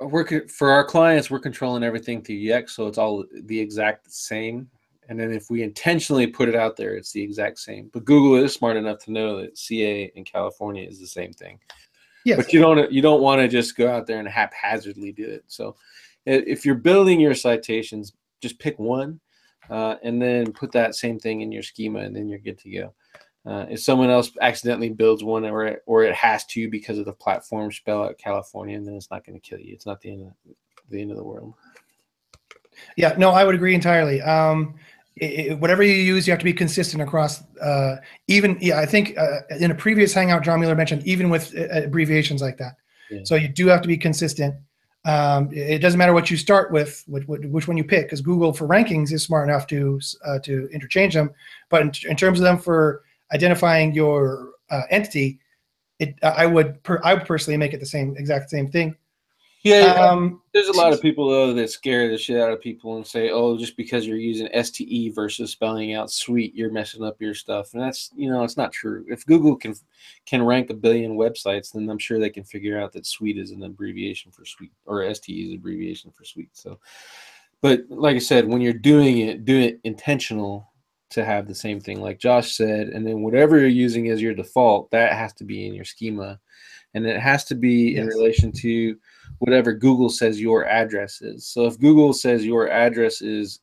we're 0.00 0.48
for 0.48 0.70
our 0.70 0.82
clients 0.84 1.30
we're 1.30 1.38
controlling 1.40 1.82
everything 1.82 2.22
through 2.22 2.36
Yext, 2.36 2.70
so 2.70 2.86
it's 2.86 2.96
all 2.96 3.24
the 3.42 3.60
exact 3.60 4.10
same. 4.10 4.70
And 5.08 5.18
then 5.18 5.32
if 5.32 5.50
we 5.50 5.62
intentionally 5.62 6.26
put 6.26 6.48
it 6.48 6.54
out 6.54 6.76
there, 6.76 6.94
it's 6.94 7.12
the 7.12 7.22
exact 7.22 7.58
same. 7.58 7.90
But 7.92 8.04
Google 8.04 8.42
is 8.42 8.52
smart 8.52 8.76
enough 8.76 8.98
to 9.04 9.12
know 9.12 9.40
that 9.40 9.56
CA 9.56 10.12
in 10.14 10.24
California 10.24 10.86
is 10.86 11.00
the 11.00 11.06
same 11.06 11.32
thing. 11.32 11.58
Yes. 12.24 12.36
But 12.36 12.52
you 12.52 12.60
don't 12.60 12.92
you 12.92 13.00
don't 13.00 13.22
want 13.22 13.40
to 13.40 13.48
just 13.48 13.76
go 13.76 13.90
out 13.90 14.06
there 14.06 14.18
and 14.18 14.28
haphazardly 14.28 15.12
do 15.12 15.24
it. 15.24 15.44
So 15.46 15.76
if 16.26 16.66
you're 16.66 16.74
building 16.74 17.20
your 17.20 17.34
citations, 17.34 18.12
just 18.42 18.58
pick 18.58 18.78
one 18.78 19.18
uh, 19.70 19.96
and 20.02 20.20
then 20.20 20.52
put 20.52 20.72
that 20.72 20.94
same 20.94 21.18
thing 21.18 21.40
in 21.40 21.52
your 21.52 21.62
schema, 21.62 22.00
and 22.00 22.14
then 22.14 22.28
you're 22.28 22.38
good 22.38 22.58
to 22.58 22.70
go. 22.70 22.94
Uh, 23.46 23.64
if 23.70 23.80
someone 23.80 24.10
else 24.10 24.30
accidentally 24.42 24.90
builds 24.90 25.24
one 25.24 25.44
or 25.46 25.64
it, 25.64 25.82
or 25.86 26.04
it 26.04 26.14
has 26.14 26.44
to 26.46 26.68
because 26.68 26.98
of 26.98 27.06
the 27.06 27.12
platform 27.12 27.72
spell 27.72 28.04
out 28.04 28.18
California, 28.18 28.78
then 28.78 28.94
it's 28.94 29.10
not 29.10 29.24
going 29.24 29.40
to 29.40 29.48
kill 29.48 29.58
you. 29.58 29.72
It's 29.72 29.86
not 29.86 30.00
the 30.00 30.10
end 30.10 30.26
of 30.26 30.32
the 30.90 31.00
end 31.00 31.10
of 31.10 31.16
the 31.16 31.24
world. 31.24 31.54
Yeah, 32.96 33.14
no, 33.16 33.30
I 33.30 33.44
would 33.44 33.54
agree 33.54 33.74
entirely. 33.74 34.20
Um, 34.20 34.74
it, 35.20 35.58
whatever 35.58 35.82
you 35.82 35.94
use, 35.94 36.26
you 36.26 36.32
have 36.32 36.38
to 36.38 36.44
be 36.44 36.52
consistent 36.52 37.02
across. 37.02 37.42
Uh, 37.58 37.96
even 38.26 38.56
yeah, 38.60 38.78
I 38.78 38.86
think 38.86 39.16
uh, 39.18 39.40
in 39.58 39.70
a 39.70 39.74
previous 39.74 40.12
hangout, 40.12 40.42
John 40.42 40.60
Mueller 40.60 40.74
mentioned 40.74 41.06
even 41.06 41.30
with 41.30 41.56
uh, 41.56 41.82
abbreviations 41.84 42.42
like 42.42 42.58
that. 42.58 42.76
Yeah. 43.10 43.20
So 43.24 43.34
you 43.34 43.48
do 43.48 43.66
have 43.68 43.82
to 43.82 43.88
be 43.88 43.96
consistent. 43.96 44.54
Um, 45.04 45.48
it 45.52 45.78
doesn't 45.78 45.96
matter 45.96 46.12
what 46.12 46.30
you 46.30 46.36
start 46.36 46.72
with, 46.72 47.04
which, 47.06 47.24
which 47.26 47.68
one 47.68 47.76
you 47.76 47.84
pick, 47.84 48.06
because 48.06 48.20
Google 48.20 48.52
for 48.52 48.66
rankings 48.66 49.12
is 49.12 49.22
smart 49.22 49.48
enough 49.48 49.66
to 49.68 50.00
uh, 50.24 50.38
to 50.40 50.68
interchange 50.72 51.14
them. 51.14 51.30
But 51.68 51.82
in, 51.82 51.92
in, 52.10 52.16
terms 52.16 52.38
of 52.38 52.44
them 52.44 52.58
for 52.58 53.04
identifying 53.32 53.94
your 53.94 54.50
uh, 54.70 54.82
entity, 54.90 55.38
it 55.98 56.16
I 56.22 56.46
would 56.46 56.82
per, 56.82 57.00
I 57.04 57.14
would 57.14 57.24
personally 57.24 57.56
make 57.56 57.72
it 57.72 57.80
the 57.80 57.86
same 57.86 58.16
exact 58.16 58.50
same 58.50 58.70
thing. 58.70 58.96
Yeah, 59.62 59.94
um, 59.94 60.40
there's 60.54 60.68
a 60.68 60.76
lot 60.76 60.92
of 60.92 61.02
people 61.02 61.28
though 61.28 61.52
that 61.52 61.70
scare 61.70 62.08
the 62.08 62.16
shit 62.16 62.40
out 62.40 62.52
of 62.52 62.60
people 62.60 62.96
and 62.96 63.06
say, 63.06 63.30
"Oh, 63.30 63.58
just 63.58 63.76
because 63.76 64.06
you're 64.06 64.16
using 64.16 64.48
STE 64.52 65.12
versus 65.12 65.50
spelling 65.50 65.94
out 65.94 66.12
suite, 66.12 66.54
you're 66.54 66.70
messing 66.70 67.02
up 67.02 67.20
your 67.20 67.34
stuff." 67.34 67.74
And 67.74 67.82
that's 67.82 68.10
you 68.14 68.30
know, 68.30 68.44
it's 68.44 68.56
not 68.56 68.72
true. 68.72 69.04
If 69.08 69.26
Google 69.26 69.56
can 69.56 69.74
can 70.26 70.44
rank 70.44 70.70
a 70.70 70.74
billion 70.74 71.16
websites, 71.16 71.72
then 71.72 71.90
I'm 71.90 71.98
sure 71.98 72.20
they 72.20 72.30
can 72.30 72.44
figure 72.44 72.80
out 72.80 72.92
that 72.92 73.06
suite 73.06 73.36
is 73.36 73.50
an 73.50 73.64
abbreviation 73.64 74.30
for 74.30 74.44
suite 74.44 74.72
or 74.86 75.12
STE 75.12 75.48
is 75.48 75.54
abbreviation 75.54 76.12
for 76.12 76.24
suite. 76.24 76.50
So, 76.52 76.78
but 77.60 77.82
like 77.88 78.14
I 78.14 78.20
said, 78.20 78.46
when 78.46 78.60
you're 78.60 78.72
doing 78.72 79.18
it, 79.18 79.44
do 79.44 79.58
it 79.58 79.80
intentional 79.82 80.70
to 81.10 81.24
have 81.24 81.48
the 81.48 81.54
same 81.54 81.80
thing, 81.80 82.00
like 82.00 82.20
Josh 82.20 82.54
said, 82.54 82.88
and 82.88 83.04
then 83.04 83.22
whatever 83.22 83.58
you're 83.58 83.68
using 83.68 84.08
as 84.08 84.22
your 84.22 84.34
default, 84.34 84.90
that 84.92 85.14
has 85.14 85.32
to 85.34 85.44
be 85.44 85.66
in 85.66 85.74
your 85.74 85.84
schema, 85.84 86.38
and 86.94 87.06
it 87.06 87.18
has 87.18 87.44
to 87.46 87.56
be 87.56 87.92
yes. 87.92 88.02
in 88.02 88.06
relation 88.06 88.52
to 88.52 88.96
whatever 89.38 89.72
Google 89.72 90.08
says 90.10 90.40
your 90.40 90.66
address 90.66 91.20
is. 91.20 91.46
So 91.46 91.66
if 91.66 91.78
Google 91.78 92.12
says 92.12 92.44
your 92.44 92.68
address 92.68 93.20
is 93.22 93.60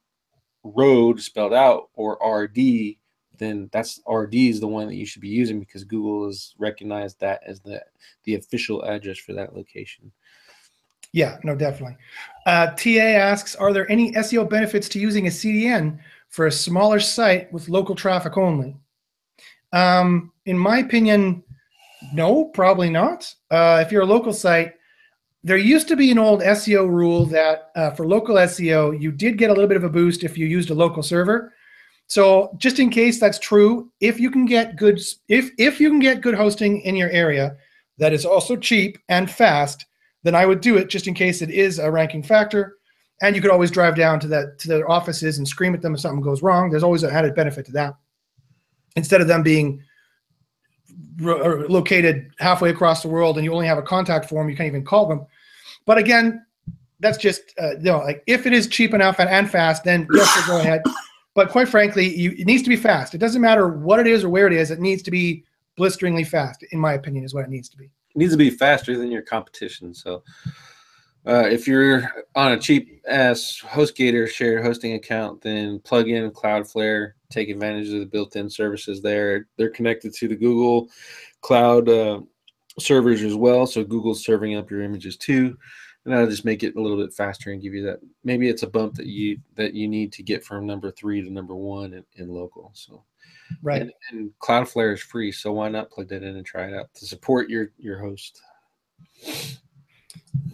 road 0.63 1.22
spelled 1.22 1.53
out 1.53 1.89
or 1.93 2.18
RD, 2.26 2.95
then 3.38 3.70
that's 3.72 4.01
RD 4.09 4.36
is 4.36 4.59
the 4.59 4.68
one 4.68 4.88
that 4.88 4.95
you 4.95 5.05
should 5.05 5.22
be 5.22 5.28
using 5.28 5.59
because 5.59 5.84
Google 5.84 6.28
has 6.28 6.55
recognized 6.57 7.20
that 7.20 7.41
as 7.45 7.59
the 7.59 7.84
the 8.24 8.36
official 8.36 8.84
address 8.84 9.18
for 9.18 9.34
that 9.34 9.55
location. 9.55 10.11
Yeah, 11.11 11.38
no, 11.43 11.55
definitely. 11.55 11.95
Uh, 12.45 12.68
TA 12.72 12.99
asks, 12.99 13.55
are 13.55 13.72
there 13.72 13.89
any 13.89 14.11
SEO 14.13 14.49
benefits 14.49 14.89
to 14.89 14.99
using 14.99 15.28
a 15.28 15.30
CDN 15.30 15.97
for 16.28 16.47
a 16.47 16.51
smaller 16.51 16.99
site 16.99 17.51
with 17.53 17.70
local 17.70 17.95
traffic 17.95 18.38
only? 18.38 18.76
Um, 19.72 20.34
in 20.45 20.57
my 20.57 20.80
opinion, 20.80 21.41
no, 22.13 22.45
probably 22.45 22.89
not. 22.89 23.34
Uh, 23.49 23.82
if 23.86 23.93
you're 23.93 24.01
a 24.01 24.05
local 24.05 24.34
site, 24.34 24.74
there 25.45 25.57
used 25.57 25.87
to 25.87 25.95
be 25.95 26.09
an 26.09 26.17
old 26.17 26.41
SEO 26.41 26.89
rule 26.89 27.23
that 27.27 27.69
uh, 27.75 27.91
for 27.91 28.07
local 28.07 28.33
SEO, 28.33 28.99
you 28.99 29.11
did 29.11 29.37
get 29.37 29.51
a 29.51 29.53
little 29.53 29.67
bit 29.67 29.77
of 29.77 29.83
a 29.83 29.89
boost 29.89 30.23
if 30.23 30.39
you 30.39 30.47
used 30.47 30.71
a 30.71 30.73
local 30.73 31.03
server. 31.03 31.53
So 32.07 32.57
just 32.57 32.79
in 32.79 32.89
case 32.89 33.19
that's 33.19 33.37
true, 33.37 33.91
if 33.99 34.19
you 34.19 34.31
can 34.31 34.47
get 34.47 34.75
good 34.75 34.99
if 35.27 35.51
if 35.59 35.79
you 35.79 35.89
can 35.89 35.99
get 35.99 36.21
good 36.21 36.33
hosting 36.33 36.81
in 36.81 36.95
your 36.95 37.11
area 37.11 37.57
that 37.99 38.11
is 38.11 38.25
also 38.25 38.55
cheap 38.55 38.97
and 39.07 39.29
fast, 39.29 39.85
then 40.23 40.33
I 40.33 40.47
would 40.47 40.61
do 40.61 40.77
it 40.77 40.89
just 40.89 41.07
in 41.07 41.13
case 41.13 41.43
it 41.43 41.51
is 41.51 41.77
a 41.77 41.91
ranking 41.91 42.23
factor. 42.23 42.77
And 43.21 43.35
you 43.35 43.41
could 43.41 43.51
always 43.51 43.69
drive 43.69 43.95
down 43.95 44.19
to 44.21 44.27
that 44.29 44.57
to 44.59 44.67
their 44.67 44.89
offices 44.89 45.37
and 45.37 45.47
scream 45.47 45.75
at 45.75 45.81
them 45.83 45.93
if 45.93 45.99
something 45.99 46.23
goes 46.23 46.41
wrong. 46.41 46.71
There's 46.71 46.83
always 46.83 47.03
an 47.03 47.11
added 47.11 47.35
benefit 47.35 47.67
to 47.67 47.71
that. 47.73 47.93
Instead 48.95 49.21
of 49.21 49.27
them 49.27 49.43
being 49.43 49.83
located 51.19 52.31
halfway 52.39 52.71
across 52.71 53.03
the 53.03 53.09
world 53.09 53.37
and 53.37 53.45
you 53.45 53.53
only 53.53 53.67
have 53.67 53.77
a 53.77 53.83
contact 53.83 54.27
form, 54.27 54.49
you 54.49 54.55
can't 54.55 54.67
even 54.67 54.83
call 54.83 55.05
them. 55.05 55.27
But 55.86 55.97
again, 55.97 56.45
that's 56.99 57.17
just 57.17 57.41
uh, 57.61 57.77
you 57.77 57.83
know 57.83 57.99
like 57.99 58.23
if 58.27 58.45
it 58.45 58.53
is 58.53 58.67
cheap 58.67 58.93
enough 58.93 59.19
and, 59.19 59.29
and 59.29 59.49
fast, 59.49 59.83
then 59.83 60.07
yes, 60.13 60.47
go 60.47 60.59
ahead. 60.59 60.81
But 61.33 61.49
quite 61.49 61.67
frankly, 61.67 62.15
you, 62.15 62.31
it 62.31 62.47
needs 62.47 62.63
to 62.63 62.69
be 62.69 62.77
fast. 62.77 63.13
It 63.13 63.17
doesn't 63.17 63.41
matter 63.41 63.67
what 63.67 63.99
it 63.99 64.07
is 64.07 64.23
or 64.23 64.29
where 64.29 64.47
it 64.47 64.53
is. 64.53 64.71
It 64.71 64.79
needs 64.79 65.03
to 65.03 65.11
be 65.11 65.43
blisteringly 65.75 66.23
fast, 66.23 66.63
in 66.71 66.79
my 66.79 66.93
opinion, 66.93 67.25
is 67.25 67.33
what 67.33 67.43
it 67.43 67.49
needs 67.49 67.67
to 67.69 67.77
be. 67.77 67.86
It 67.86 68.15
needs 68.15 68.31
to 68.31 68.38
be 68.38 68.49
faster 68.49 68.97
than 68.97 69.11
your 69.11 69.21
competition. 69.21 69.93
So 69.93 70.23
uh, 71.27 71.47
if 71.49 71.67
you're 71.67 72.09
on 72.36 72.53
a 72.53 72.57
cheap 72.57 73.01
ass 73.07 73.61
HostGator 73.65 74.29
shared 74.29 74.63
hosting 74.63 74.93
account, 74.93 75.41
then 75.41 75.79
plug 75.79 76.07
in 76.07 76.31
Cloudflare, 76.31 77.11
take 77.29 77.49
advantage 77.49 77.91
of 77.91 77.99
the 77.99 78.05
built-in 78.05 78.49
services 78.49 79.01
there. 79.01 79.47
They're 79.57 79.69
connected 79.69 80.13
to 80.13 80.27
the 80.27 80.36
Google 80.36 80.89
Cloud 81.41 81.89
uh, 81.89 82.21
servers 82.80 83.23
as 83.23 83.36
well. 83.36 83.65
So 83.65 83.84
Google's 83.84 84.26
serving 84.26 84.55
up 84.55 84.69
your 84.69 84.82
images 84.82 85.17
too. 85.17 85.57
And 86.03 86.13
that'll 86.13 86.30
just 86.30 86.45
make 86.45 86.61
it 86.61 86.76
a 86.76 86.82
little 86.82 86.97
bit 86.97 87.13
faster 87.13 87.51
and 87.51 87.61
give 87.61 87.73
you 87.73 87.84
that. 87.86 87.99
Maybe 88.23 88.47
it's 88.47 88.63
a 88.63 88.67
bump 88.67 88.93
that 88.95 89.07
you 89.07 89.39
that 89.55 89.73
you 89.73 89.88
need 89.88 90.13
to 90.13 90.23
get 90.23 90.43
from 90.43 90.67
number 90.67 90.91
three 90.91 91.21
to 91.23 91.32
number 91.32 91.55
one 91.55 91.93
in, 91.93 92.05
in 92.15 92.30
local. 92.30 92.69
So 92.76 93.03
right. 93.63 93.82
And, 93.82 93.91
and 94.11 94.32
Cloudflare 94.39 94.93
is 94.93 95.01
free, 95.01 95.32
so 95.32 95.53
why 95.53 95.69
not 95.69 95.89
plug 95.89 96.09
that 96.09 96.21
in 96.21 96.36
and 96.36 96.45
try 96.45 96.67
it 96.67 96.76
out 96.76 96.93
to 96.93 97.07
support 97.07 97.49
your 97.49 97.71
your 97.80 97.97
host. 97.97 98.39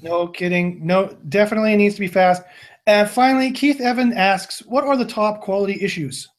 No 0.01 0.27
kidding. 0.27 0.85
No, 0.85 1.17
definitely 1.27 1.75
needs 1.75 1.95
to 1.95 2.01
be 2.01 2.07
fast. 2.07 2.43
And 2.87 3.09
finally, 3.09 3.51
Keith 3.51 3.81
Evan 3.81 4.13
asks, 4.13 4.59
"What 4.65 4.85
are 4.85 4.95
the 4.95 5.05
top 5.05 5.41
quality 5.41 5.77
issues?" 5.81 6.29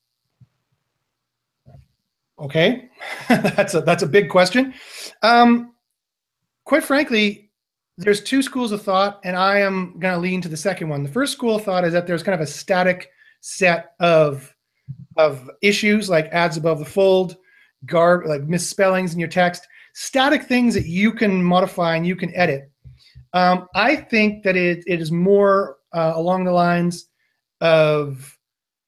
Okay, 2.39 2.91
that's 3.29 3.75
a 3.75 3.81
that's 3.83 4.03
a 4.03 4.09
big 4.09 4.29
question. 4.29 4.75
Um, 5.23 5.72
quite 6.65 6.85
frankly, 6.85 7.51
there's 7.99 8.23
two 8.23 8.43
schools 8.43 8.73
of 8.73 8.83
thought, 8.83 9.21
and 9.25 9.37
I 9.37 9.59
am 9.59 9.99
going 9.99 10.15
to 10.15 10.21
lean 10.21 10.41
to 10.43 10.49
the 10.49 10.57
second 10.57 10.89
one. 10.89 11.03
The 11.03 11.09
first 11.11 11.33
school 11.33 11.57
of 11.57 11.65
thought 11.65 11.85
is 11.85 11.93
that 11.93 12.07
there's 12.07 12.23
kind 12.23 12.35
of 12.35 12.41
a 12.41 12.47
static 12.47 13.11
set 13.41 13.95
of 14.01 14.55
of 15.17 15.51
issues 15.61 16.09
like 16.09 16.27
ads 16.27 16.57
above 16.57 16.79
the 16.79 16.85
fold, 16.85 17.37
garb 17.87 18.25
like 18.27 18.43
misspellings 18.45 19.13
in 19.13 19.21
your 19.21 19.29
text, 19.29 19.69
static 19.93 20.45
things 20.45 20.75
that 20.75 20.87
you 20.87 21.13
can 21.13 21.43
modify 21.43 21.97
and 21.97 22.07
you 22.07 22.17
can 22.17 22.35
edit. 22.35 22.71
Um, 23.35 23.69
I 23.75 23.97
think 23.97 24.43
that 24.45 24.57
it, 24.57 24.85
it 24.87 25.01
is 25.01 25.11
more 25.11 25.77
uh, 25.93 26.13
along 26.15 26.45
the 26.45 26.53
lines 26.53 27.07
of 27.61 28.37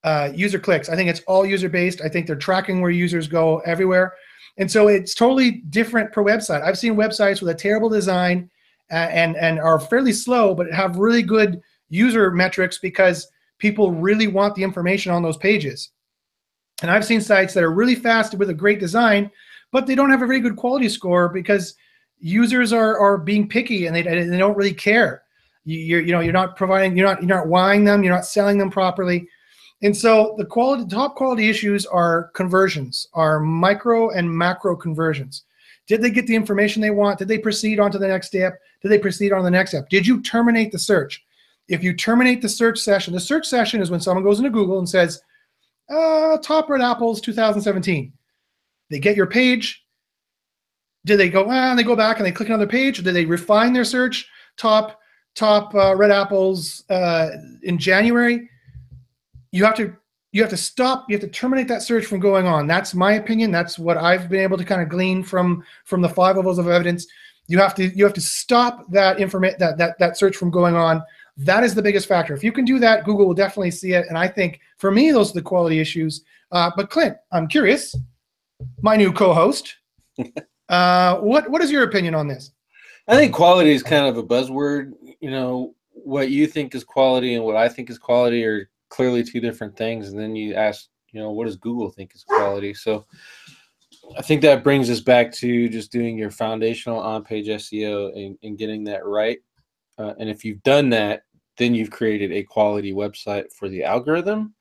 uh, 0.03 0.31
user 0.35 0.59
clicks. 0.59 0.89
I 0.89 0.97
think 0.97 1.09
it's 1.09 1.21
all 1.27 1.47
user 1.47 1.69
based. 1.69 2.01
I 2.03 2.09
think 2.09 2.27
they're 2.27 2.37
tracking 2.37 2.81
where 2.81 2.91
users 2.91 3.27
go 3.27 3.61
everywhere. 3.61 4.15
And 4.57 4.71
so 4.71 4.89
it's 4.89 5.15
totally 5.15 5.63
different 5.71 6.13
per 6.13 6.23
website. 6.23 6.63
I've 6.63 6.79
seen 6.79 6.95
websites 6.95 7.41
with 7.41 7.51
a 7.51 7.59
terrible 7.59 7.89
design 7.89 8.51
uh, 8.91 8.95
and, 8.95 9.37
and 9.37 9.59
are 9.59 9.81
fairly 9.81 10.13
slow, 10.13 10.55
but 10.55 10.71
have 10.73 10.97
really 10.97 11.23
good 11.23 11.61
user 11.89 12.31
metrics 12.31 12.79
because 12.79 13.27
people 13.59 13.91
really 13.91 14.27
want 14.27 14.55
the 14.55 14.63
information 14.63 15.13
on 15.13 15.23
those 15.23 15.37
pages. 15.37 15.91
And 16.83 16.91
I've 16.91 17.05
seen 17.05 17.21
sites 17.21 17.55
that 17.55 17.65
are 17.65 17.73
really 17.73 17.95
fast 17.95 18.35
with 18.35 18.51
a 18.51 18.55
great 18.55 18.81
design, 18.81 19.31
but 19.73 19.87
they 19.87 19.95
don't 19.95 20.11
have 20.11 20.23
a 20.23 20.27
very 20.27 20.41
good 20.41 20.57
quality 20.57 20.89
score 20.89 21.29
because 21.29 21.75
users 22.19 22.73
are, 22.73 22.99
are 22.99 23.19
being 23.19 23.49
picky 23.49 23.87
and 23.87 23.95
they, 23.95 24.03
they 24.03 24.39
don't 24.39 24.57
really 24.57 24.75
care. 24.75 25.23
You, 25.65 25.79
you're, 25.79 26.01
you 26.01 26.13
know, 26.13 26.21
you're 26.21 26.33
not 26.33 26.57
providing, 26.57 26.97
you're 26.97 27.07
not, 27.07 27.21
you're 27.21 27.37
not 27.37 27.49
wowing 27.49 27.85
them, 27.85 28.03
you're 28.03 28.15
not 28.15 28.27
selling 28.27 28.59
them 28.59 28.71
properly. 28.71 29.29
And 29.83 29.97
so 29.97 30.35
the 30.39 30.47
quality, 30.47 30.87
top 30.87 31.15
quality 31.15 31.49
issues 31.51 31.85
are 31.87 32.31
conversions, 32.35 33.09
are 33.13 33.41
micro 33.41 34.11
and 34.11 34.31
macro 34.31 34.77
conversions. 34.77 35.45
Did 35.87 36.01
they 36.01 36.11
get 36.11 36.27
the 36.27 36.35
information 36.35 36.81
they 36.81 36.91
want? 36.91 37.19
Did 37.19 37.29
they 37.29 37.39
proceed 37.39 37.79
on 37.79 37.91
to 37.91 37.99
the 37.99 38.09
next 38.09 38.29
step? 38.29 38.59
Did 38.81 38.89
they 38.89 38.99
proceed 38.99 39.33
on 39.33 39.41
to 39.41 39.45
the 39.45 39.51
next 39.51 39.71
step? 39.71 39.89
Did 39.91 40.07
you 40.07 40.23
terminate 40.23 40.73
the 40.73 40.79
search? 40.79 41.23
If 41.69 41.83
you 41.83 41.95
terminate 41.95 42.41
the 42.41 42.49
search 42.49 42.79
session, 42.79 43.13
the 43.13 43.21
search 43.21 43.47
session 43.47 43.83
is 43.83 43.91
when 43.91 44.01
someone 44.01 44.25
goes 44.25 44.39
into 44.39 44.51
Google 44.51 44.79
and 44.79 44.89
says, 44.89 45.21
uh, 45.91 46.39
top 46.39 46.71
red 46.71 46.81
apples 46.81 47.21
2017. 47.21 48.13
They 48.91 48.99
get 48.99 49.17
your 49.17 49.27
page. 49.27 49.85
Did 51.05 51.19
they 51.19 51.29
go, 51.29 51.47
ah, 51.49 51.71
and 51.71 51.79
they 51.79 51.83
go 51.83 51.97
back 51.97 52.19
and 52.19 52.27
they 52.27 52.33
click 52.33 52.49
another 52.49 52.67
page? 52.67 52.99
Or 52.99 53.03
did 53.03 53.15
they 53.15 53.27
refine 53.27 53.75
their 53.75 53.85
search? 53.85 54.27
Top, 54.57 55.01
top 55.35 55.75
uh, 55.75 55.95
red 55.95 56.11
apples 56.11 56.85
uh, 56.89 57.31
in 57.63 57.77
January 57.77 58.49
you 59.55 59.65
have 59.65 59.77
to 59.77 59.95
you 60.33 60.43
have 60.43 60.51
to 60.51 60.57
stop 60.57 61.07
you 61.09 61.15
have 61.15 61.23
to 61.23 61.29
terminate 61.29 61.69
that 61.69 61.83
search 61.83 62.07
from 62.07 62.19
going 62.19 62.47
on 62.47 62.67
that's 62.67 62.93
my 62.93 63.13
opinion 63.13 63.51
that's 63.51 63.79
what 63.79 63.97
i've 63.97 64.29
been 64.29 64.41
able 64.41 64.59
to 64.59 64.65
kind 64.65 64.83
of 64.83 64.89
glean 64.89 65.23
from 65.23 65.63
from 65.85 66.03
the 66.03 66.09
five 66.09 66.37
levels 66.37 66.59
of 66.59 66.69
evidence 66.69 67.07
You 67.47 67.59
have 67.59 67.75
to 67.75 67.89
you 67.97 68.05
have 68.05 68.15
to 68.15 68.21
stop 68.21 68.91
that 68.91 69.21
information 69.21 69.57
that, 69.59 69.77
that 69.79 69.99
that 69.99 70.17
search 70.17 70.37
from 70.37 70.51
going 70.51 70.77
on. 70.77 71.03
That 71.37 71.65
is 71.65 71.75
the 71.75 71.83
biggest 71.83 72.09
factor. 72.09 72.35
If 72.35 72.45
you 72.45 72.53
can 72.53 72.65
do 72.65 72.79
that, 72.79 73.05
Google 73.05 73.27
will 73.27 73.35
definitely 73.35 73.73
see 73.73 73.93
it. 73.93 74.07
And 74.09 74.17
I 74.17 74.29
think 74.29 74.61
for 74.79 74.91
me, 74.91 75.11
those 75.11 75.31
are 75.31 75.35
the 75.35 75.43
quality 75.43 75.81
issues. 75.81 76.25
Uh, 76.53 76.71
but 76.77 76.91
Clint, 76.91 77.17
I'm 77.33 77.49
curious, 77.49 77.95
my 78.81 78.97
new 78.97 79.13
co-host, 79.13 79.77
uh, 80.69 81.17
what 81.19 81.51
what 81.51 81.61
is 81.61 81.71
your 81.71 81.83
opinion 81.83 82.15
on 82.15 82.29
this? 82.29 82.53
I 83.09 83.17
think 83.17 83.35
quality 83.35 83.73
is 83.73 83.83
kind 83.83 84.07
of 84.07 84.17
a 84.17 84.23
buzzword. 84.23 84.93
You 85.21 85.31
know, 85.31 85.75
what 85.91 86.31
you 86.31 86.47
think 86.47 86.75
is 86.75 86.85
quality 86.85 87.35
and 87.35 87.45
what 87.45 87.57
I 87.57 87.69
think 87.69 87.91
is 87.91 87.99
quality 87.99 88.45
are 88.47 88.71
clearly 88.89 89.23
two 89.23 89.41
different 89.41 89.77
things. 89.77 90.09
And 90.09 90.19
then 90.19 90.37
you 90.37 90.55
ask, 90.55 90.89
you 91.13 91.21
know, 91.21 91.31
what 91.31 91.47
does 91.47 91.57
Google 91.57 91.91
think 91.91 92.15
is 92.15 92.25
quality? 92.25 92.75
So 92.75 93.07
I 94.19 94.23
think 94.23 94.43
that 94.43 94.65
brings 94.65 94.91
us 94.91 95.01
back 95.01 95.33
to 95.35 95.69
just 95.69 95.93
doing 95.93 96.19
your 96.19 96.31
foundational 96.31 96.99
on 96.99 97.25
page 97.25 97.49
SEO 97.49 98.15
and, 98.17 98.39
and, 98.43 98.59
getting 98.59 98.85
that 98.85 99.07
right. 99.07 99.39
Uh, 99.99 100.13
and 100.19 100.29
if 100.29 100.45
you've 100.45 100.63
done 100.63 100.91
that, 100.91 101.23
then 101.57 101.75
you've 101.75 101.91
created 101.91 102.33
a 102.33 102.43
quality 102.43 102.93
website 102.93 103.53
for 103.53 103.69
the 103.69 103.85
algorithm, 103.85 104.55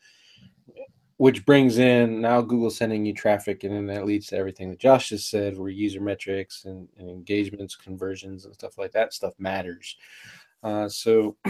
which 1.18 1.46
brings 1.46 1.78
in 1.78 2.22
now 2.22 2.42
Google 2.42 2.70
sending 2.70 3.06
you 3.06 3.14
traffic. 3.14 3.64
And 3.64 3.76
then 3.76 3.88
that 3.88 4.06
leads 4.06 4.28
to 4.28 4.38
everything 4.38 4.70
that 4.70 4.80
Josh 4.80 5.10
just 5.10 5.30
said, 5.30 5.58
where 5.58 5.70
user 5.70 6.02
metrics 6.02 6.66
and, 6.66 6.88
and 6.98 7.10
engagements, 7.10 7.76
conversions, 7.76 8.46
and 8.46 8.54
stuff 8.54 8.78
like 8.78 8.92
that 8.92 9.14
stuff 9.14 9.34
matters. 9.40 9.96
Uh, 10.62 10.88
so, 10.88 11.36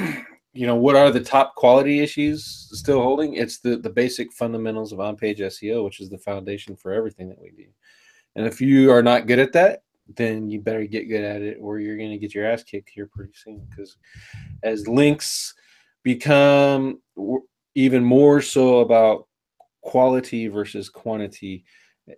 you 0.53 0.67
know, 0.67 0.75
what 0.75 0.95
are 0.95 1.09
the 1.09 1.19
top 1.19 1.55
quality 1.55 1.99
issues 1.99 2.69
still 2.71 3.01
holding? 3.01 3.33
It's 3.35 3.59
the, 3.59 3.77
the 3.77 3.89
basic 3.89 4.31
fundamentals 4.33 4.91
of 4.91 4.99
on 4.99 5.15
page 5.15 5.39
SEO, 5.39 5.83
which 5.83 5.99
is 5.99 6.09
the 6.09 6.17
foundation 6.17 6.75
for 6.75 6.93
everything 6.93 7.27
that 7.29 7.41
we 7.41 7.51
do. 7.51 7.65
And 8.35 8.45
if 8.45 8.61
you 8.61 8.91
are 8.91 9.03
not 9.03 9.27
good 9.27 9.39
at 9.39 9.53
that, 9.53 9.83
then 10.15 10.49
you 10.49 10.61
better 10.61 10.85
get 10.85 11.09
good 11.09 11.23
at 11.23 11.41
it 11.41 11.57
or 11.59 11.79
you're 11.79 11.97
going 11.97 12.11
to 12.11 12.17
get 12.17 12.35
your 12.35 12.45
ass 12.45 12.63
kicked 12.63 12.89
here 12.89 13.09
pretty 13.11 13.33
soon. 13.35 13.65
Because 13.69 13.97
as 14.61 14.87
links 14.87 15.55
become 16.03 17.01
even 17.73 18.03
more 18.03 18.41
so 18.41 18.79
about 18.79 19.27
quality 19.81 20.47
versus 20.47 20.89
quantity, 20.89 21.65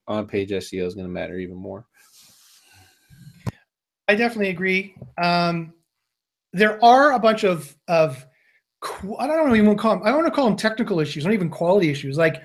on 0.07 0.27
page 0.27 0.49
SEO 0.49 0.85
is 0.85 0.95
going 0.95 1.05
to 1.05 1.13
matter 1.13 1.37
even 1.37 1.55
more. 1.55 1.85
I 4.07 4.15
definitely 4.15 4.49
agree. 4.49 4.95
Um, 5.21 5.74
there 6.55 6.83
are 6.83 7.11
a 7.11 7.19
bunch 7.19 7.43
of 7.43 7.75
of 7.87 8.25
I 9.19 9.27
don't 9.27 9.55
even 9.55 9.77
call 9.77 9.95
them 9.95 10.03
I 10.03 10.07
don't 10.07 10.21
want 10.21 10.27
to 10.27 10.35
call 10.35 10.45
them 10.45 10.55
technical 10.55 10.99
issues, 10.99 11.25
not 11.25 11.33
even 11.33 11.49
quality 11.49 11.89
issues, 11.89 12.17
like 12.17 12.41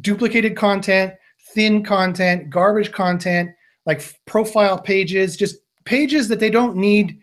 duplicated 0.00 0.56
content, 0.56 1.14
thin 1.54 1.84
content, 1.84 2.50
garbage 2.50 2.90
content, 2.92 3.50
like 3.86 4.02
profile 4.26 4.78
pages, 4.78 5.36
just 5.36 5.56
pages 5.84 6.28
that 6.28 6.40
they 6.40 6.50
don't 6.50 6.76
need, 6.76 7.20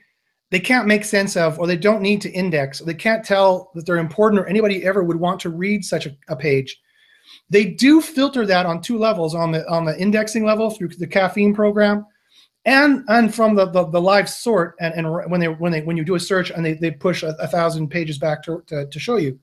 they 0.51 0.59
can't 0.59 0.87
make 0.87 1.03
sense 1.03 1.35
of, 1.35 1.59
or 1.59 1.67
they 1.67 1.77
don't 1.77 2.01
need 2.01 2.21
to 2.21 2.31
index, 2.31 2.79
or 2.79 2.85
they 2.85 2.93
can't 2.93 3.25
tell 3.25 3.71
that 3.75 3.85
they're 3.85 3.97
important, 3.97 4.41
or 4.41 4.47
anybody 4.47 4.85
ever 4.85 5.03
would 5.03 5.19
want 5.19 5.39
to 5.41 5.49
read 5.49 5.83
such 5.83 6.05
a, 6.05 6.15
a 6.29 6.35
page. 6.35 6.79
They 7.49 7.65
do 7.65 8.01
filter 8.01 8.45
that 8.45 8.65
on 8.65 8.81
two 8.81 8.97
levels 8.97 9.35
on 9.35 9.51
the 9.51 9.67
on 9.69 9.83
the 9.83 9.99
indexing 9.99 10.45
level 10.45 10.69
through 10.69 10.89
the 10.89 11.07
caffeine 11.07 11.53
program 11.53 12.05
and 12.69 13.03
and 13.07 13.33
from 13.33 13.55
the, 13.55 13.65
the, 13.65 13.85
the, 13.85 13.99
live 13.99 14.29
sort 14.29 14.75
and, 14.79 14.93
and 14.93 15.31
when 15.31 15.39
they 15.39 15.47
when 15.47 15.71
they 15.71 15.81
when 15.81 15.97
you 15.97 16.03
do 16.03 16.13
a 16.13 16.19
search 16.19 16.51
and 16.51 16.63
they, 16.63 16.73
they 16.73 16.91
push 16.91 17.23
a, 17.23 17.29
a 17.39 17.47
thousand 17.47 17.89
pages 17.89 18.19
back 18.19 18.43
to, 18.43 18.63
to, 18.67 18.85
to 18.85 18.99
show 18.99 19.17
you. 19.17 19.39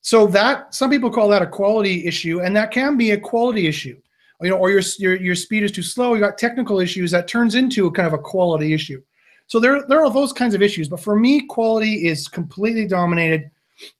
So 0.00 0.26
that 0.26 0.74
some 0.74 0.90
people 0.90 1.10
call 1.10 1.28
that 1.28 1.42
a 1.42 1.46
quality 1.46 2.06
issue 2.06 2.40
and 2.40 2.54
that 2.56 2.72
can 2.72 2.96
be 2.96 3.12
a 3.12 3.20
quality 3.20 3.68
issue. 3.68 3.96
You 4.42 4.50
know 4.50 4.56
or 4.56 4.68
your 4.68 4.82
your, 4.98 5.14
your 5.14 5.36
speed 5.36 5.62
is 5.62 5.70
too 5.70 5.82
slow 5.82 6.14
you 6.14 6.20
got 6.20 6.36
technical 6.36 6.80
issues 6.80 7.12
that 7.12 7.28
turns 7.28 7.54
into 7.54 7.88
kind 7.92 8.08
of 8.08 8.14
a 8.14 8.18
quality 8.18 8.74
issue. 8.74 9.00
So 9.46 9.60
there 9.60 9.86
there 9.86 10.04
are 10.04 10.12
those 10.12 10.32
kinds 10.32 10.56
of 10.56 10.60
issues 10.60 10.88
but 10.88 11.00
for 11.00 11.16
me 11.16 11.46
quality 11.46 12.08
is 12.08 12.26
completely 12.26 12.88
dominated 12.88 13.48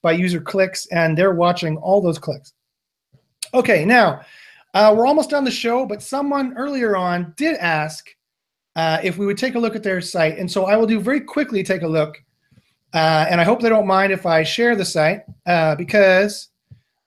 by 0.01 0.11
user 0.11 0.41
clicks 0.41 0.87
and 0.87 1.17
they're 1.17 1.35
watching 1.35 1.77
all 1.77 2.01
those 2.01 2.19
clicks. 2.19 2.51
Okay 3.53 3.85
now 3.85 4.21
uh, 4.73 4.93
we're 4.93 5.07
almost 5.07 5.29
done 5.29 5.45
the 5.45 5.51
show, 5.51 5.85
but 5.85 6.03
someone 6.03 6.53
earlier 6.57 6.97
on 6.97 7.33
did 7.37 7.55
ask 7.55 8.09
uh, 8.75 8.99
if 9.03 9.17
we 9.17 9.25
would 9.25 9.37
take 9.37 9.55
a 9.55 9.59
look 9.59 9.75
at 9.75 9.83
their 9.83 10.01
site. 10.01 10.37
And 10.37 10.51
so 10.51 10.65
I 10.65 10.75
will 10.75 10.87
do 10.87 10.99
very 10.99 11.21
quickly 11.21 11.63
take 11.63 11.81
a 11.81 11.87
look. 11.87 12.21
Uh, 12.93 13.25
and 13.29 13.41
I 13.41 13.43
hope 13.43 13.61
they 13.61 13.69
don't 13.69 13.87
mind 13.87 14.11
if 14.13 14.25
I 14.25 14.43
share 14.43 14.75
the 14.75 14.85
site 14.85 15.21
uh, 15.45 15.75
because 15.75 16.49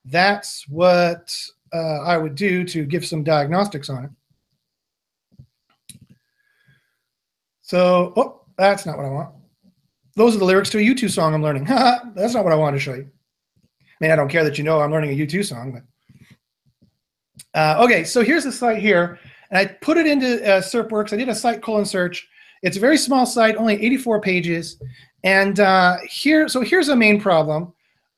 that's 0.04 0.68
what 0.68 1.34
uh, 1.72 2.00
I 2.02 2.16
would 2.16 2.34
do 2.34 2.64
to 2.64 2.84
give 2.84 3.06
some 3.06 3.22
diagnostics 3.22 3.90
on 3.90 4.04
it. 4.04 4.10
So, 7.62 8.12
oh, 8.16 8.40
that's 8.56 8.86
not 8.86 8.96
what 8.96 9.06
I 9.06 9.10
want. 9.10 9.34
Those 10.14 10.34
are 10.34 10.38
the 10.38 10.44
lyrics 10.44 10.70
to 10.70 10.78
a 10.78 10.80
U2 10.80 11.10
song 11.10 11.34
I'm 11.34 11.42
learning. 11.42 11.64
that's 12.14 12.34
not 12.34 12.44
what 12.44 12.52
I 12.52 12.56
wanted 12.56 12.78
to 12.78 12.82
show 12.82 12.94
you. 12.94 13.08
I 13.08 14.04
mean, 14.04 14.10
I 14.10 14.16
don't 14.16 14.28
care 14.28 14.44
that 14.44 14.58
you 14.58 14.64
know 14.64 14.80
I'm 14.80 14.90
learning 14.90 15.10
a 15.10 15.26
U2 15.26 15.44
song, 15.44 15.72
but 15.72 15.82
uh, 17.54 17.82
okay, 17.84 18.04
so 18.04 18.22
here's 18.22 18.44
the 18.44 18.52
site 18.52 18.78
here. 18.78 19.18
And 19.50 19.58
I 19.58 19.66
put 19.66 19.96
it 19.96 20.06
into 20.06 20.44
uh, 20.44 20.60
SERPWorks. 20.60 21.12
I 21.12 21.16
did 21.16 21.28
a 21.28 21.34
site 21.34 21.62
colon 21.62 21.84
search. 21.84 22.28
It's 22.62 22.76
a 22.76 22.80
very 22.80 22.98
small 22.98 23.24
site, 23.24 23.56
only 23.56 23.74
84 23.74 24.20
pages. 24.20 24.80
And 25.24 25.60
uh, 25.60 25.98
here, 26.08 26.48
so 26.48 26.60
here's 26.60 26.88
the 26.88 26.96
main 26.96 27.20
problem. 27.20 27.72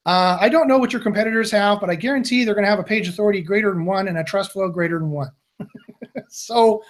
Uh, 0.06 0.38
I 0.40 0.48
don't 0.48 0.66
know 0.66 0.78
what 0.78 0.92
your 0.92 1.02
competitors 1.02 1.50
have, 1.50 1.80
but 1.80 1.90
I 1.90 1.94
guarantee 1.94 2.44
they're 2.44 2.54
going 2.54 2.64
to 2.64 2.70
have 2.70 2.78
a 2.78 2.84
page 2.84 3.06
authority 3.06 3.42
greater 3.42 3.72
than 3.72 3.84
one 3.84 4.08
and 4.08 4.18
a 4.18 4.24
trust 4.24 4.52
flow 4.52 4.68
greater 4.68 4.98
than 4.98 5.10
one. 5.10 5.30
so 6.28 6.82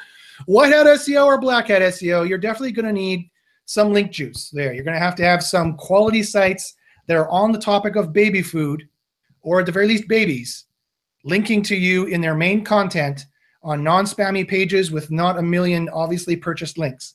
white 0.46 0.72
hat 0.72 0.86
SEO 0.86 1.26
or 1.26 1.40
black 1.40 1.68
hat 1.68 1.82
SEO, 1.82 2.28
you're 2.28 2.38
definitely 2.38 2.72
going 2.72 2.86
to 2.86 2.92
need 2.92 3.28
some 3.66 3.92
link 3.92 4.10
juice 4.10 4.50
there. 4.50 4.72
You're 4.72 4.84
going 4.84 4.96
to 4.96 5.00
have 5.00 5.16
to 5.16 5.24
have 5.24 5.42
some 5.42 5.76
quality 5.76 6.22
sites 6.22 6.74
that 7.06 7.16
are 7.16 7.28
on 7.28 7.52
the 7.52 7.58
topic 7.58 7.96
of 7.96 8.12
baby 8.12 8.42
food, 8.42 8.88
or 9.42 9.60
at 9.60 9.66
the 9.66 9.72
very 9.72 9.88
least 9.88 10.06
babies, 10.06 10.66
linking 11.24 11.62
to 11.62 11.76
you 11.76 12.06
in 12.06 12.20
their 12.20 12.34
main 12.34 12.64
content 12.64 13.26
on 13.62 13.84
non-spammy 13.84 14.46
pages 14.46 14.90
with 14.90 15.10
not 15.10 15.38
a 15.38 15.42
million 15.42 15.88
obviously 15.90 16.36
purchased 16.36 16.78
links. 16.78 17.14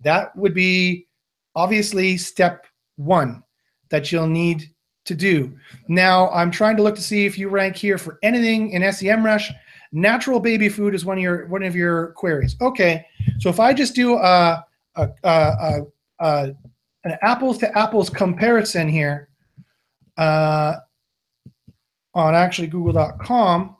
That 0.00 0.34
would 0.36 0.54
be 0.54 1.06
obviously 1.54 2.16
step 2.16 2.66
one 2.96 3.42
that 3.90 4.10
you'll 4.10 4.26
need 4.26 4.70
to 5.04 5.14
do. 5.14 5.56
Now, 5.88 6.30
I'm 6.30 6.50
trying 6.50 6.76
to 6.76 6.82
look 6.82 6.94
to 6.96 7.02
see 7.02 7.26
if 7.26 7.36
you 7.36 7.48
rank 7.48 7.76
here 7.76 7.98
for 7.98 8.18
anything 8.22 8.70
in 8.70 8.82
SEMrush. 8.82 9.52
Natural 9.92 10.40
baby 10.40 10.68
food 10.68 10.94
is 10.94 11.04
one 11.04 11.18
of 11.18 11.22
your 11.22 11.46
one 11.48 11.62
of 11.62 11.76
your 11.76 12.12
queries. 12.12 12.56
Okay, 12.62 13.04
so 13.40 13.50
if 13.50 13.60
I 13.60 13.74
just 13.74 13.94
do 13.94 14.16
a, 14.16 14.64
a, 14.94 15.08
a, 15.24 15.80
a 16.20 16.54
an 17.04 17.18
apples 17.20 17.58
to 17.58 17.78
apples 17.78 18.08
comparison 18.08 18.88
here, 18.88 19.28
uh, 20.16 20.76
on 22.14 22.34
actually 22.34 22.68
google.com. 22.68 23.76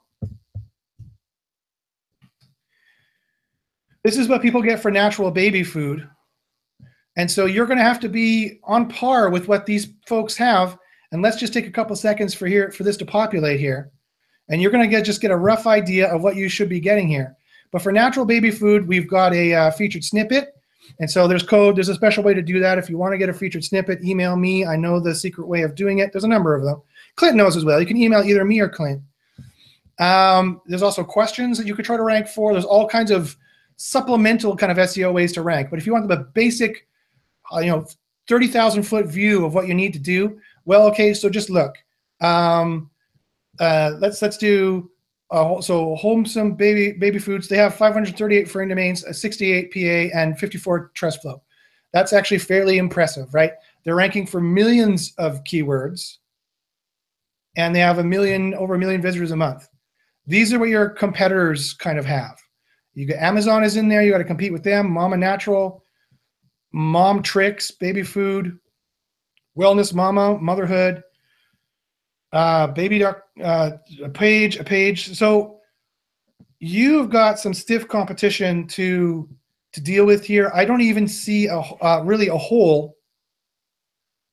This 4.05 4.16
is 4.16 4.28
what 4.28 4.42
people 4.42 4.62
get 4.62 4.80
for 4.80 4.90
natural 4.90 5.30
baby 5.30 5.62
food. 5.62 6.09
And 7.16 7.30
so 7.30 7.46
you're 7.46 7.66
going 7.66 7.78
to 7.78 7.84
have 7.84 8.00
to 8.00 8.09
be 8.09 8.59
on 8.64 8.88
par 8.88 9.30
with 9.30 9.48
what 9.48 9.66
these 9.66 9.88
folks 10.07 10.36
have. 10.36 10.78
And 11.12 11.22
let's 11.22 11.36
just 11.36 11.53
take 11.53 11.66
a 11.66 11.70
couple 11.70 11.94
seconds 11.94 12.34
for 12.34 12.46
here 12.46 12.70
for 12.72 12.84
this 12.84 12.96
to 12.98 13.05
populate 13.05 13.61
here. 13.61 13.90
And 14.48 14.61
you're 14.61 14.70
going 14.70 14.82
to 14.82 14.90
get 14.90 15.05
just 15.05 15.20
get 15.20 15.30
a 15.30 15.36
rough 15.36 15.66
idea 15.66 16.12
of 16.12 16.22
what 16.22 16.36
you 16.36 16.48
should 16.48 16.68
be 16.68 16.80
getting 16.80 17.07
here. 17.07 17.36
But 17.70 17.82
for 17.82 17.92
natural 17.92 18.26
baby 18.26 18.50
food, 18.50 18.88
we've 18.88 19.09
got 19.09 19.32
a 19.34 19.55
uh, 19.55 19.70
featured 19.70 20.05
snippet. 20.05 20.55
And 20.98 21.11
so 21.11 21.28
there's 21.28 21.42
code. 21.42 21.76
There's 21.76 21.88
a 21.88 21.94
special 21.94 22.24
way 22.24 22.34
to 22.34 22.42
do 22.42 22.59
that. 22.61 22.76
If 22.76 22.90
you 22.90 22.98
want 22.98 23.12
to 23.12 23.18
get 23.18 23.28
a 23.28 23.34
featured 23.34 23.64
snippet, 23.64 24.03
email 24.05 24.36
me. 24.36 24.66
I 24.66 24.76
know 24.76 25.00
the 25.00 25.14
secret 25.14 25.46
way 25.46 25.62
of 25.62 25.74
doing 25.74 25.98
it. 25.98 26.12
There's 26.12 26.24
a 26.24 26.28
number 26.28 26.55
of 26.55 26.64
them. 26.64 26.82
Clint 27.16 27.36
knows 27.36 27.57
as 27.57 27.64
well. 27.64 27.80
You 27.80 27.86
can 27.86 27.96
email 27.96 28.22
either 28.22 28.44
me 28.44 28.61
or 28.61 28.68
Clint. 28.68 29.03
Um, 29.98 30.61
there's 30.66 30.82
also 30.82 31.05
questions 31.05 31.57
that 31.59 31.66
you 31.66 31.74
could 31.74 31.84
try 31.84 31.96
to 31.96 32.03
rank 32.03 32.26
for. 32.26 32.53
There's 32.53 32.64
all 32.64 32.88
kinds 32.88 33.11
of 33.11 33.36
supplemental 33.83 34.57
kind 34.57 34.70
of 34.70 34.78
SEO 34.78 35.12
ways 35.12 35.33
to 35.33 35.43
rank. 35.43 35.68
But 35.68 35.78
if 35.78 35.87
you 35.87 35.93
want 35.93 36.09
the 36.09 36.28
basic, 36.35 36.87
uh, 37.53 37.59
you 37.59 37.70
know, 37.70 37.85
30,000 38.28 38.85
foot 38.85 39.07
view 39.07 39.45
of 39.45 39.55
what 39.55 39.66
you 39.66 39.74
need 39.74 39.93
to 39.95 39.99
do, 39.99 40.41
well, 40.64 40.87
okay, 40.87 41.12
so 41.12 41.28
just 41.28 41.51
look. 41.51 41.74
Um, 42.20 42.91
uh, 43.59 43.93
let's 43.99 44.22
let's 44.22 44.39
do 44.39 44.89
uh, 45.33 45.61
so 45.61 45.97
wholesome 45.97 46.55
baby 46.55 46.93
baby 46.93 47.18
foods. 47.18 47.49
They 47.49 47.57
have 47.57 47.74
538 47.74 48.45
referring 48.45 48.68
domains, 48.68 49.05
68 49.20 49.72
PA, 49.72 50.18
and 50.18 50.39
54 50.39 50.93
trust 50.95 51.20
flow. 51.20 51.43
That's 51.93 52.12
actually 52.12 52.39
fairly 52.39 52.78
impressive, 52.78 53.35
right? 53.35 53.53
They're 53.85 53.97
ranking 53.97 54.26
for 54.26 54.41
millions 54.41 55.12
of 55.18 55.43
keywords 55.43 56.18
and 57.57 57.74
they 57.74 57.80
have 57.80 57.99
a 57.99 58.05
million 58.05 58.55
over 58.55 58.74
a 58.74 58.78
million 58.78 59.03
visitors 59.03 59.33
a 59.33 59.37
month. 59.37 59.68
These 60.26 60.53
are 60.53 60.59
what 60.59 60.68
your 60.68 60.89
competitors 60.89 61.74
kind 61.74 61.99
of 61.99 62.07
have. 62.07 62.41
You 62.95 63.07
got 63.07 63.18
Amazon 63.18 63.64
is 63.64 63.76
in 63.76 63.88
there. 63.88 64.03
You 64.03 64.12
got 64.12 64.18
to 64.18 64.24
compete 64.24 64.53
with 64.53 64.62
them. 64.62 64.90
Mama 64.90 65.16
Natural, 65.16 65.84
Mom 66.72 67.22
Tricks, 67.22 67.70
Baby 67.70 68.03
Food, 68.03 68.59
Wellness 69.57 69.95
Mama, 69.95 70.38
Motherhood, 70.38 71.03
uh, 72.32 72.66
Baby 72.68 72.99
Duck, 72.99 73.22
uh, 73.43 73.72
a 74.05 74.09
page, 74.09 74.57
a 74.57 74.64
page. 74.64 75.16
So 75.16 75.59
you've 76.59 77.11
got 77.11 77.38
some 77.38 77.55
stiff 77.55 77.88
competition 77.88 78.66
to 78.68 79.28
to 79.72 79.80
deal 79.80 80.05
with 80.05 80.24
here. 80.24 80.51
I 80.55 80.64
don't 80.64 80.82
even 80.82 81.09
see 81.09 81.47
a 81.47 81.59
uh, 81.59 82.03
really 82.05 82.28
a 82.28 82.36
hole. 82.36 82.97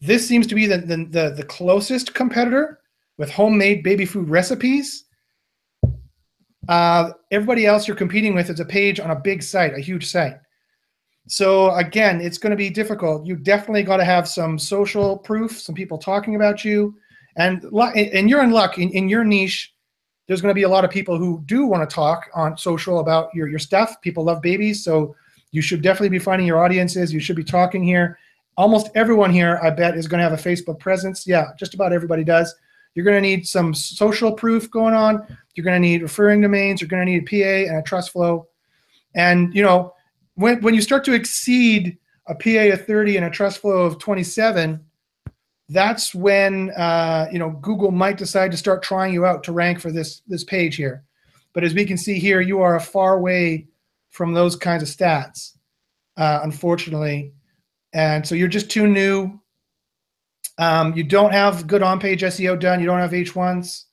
This 0.02 0.26
seems 0.26 0.48
to 0.48 0.56
be 0.56 0.66
the, 0.66 0.78
the, 0.78 0.96
the, 1.10 1.34
the 1.36 1.44
closest 1.44 2.14
competitor 2.14 2.80
with 3.18 3.30
homemade 3.30 3.84
baby 3.84 4.06
food 4.06 4.30
recipes. 4.30 5.06
Uh, 6.70 7.14
everybody 7.32 7.66
else 7.66 7.88
you're 7.88 7.98
competing 7.98 8.36
with 8.36 8.52
is 8.52 8.60
a 8.60 8.66
page 8.66 9.00
on 9.00 9.10
a 9.10 9.16
big 9.16 9.42
site, 9.42 9.74
a 9.74 9.82
huge 9.82 10.06
site. 10.06 10.36
So 11.28 11.74
again, 11.76 12.22
it's 12.22 12.38
going 12.38 12.52
to 12.52 12.56
be 12.56 12.70
difficult. 12.70 13.26
You 13.26 13.36
definitely 13.36 13.82
got 13.82 13.98
to 13.98 14.06
have 14.06 14.28
some 14.28 14.60
social 14.60 15.18
proof, 15.18 15.60
some 15.60 15.74
people 15.74 15.98
talking 15.98 16.36
about 16.36 16.64
you, 16.64 16.96
and 17.38 17.64
and 17.64 18.30
you're 18.30 18.44
in 18.44 18.52
luck 18.52 18.78
in, 18.78 18.92
in 18.92 19.10
your 19.10 19.24
niche. 19.24 19.74
There's 20.28 20.42
going 20.42 20.52
to 20.52 20.56
be 20.56 20.64
a 20.64 20.70
lot 20.70 20.86
of 20.86 20.92
people 20.92 21.18
who 21.18 21.42
do 21.48 21.66
want 21.66 21.90
to 21.90 21.94
talk 21.94 22.30
on 22.36 22.56
social 22.56 23.00
about 23.00 23.34
your 23.34 23.48
your 23.48 23.60
stuff. 23.60 24.00
People 24.02 24.24
love 24.24 24.40
babies, 24.40 24.84
so 24.84 25.16
you 25.52 25.64
should 25.64 25.82
definitely 25.82 26.10
be 26.10 26.20
finding 26.20 26.46
your 26.46 26.64
audiences. 26.64 27.12
You 27.12 27.20
should 27.20 27.36
be 27.36 27.44
talking 27.44 27.84
here. 27.84 28.20
Almost 28.58 28.90
everyone 28.94 29.32
here, 29.32 29.60
I 29.64 29.72
bet, 29.72 29.98
is 29.98 30.08
going 30.08 30.20
to 30.20 30.30
have 30.30 30.34
a 30.34 30.50
Facebook 30.50 30.80
presence. 30.80 31.26
Yeah, 31.26 31.48
just 31.58 31.74
about 31.74 31.94
everybody 31.94 32.24
does. 32.24 32.54
You're 33.00 33.06
going 33.06 33.24
to 33.24 33.30
need 33.30 33.48
some 33.48 33.74
social 33.74 34.34
proof 34.34 34.70
going 34.70 34.94
on. 34.94 35.26
You're 35.56 35.64
going 35.64 35.82
to 35.82 35.88
need 35.88 36.02
referring 36.02 36.42
domains. 36.42 36.82
You're 36.82 36.90
going 36.90 37.06
to 37.06 37.10
need 37.10 37.24
a 37.24 37.66
PA 37.66 37.72
and 37.72 37.80
a 37.80 37.82
trust 37.82 38.12
flow. 38.12 38.50
And 39.16 39.56
you 39.56 39.64
know, 39.64 39.94
when 40.36 40.60
when 40.60 40.74
you 40.74 40.82
start 40.82 41.06
to 41.06 41.14
exceed 41.14 41.98
a 42.28 42.36
PA 42.36 42.74
of 42.74 42.86
30 42.86 43.16
and 43.16 43.26
a 43.26 43.30
trust 43.30 43.60
flow 43.60 43.86
of 43.86 44.00
27, 44.00 44.84
that's 45.70 46.14
when 46.14 46.72
uh, 46.72 47.30
you 47.32 47.40
know 47.40 47.52
Google 47.62 47.92
might 47.92 48.18
decide 48.18 48.52
to 48.52 48.58
start 48.58 48.84
trying 48.84 49.14
you 49.14 49.26
out 49.26 49.46
to 49.46 49.54
rank 49.54 49.80
for 49.80 49.94
this 49.94 50.22
this 50.28 50.44
page 50.44 50.76
here. 50.76 51.06
But 51.54 51.64
as 51.64 51.74
we 51.74 51.86
can 51.86 51.96
see 51.96 52.20
here, 52.20 52.42
you 52.42 52.60
are 52.60 52.76
a 52.76 52.82
far 52.82 53.22
way 53.22 53.70
from 54.10 54.34
those 54.34 54.58
kinds 54.58 54.84
of 54.84 54.90
stats, 54.90 55.54
uh, 56.18 56.42
unfortunately. 56.44 57.32
And 57.94 58.28
so 58.28 58.36
you're 58.36 58.50
just 58.50 58.70
too 58.70 58.88
new. 58.88 59.39
Um, 60.60 60.94
you 60.94 61.04
don't 61.04 61.32
have 61.32 61.66
good 61.66 61.82
on-page 61.82 62.22
SEO 62.22 62.60
done. 62.60 62.80
You 62.80 62.86
don't 62.86 63.00
have 63.00 63.12
H1s. 63.12 63.86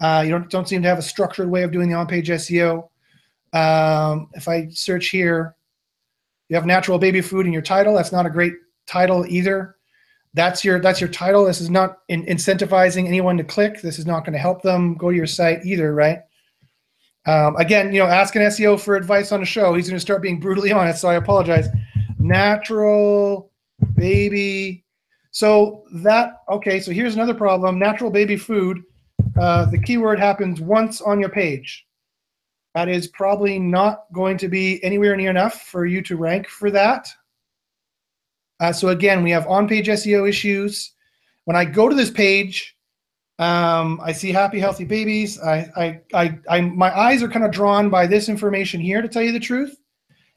Uh, 0.00 0.22
you 0.24 0.30
don't, 0.30 0.48
don't 0.48 0.68
seem 0.68 0.80
to 0.82 0.88
have 0.88 0.98
a 0.98 1.02
structured 1.02 1.50
way 1.50 1.64
of 1.64 1.72
doing 1.72 1.88
the 1.88 1.96
on-page 1.96 2.28
SEO. 2.28 2.88
Um, 3.52 4.28
if 4.34 4.48
I 4.48 4.68
search 4.70 5.08
here, 5.08 5.56
you 6.48 6.56
have 6.56 6.66
natural 6.66 6.98
baby 6.98 7.20
food 7.20 7.46
in 7.46 7.52
your 7.52 7.62
title. 7.62 7.94
That's 7.94 8.12
not 8.12 8.26
a 8.26 8.30
great 8.30 8.54
title 8.86 9.26
either. 9.26 9.76
That's 10.34 10.64
your 10.64 10.80
that's 10.80 11.00
your 11.00 11.08
title. 11.08 11.44
This 11.44 11.60
is 11.60 11.70
not 11.70 11.98
in, 12.08 12.24
incentivizing 12.26 13.06
anyone 13.06 13.36
to 13.36 13.44
click. 13.44 13.80
This 13.80 14.00
is 14.00 14.06
not 14.06 14.24
going 14.24 14.32
to 14.32 14.38
help 14.38 14.62
them 14.62 14.94
go 14.94 15.10
to 15.10 15.16
your 15.16 15.26
site 15.26 15.64
either, 15.64 15.94
right? 15.94 16.18
Um, 17.26 17.56
again, 17.56 17.92
you 17.92 18.00
know, 18.00 18.06
ask 18.06 18.34
an 18.34 18.42
SEO 18.42 18.78
for 18.78 18.96
advice 18.96 19.32
on 19.32 19.42
a 19.42 19.46
show. 19.46 19.74
He's 19.74 19.88
going 19.88 19.96
to 19.96 20.00
start 20.00 20.22
being 20.22 20.40
brutally 20.40 20.72
honest, 20.72 21.00
so 21.00 21.08
I 21.08 21.14
apologize. 21.14 21.68
Natural 22.18 23.50
baby. 23.94 24.83
So 25.34 25.82
that 25.92 26.42
okay. 26.48 26.78
So 26.78 26.92
here's 26.92 27.16
another 27.16 27.34
problem. 27.34 27.76
Natural 27.76 28.08
baby 28.08 28.36
food. 28.36 28.84
Uh, 29.36 29.66
the 29.66 29.78
keyword 29.78 30.20
happens 30.20 30.60
once 30.60 31.00
on 31.00 31.18
your 31.18 31.28
page. 31.28 31.84
That 32.74 32.88
is 32.88 33.08
probably 33.08 33.58
not 33.58 34.04
going 34.12 34.38
to 34.38 34.48
be 34.48 34.82
anywhere 34.84 35.16
near 35.16 35.30
enough 35.30 35.62
for 35.62 35.86
you 35.86 36.02
to 36.02 36.16
rank 36.16 36.46
for 36.46 36.70
that. 36.70 37.08
Uh, 38.60 38.72
so 38.72 38.88
again, 38.88 39.24
we 39.24 39.32
have 39.32 39.48
on-page 39.48 39.88
SEO 39.88 40.28
issues. 40.28 40.92
When 41.46 41.56
I 41.56 41.64
go 41.64 41.88
to 41.88 41.96
this 41.96 42.12
page, 42.12 42.76
um, 43.40 44.00
I 44.04 44.12
see 44.12 44.30
happy, 44.30 44.60
healthy 44.60 44.84
babies. 44.84 45.40
I, 45.40 45.68
I, 45.76 46.00
I, 46.14 46.38
I, 46.48 46.60
my 46.60 46.96
eyes 46.96 47.24
are 47.24 47.28
kind 47.28 47.44
of 47.44 47.50
drawn 47.50 47.90
by 47.90 48.06
this 48.06 48.28
information 48.28 48.80
here, 48.80 49.02
to 49.02 49.08
tell 49.08 49.22
you 49.22 49.32
the 49.32 49.40
truth, 49.40 49.76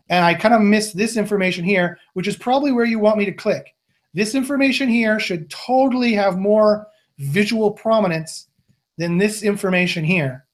and 0.10 0.26
I 0.26 0.34
kind 0.34 0.56
of 0.56 0.62
miss 0.62 0.92
this 0.92 1.18
information 1.18 1.64
here, 1.64 2.00
which 2.14 2.28
is 2.28 2.36
probably 2.36 2.72
where 2.72 2.86
you 2.86 2.98
want 2.98 3.20
me 3.20 3.26
to 3.26 3.32
click. 3.32 3.76
This 4.14 4.36
information 4.36 4.90
here 4.90 5.20
should 5.20 5.50
totally 5.50 6.14
have 6.14 6.38
more 6.38 6.88
visual 7.20 7.72
prominence 7.72 8.48
than 8.98 9.18
this 9.18 9.44
information 9.44 10.04
here, 10.04 10.46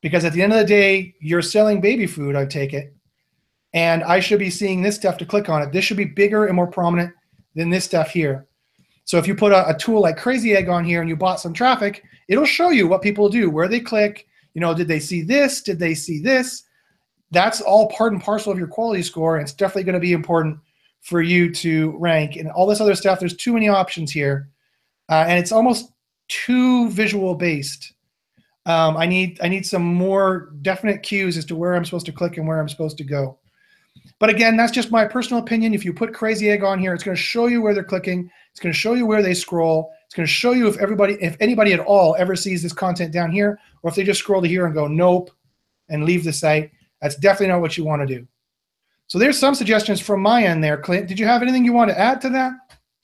because 0.00 0.24
at 0.24 0.32
the 0.32 0.42
end 0.42 0.52
of 0.52 0.58
the 0.58 0.64
day, 0.64 1.14
you're 1.20 1.42
selling 1.42 1.80
baby 1.80 2.06
food. 2.06 2.36
I 2.36 2.46
take 2.46 2.72
it, 2.72 2.94
and 3.74 4.04
I 4.04 4.20
should 4.20 4.38
be 4.38 4.50
seeing 4.50 4.82
this 4.82 4.96
stuff 4.96 5.18
to 5.18 5.26
click 5.26 5.48
on 5.48 5.62
it. 5.62 5.72
This 5.72 5.84
should 5.84 5.96
be 5.96 6.04
bigger 6.04 6.46
and 6.46 6.54
more 6.54 6.66
prominent 6.66 7.12
than 7.54 7.70
this 7.70 7.84
stuff 7.84 8.10
here. 8.10 8.46
So 9.04 9.18
if 9.18 9.26
you 9.26 9.34
put 9.34 9.52
a, 9.52 9.68
a, 9.68 9.76
tool 9.76 10.00
like 10.02 10.16
Crazy 10.16 10.54
Egg 10.54 10.68
on 10.68 10.84
here 10.84 11.00
and 11.00 11.08
you 11.08 11.16
bought 11.16 11.40
some 11.40 11.52
traffic, 11.52 12.04
it'll 12.28 12.44
show 12.44 12.70
you 12.70 12.86
what 12.86 13.02
people 13.02 13.28
do, 13.28 13.50
where 13.50 13.68
they 13.68 13.80
click. 13.80 14.26
You 14.54 14.60
know, 14.60 14.74
did 14.74 14.88
they 14.88 15.00
see 15.00 15.22
this? 15.22 15.62
Did 15.62 15.78
they 15.78 15.94
see 15.94 16.20
this? 16.20 16.64
That's 17.30 17.60
all 17.60 17.88
part 17.88 18.12
and 18.12 18.22
parcel 18.22 18.52
of 18.52 18.58
your 18.58 18.68
quality 18.68 19.02
score. 19.02 19.36
And 19.36 19.42
it's 19.42 19.54
definitely 19.54 19.84
going 19.84 19.94
to 19.94 20.00
be 20.00 20.12
important 20.12 20.58
for 21.02 21.20
you 21.20 21.52
to 21.52 21.96
rank. 21.98 22.36
And 22.36 22.50
all 22.50 22.66
this 22.66 22.80
other 22.80 22.94
stuff, 22.94 23.20
there's 23.20 23.36
too 23.36 23.52
many 23.52 23.68
options 23.68 24.10
here. 24.10 24.48
Uh, 25.08 25.24
and 25.28 25.38
it's 25.38 25.52
almost 25.52 25.92
too 26.28 26.88
visual 26.90 27.34
based. 27.34 27.92
Um, 28.64 28.96
I 28.96 29.06
need 29.06 29.40
I 29.42 29.48
need 29.48 29.66
some 29.66 29.82
more 29.82 30.52
definite 30.62 31.02
cues 31.02 31.36
as 31.36 31.44
to 31.46 31.56
where 31.56 31.74
I'm 31.74 31.84
supposed 31.84 32.06
to 32.06 32.12
click 32.12 32.38
and 32.38 32.46
where 32.46 32.60
I'm 32.60 32.68
supposed 32.68 32.96
to 32.98 33.04
go. 33.04 33.38
But 34.20 34.30
again, 34.30 34.56
that's 34.56 34.72
just 34.72 34.92
my 34.92 35.04
personal 35.04 35.42
opinion. 35.42 35.74
If 35.74 35.84
you 35.84 35.92
put 35.92 36.14
Crazy 36.14 36.48
Egg 36.48 36.62
on 36.62 36.78
here, 36.78 36.94
it's 36.94 37.02
going 37.02 37.16
to 37.16 37.22
show 37.22 37.46
you 37.46 37.60
where 37.60 37.74
they're 37.74 37.82
clicking. 37.82 38.30
It's 38.52 38.60
going 38.60 38.72
to 38.72 38.78
show 38.78 38.94
you 38.94 39.04
where 39.04 39.22
they 39.22 39.34
scroll. 39.34 39.92
It's 40.06 40.14
going 40.14 40.26
to 40.26 40.32
show 40.32 40.52
you 40.52 40.68
if 40.68 40.78
everybody, 40.78 41.14
if 41.20 41.36
anybody 41.40 41.72
at 41.72 41.80
all 41.80 42.14
ever 42.18 42.36
sees 42.36 42.62
this 42.62 42.72
content 42.72 43.12
down 43.12 43.32
here, 43.32 43.58
or 43.82 43.90
if 43.90 43.96
they 43.96 44.04
just 44.04 44.20
scroll 44.20 44.40
to 44.40 44.48
here 44.48 44.66
and 44.66 44.74
go 44.74 44.86
nope 44.86 45.30
and 45.88 46.04
leave 46.04 46.22
the 46.22 46.32
site. 46.32 46.70
That's 47.00 47.16
definitely 47.16 47.48
not 47.48 47.60
what 47.60 47.76
you 47.76 47.84
want 47.84 48.06
to 48.06 48.18
do. 48.18 48.26
So 49.12 49.18
there's 49.18 49.38
some 49.38 49.54
suggestions 49.54 50.00
from 50.00 50.22
my 50.22 50.42
end 50.42 50.64
there, 50.64 50.78
Clint. 50.78 51.06
Did 51.06 51.18
you 51.18 51.26
have 51.26 51.42
anything 51.42 51.66
you 51.66 51.74
want 51.74 51.90
to 51.90 52.00
add 52.00 52.18
to 52.22 52.30
that? 52.30 52.54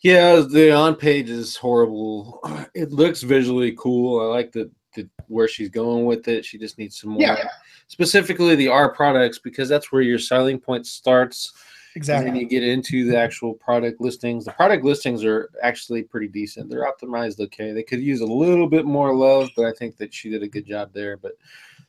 Yeah, 0.00 0.36
the 0.36 0.72
on 0.72 0.94
page 0.94 1.28
is 1.28 1.54
horrible. 1.54 2.40
It 2.74 2.92
looks 2.92 3.22
visually 3.22 3.76
cool. 3.78 4.18
I 4.18 4.24
like 4.34 4.50
the, 4.50 4.70
the 4.94 5.06
where 5.26 5.48
she's 5.48 5.68
going 5.68 6.06
with 6.06 6.26
it. 6.26 6.46
She 6.46 6.56
just 6.56 6.78
needs 6.78 6.98
some 6.98 7.10
more. 7.10 7.20
Yeah. 7.20 7.46
Specifically 7.88 8.54
the 8.54 8.68
R 8.68 8.90
products 8.90 9.38
because 9.38 9.68
that's 9.68 9.92
where 9.92 10.00
your 10.00 10.18
selling 10.18 10.58
point 10.58 10.86
starts 10.86 11.52
Exactly. 11.94 12.28
And 12.30 12.38
you 12.38 12.46
get 12.46 12.62
into 12.62 13.04
the 13.04 13.18
actual 13.18 13.52
product 13.52 14.00
listings. 14.00 14.46
The 14.46 14.52
product 14.52 14.84
listings 14.84 15.24
are 15.24 15.50
actually 15.62 16.04
pretty 16.04 16.28
decent. 16.28 16.70
They're 16.70 16.90
optimized 16.90 17.40
okay. 17.40 17.72
They 17.72 17.82
could 17.82 18.00
use 18.00 18.20
a 18.20 18.26
little 18.26 18.68
bit 18.68 18.86
more 18.86 19.14
love, 19.14 19.50
but 19.56 19.66
I 19.66 19.72
think 19.72 19.98
that 19.98 20.14
she 20.14 20.30
did 20.30 20.42
a 20.42 20.48
good 20.48 20.64
job 20.64 20.92
there. 20.94 21.18
But 21.18 21.32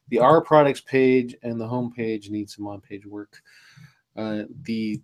the 0.10 0.20
R 0.20 0.42
products 0.42 0.82
page 0.82 1.36
and 1.44 1.62
the 1.62 1.68
home 1.68 1.94
page 1.94 2.30
need 2.30 2.50
some 2.50 2.68
on 2.68 2.82
page 2.82 3.06
work. 3.06 3.42
Uh, 4.20 4.44
the 4.64 5.02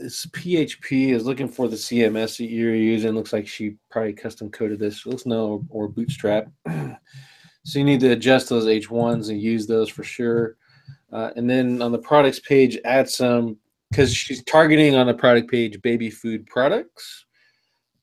this 0.00 0.26
PHP 0.26 1.10
is 1.10 1.26
looking 1.26 1.46
for 1.46 1.68
the 1.68 1.76
CMS 1.76 2.38
that 2.38 2.50
you're 2.50 2.74
using. 2.74 3.14
Looks 3.14 3.32
like 3.32 3.46
she 3.46 3.76
probably 3.88 4.14
custom 4.14 4.50
coded 4.50 4.80
this. 4.80 5.06
Let's 5.06 5.26
know 5.26 5.64
or 5.68 5.86
Bootstrap. 5.86 6.48
so 6.66 7.78
you 7.78 7.84
need 7.84 8.00
to 8.00 8.10
adjust 8.10 8.48
those 8.48 8.64
H1s 8.64 9.28
and 9.28 9.40
use 9.40 9.66
those 9.66 9.88
for 9.88 10.02
sure. 10.02 10.56
Uh, 11.12 11.30
and 11.36 11.48
then 11.48 11.82
on 11.82 11.92
the 11.92 11.98
products 11.98 12.40
page, 12.40 12.78
add 12.84 13.08
some 13.08 13.56
because 13.90 14.12
she's 14.12 14.42
targeting 14.42 14.96
on 14.96 15.06
the 15.06 15.14
product 15.14 15.48
page 15.48 15.80
baby 15.82 16.10
food 16.10 16.46
products. 16.46 17.26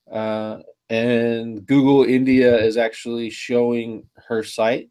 Uh, 0.10 0.60
and 0.90 1.66
Google 1.66 2.06
India 2.06 2.58
is 2.58 2.78
actually 2.78 3.30
showing 3.30 4.08
her 4.30 4.42
site 4.42 4.90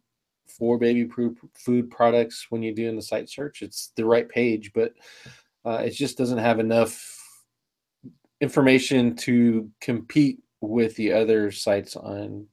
for 0.57 0.77
baby 0.77 1.05
proof 1.05 1.37
food 1.53 1.89
products 1.89 2.47
when 2.49 2.63
you're 2.63 2.73
doing 2.73 2.95
the 2.95 3.01
site 3.01 3.29
search. 3.29 3.61
It's 3.61 3.91
the 3.95 4.05
right 4.05 4.27
page, 4.27 4.71
but 4.73 4.93
uh, 5.65 5.83
it 5.85 5.91
just 5.91 6.17
doesn't 6.17 6.37
have 6.37 6.59
enough 6.59 7.13
information 8.41 9.15
to 9.15 9.69
compete 9.81 10.39
with 10.61 10.95
the 10.95 11.13
other 11.13 11.51
sites 11.51 11.95
on 11.95 12.47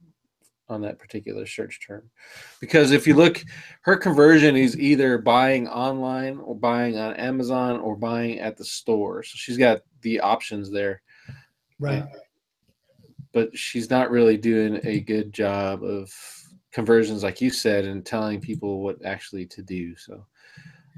on 0.67 0.81
that 0.81 0.97
particular 0.97 1.45
search 1.45 1.79
term. 1.85 2.09
Because 2.59 2.91
if 2.91 3.05
you 3.05 3.13
look, 3.13 3.43
her 3.81 3.95
conversion 3.95 4.55
is 4.55 4.79
either 4.79 5.19
buying 5.19 5.67
online 5.67 6.39
or 6.39 6.55
buying 6.55 6.97
on 6.97 7.13
Amazon 7.13 7.79
or 7.79 7.95
buying 7.95 8.39
at 8.39 8.57
the 8.57 8.65
store. 8.65 9.21
So 9.21 9.33
she's 9.35 9.57
got 9.57 9.81
the 10.01 10.19
options 10.21 10.71
there. 10.71 11.01
Right. 11.79 12.01
Uh, 12.01 12.07
but 13.31 13.55
she's 13.55 13.89
not 13.89 14.09
really 14.09 14.37
doing 14.37 14.79
a 14.83 15.01
good 15.01 15.33
job 15.33 15.83
of 15.83 16.11
conversions, 16.75 17.23
like 17.23 17.39
you 17.39 17.49
said, 17.49 17.85
and 17.85 18.05
telling 18.05 18.41
people 18.41 18.81
what 18.81 19.03
actually 19.05 19.45
to 19.45 19.61
do. 19.61 19.95
So 19.95 20.25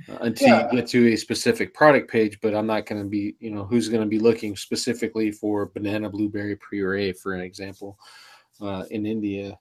uh, 0.10 0.18
until 0.22 0.48
yeah. 0.48 0.72
you 0.72 0.80
get 0.80 0.90
to 0.90 1.14
a 1.14 1.16
specific 1.16 1.72
product 1.76 2.10
page, 2.10 2.40
but 2.42 2.56
I'm 2.56 2.66
not 2.66 2.88
going 2.88 3.04
to 3.04 3.08
be, 3.08 3.36
you 3.40 3.52
know, 3.52 3.64
who's 3.64 3.88
going 3.88 4.02
to 4.02 4.10
be 4.10 4.18
looking 4.18 4.58
specifically 4.58 5.32
for 5.32 5.68
banana 5.68 6.10
blueberry 6.10 6.56
puree, 6.56 7.14
for 7.14 7.36
an 7.36 7.42
example 7.42 8.00
uh, 8.60 8.86
in 8.90 9.06
India, 9.06 9.56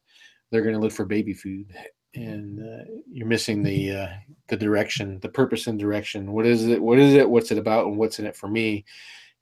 they're 0.50 0.62
going 0.62 0.74
to 0.74 0.80
look 0.80 0.92
for 0.92 1.04
baby 1.04 1.34
food, 1.34 1.70
and 2.14 2.60
uh, 2.60 2.84
you're 3.12 3.26
missing 3.26 3.62
the 3.62 3.90
uh, 4.02 4.08
the 4.48 4.56
direction, 4.56 5.20
the 5.20 5.28
purpose 5.28 5.66
and 5.66 5.78
direction. 5.78 6.32
What 6.32 6.46
is 6.46 6.66
it? 6.66 6.80
What 6.80 6.98
is 6.98 7.12
it? 7.12 7.28
What's 7.28 7.50
it 7.50 7.58
about? 7.58 7.88
And 7.88 7.98
what's 7.98 8.20
in 8.20 8.26
it 8.26 8.36
for 8.36 8.48
me? 8.48 8.86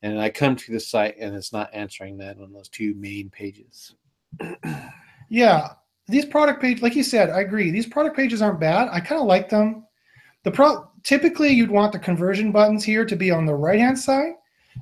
And 0.03 0.21
I 0.21 0.29
come 0.29 0.57
to 0.57 0.73
the 0.73 0.81
site, 0.81 1.17
and 1.21 1.37
it's 1.37 1.53
not 1.53 1.73
answering 1.73 2.19
that 2.19 2.41
on 2.41 2.53
those 2.53 2.69
two 2.69 2.95
main 2.97 3.31
pages. 3.31 3.95
yeah, 5.31 5.69
these 6.07 6.25
product 6.25 6.61
pages, 6.61 6.83
like 6.83 6.95
you 6.95 7.03
said, 7.03 7.31
I 7.31 7.41
agree. 7.41 7.71
These 7.71 7.87
product 7.87 8.17
pages 8.17 8.43
aren't 8.43 8.61
bad. 8.61 8.89
I 8.91 9.01
kind 9.01 9.21
of 9.21 9.27
like 9.27 9.49
them. 9.49 9.87
the 10.43 10.51
pro 10.51 10.89
typically 11.03 11.51
you'd 11.51 11.71
want 11.71 11.93
the 11.93 11.99
conversion 11.99 12.51
buttons 12.51 12.83
here 12.83 13.05
to 13.05 13.17
be 13.17 13.31
on 13.31 13.45
the 13.45 13.55
right 13.55 13.79
hand 13.79 13.99
side, 13.99 14.33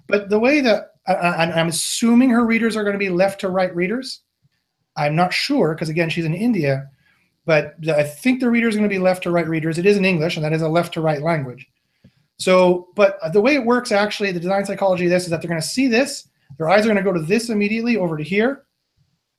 but 0.06 0.28
the 0.30 0.38
way 0.38 0.60
that 0.60 0.92
I, 1.06 1.14
I'm 1.14 1.68
assuming 1.68 2.30
her 2.30 2.46
readers 2.46 2.76
are 2.76 2.84
going 2.84 2.94
to 2.94 2.98
be 2.98 3.10
left 3.10 3.40
to 3.40 3.48
right 3.48 3.74
readers. 3.74 4.20
I'm 4.96 5.16
not 5.16 5.32
sure 5.32 5.74
because 5.74 5.88
again 5.88 6.10
she's 6.10 6.24
in 6.24 6.34
India, 6.34 6.88
but 7.44 7.74
I 7.88 8.04
think 8.04 8.40
the 8.40 8.50
readers 8.50 8.74
are 8.74 8.78
going 8.78 8.88
to 8.88 8.94
be 8.94 9.00
left 9.00 9.24
to 9.24 9.30
right 9.30 9.48
readers. 9.48 9.78
It 9.78 9.86
is 9.86 9.96
in 9.96 10.04
English 10.04 10.36
and 10.36 10.44
that 10.44 10.52
is 10.52 10.62
a 10.62 10.68
left 10.68 10.94
to 10.94 11.00
right 11.00 11.22
language. 11.22 11.66
So, 12.38 12.88
but 12.96 13.18
the 13.32 13.40
way 13.40 13.54
it 13.54 13.64
works 13.64 13.92
actually, 13.92 14.32
the 14.32 14.40
design 14.40 14.64
psychology 14.64 15.04
of 15.04 15.10
this 15.10 15.24
is 15.24 15.30
that 15.30 15.40
they're 15.40 15.48
going 15.48 15.60
to 15.60 15.66
see 15.66 15.86
this, 15.86 16.28
their 16.58 16.68
eyes 16.68 16.84
are 16.84 16.88
going 16.92 16.96
to 16.96 17.02
go 17.02 17.12
to 17.12 17.22
this 17.22 17.50
immediately 17.50 17.96
over 17.96 18.16
to 18.16 18.24
here, 18.24 18.64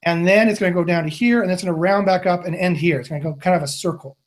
and 0.05 0.27
then 0.27 0.47
it's 0.49 0.59
going 0.59 0.71
to 0.71 0.79
go 0.79 0.83
down 0.83 1.03
to 1.03 1.09
here, 1.09 1.41
and 1.41 1.51
it's 1.51 1.63
going 1.63 1.73
to 1.73 1.79
round 1.79 2.05
back 2.05 2.25
up 2.25 2.45
and 2.45 2.55
end 2.55 2.77
here. 2.77 2.99
It's 2.99 3.09
going 3.09 3.21
to 3.21 3.29
go 3.29 3.35
kind 3.35 3.55
of 3.55 3.63
a 3.63 3.67
circle. 3.67 4.17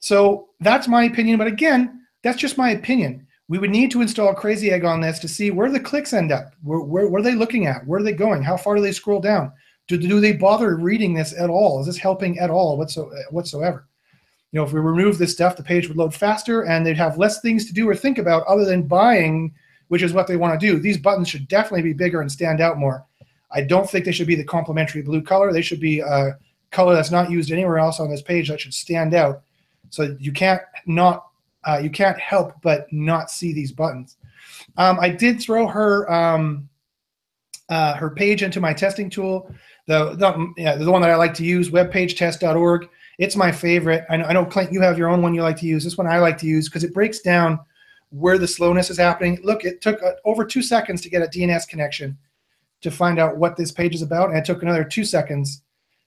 So 0.00 0.48
that's 0.60 0.88
my 0.88 1.04
opinion. 1.04 1.38
But 1.38 1.46
again, 1.46 2.06
that's 2.22 2.38
just 2.38 2.58
my 2.58 2.70
opinion. 2.70 3.26
We 3.48 3.58
would 3.58 3.70
need 3.70 3.90
to 3.92 4.02
install 4.02 4.34
Crazy 4.34 4.70
Egg 4.70 4.84
on 4.84 5.00
this 5.00 5.18
to 5.20 5.28
see 5.28 5.50
where 5.50 5.70
the 5.70 5.80
clicks 5.80 6.12
end 6.12 6.32
up. 6.32 6.54
Where, 6.62 6.80
where, 6.80 7.08
where 7.08 7.20
are 7.20 7.24
they 7.24 7.34
looking 7.34 7.66
at? 7.66 7.86
Where 7.86 8.00
are 8.00 8.02
they 8.02 8.12
going? 8.12 8.42
How 8.42 8.56
far 8.56 8.74
do 8.74 8.82
they 8.82 8.92
scroll 8.92 9.20
down? 9.20 9.52
Do, 9.88 9.96
do 9.96 10.18
they 10.18 10.32
bother 10.32 10.76
reading 10.76 11.14
this 11.14 11.32
at 11.38 11.48
all? 11.48 11.80
Is 11.80 11.86
this 11.86 11.96
helping 11.96 12.38
at 12.40 12.50
all 12.50 12.76
whatsoever? 12.76 13.86
You 14.50 14.60
know, 14.60 14.64
if 14.64 14.72
we 14.72 14.80
remove 14.80 15.18
this 15.18 15.32
stuff, 15.32 15.56
the 15.56 15.62
page 15.62 15.86
would 15.86 15.96
load 15.96 16.14
faster 16.14 16.62
and 16.62 16.84
they'd 16.84 16.96
have 16.96 17.18
less 17.18 17.40
things 17.40 17.66
to 17.66 17.74
do 17.74 17.88
or 17.88 17.94
think 17.94 18.18
about 18.18 18.46
other 18.46 18.64
than 18.64 18.88
buying, 18.88 19.54
which 19.88 20.02
is 20.02 20.12
what 20.12 20.26
they 20.26 20.36
want 20.36 20.58
to 20.58 20.66
do. 20.66 20.80
These 20.80 20.98
buttons 20.98 21.28
should 21.28 21.46
definitely 21.46 21.82
be 21.82 21.92
bigger 21.92 22.20
and 22.20 22.32
stand 22.32 22.60
out 22.60 22.78
more. 22.78 23.04
I 23.50 23.62
don't 23.62 23.88
think 23.88 24.04
they 24.04 24.12
should 24.12 24.26
be 24.26 24.34
the 24.34 24.44
complementary 24.44 25.02
blue 25.02 25.22
color. 25.22 25.52
They 25.52 25.62
should 25.62 25.80
be 25.80 26.00
a 26.00 26.36
color 26.70 26.94
that's 26.94 27.10
not 27.10 27.30
used 27.30 27.50
anywhere 27.50 27.78
else 27.78 28.00
on 28.00 28.10
this 28.10 28.22
page 28.22 28.48
that 28.48 28.60
should 28.60 28.74
stand 28.74 29.14
out. 29.14 29.42
So 29.90 30.16
you 30.18 30.32
can't 30.32 30.62
not 30.86 31.28
uh, 31.64 31.80
you 31.82 31.90
can't 31.90 32.18
help 32.18 32.54
but 32.62 32.86
not 32.92 33.30
see 33.30 33.52
these 33.52 33.72
buttons. 33.72 34.16
Um, 34.76 34.98
I 35.00 35.08
did 35.08 35.40
throw 35.40 35.66
her 35.66 36.10
um, 36.10 36.68
uh, 37.68 37.94
her 37.94 38.10
page 38.10 38.42
into 38.42 38.60
my 38.60 38.72
testing 38.72 39.10
tool, 39.10 39.52
the 39.86 40.14
the, 40.14 40.52
yeah, 40.56 40.76
the 40.76 40.90
one 40.90 41.02
that 41.02 41.10
I 41.10 41.16
like 41.16 41.34
to 41.34 41.44
use, 41.44 41.70
webpagetest.org. 41.70 42.88
It's 43.18 43.36
my 43.36 43.50
favorite. 43.50 44.04
I 44.10 44.18
know, 44.18 44.24
I 44.26 44.32
know, 44.34 44.44
Clint, 44.44 44.72
you 44.72 44.82
have 44.82 44.98
your 44.98 45.08
own 45.08 45.22
one 45.22 45.34
you 45.34 45.42
like 45.42 45.56
to 45.58 45.66
use. 45.66 45.82
This 45.82 45.96
one 45.96 46.06
I 46.06 46.18
like 46.18 46.36
to 46.38 46.46
use 46.46 46.68
because 46.68 46.84
it 46.84 46.92
breaks 46.92 47.20
down 47.20 47.58
where 48.10 48.36
the 48.36 48.46
slowness 48.46 48.90
is 48.90 48.98
happening. 48.98 49.38
Look, 49.42 49.64
it 49.64 49.80
took 49.80 50.02
uh, 50.02 50.12
over 50.24 50.44
two 50.44 50.62
seconds 50.62 51.00
to 51.00 51.08
get 51.08 51.22
a 51.22 51.26
DNS 51.26 51.66
connection 51.66 52.16
to 52.82 52.90
find 52.90 53.18
out 53.18 53.36
what 53.36 53.56
this 53.56 53.72
page 53.72 53.94
is 53.94 54.02
about, 54.02 54.28
and 54.28 54.38
it 54.38 54.44
took 54.44 54.62
another 54.62 54.84
two 54.84 55.04
seconds, 55.04 55.62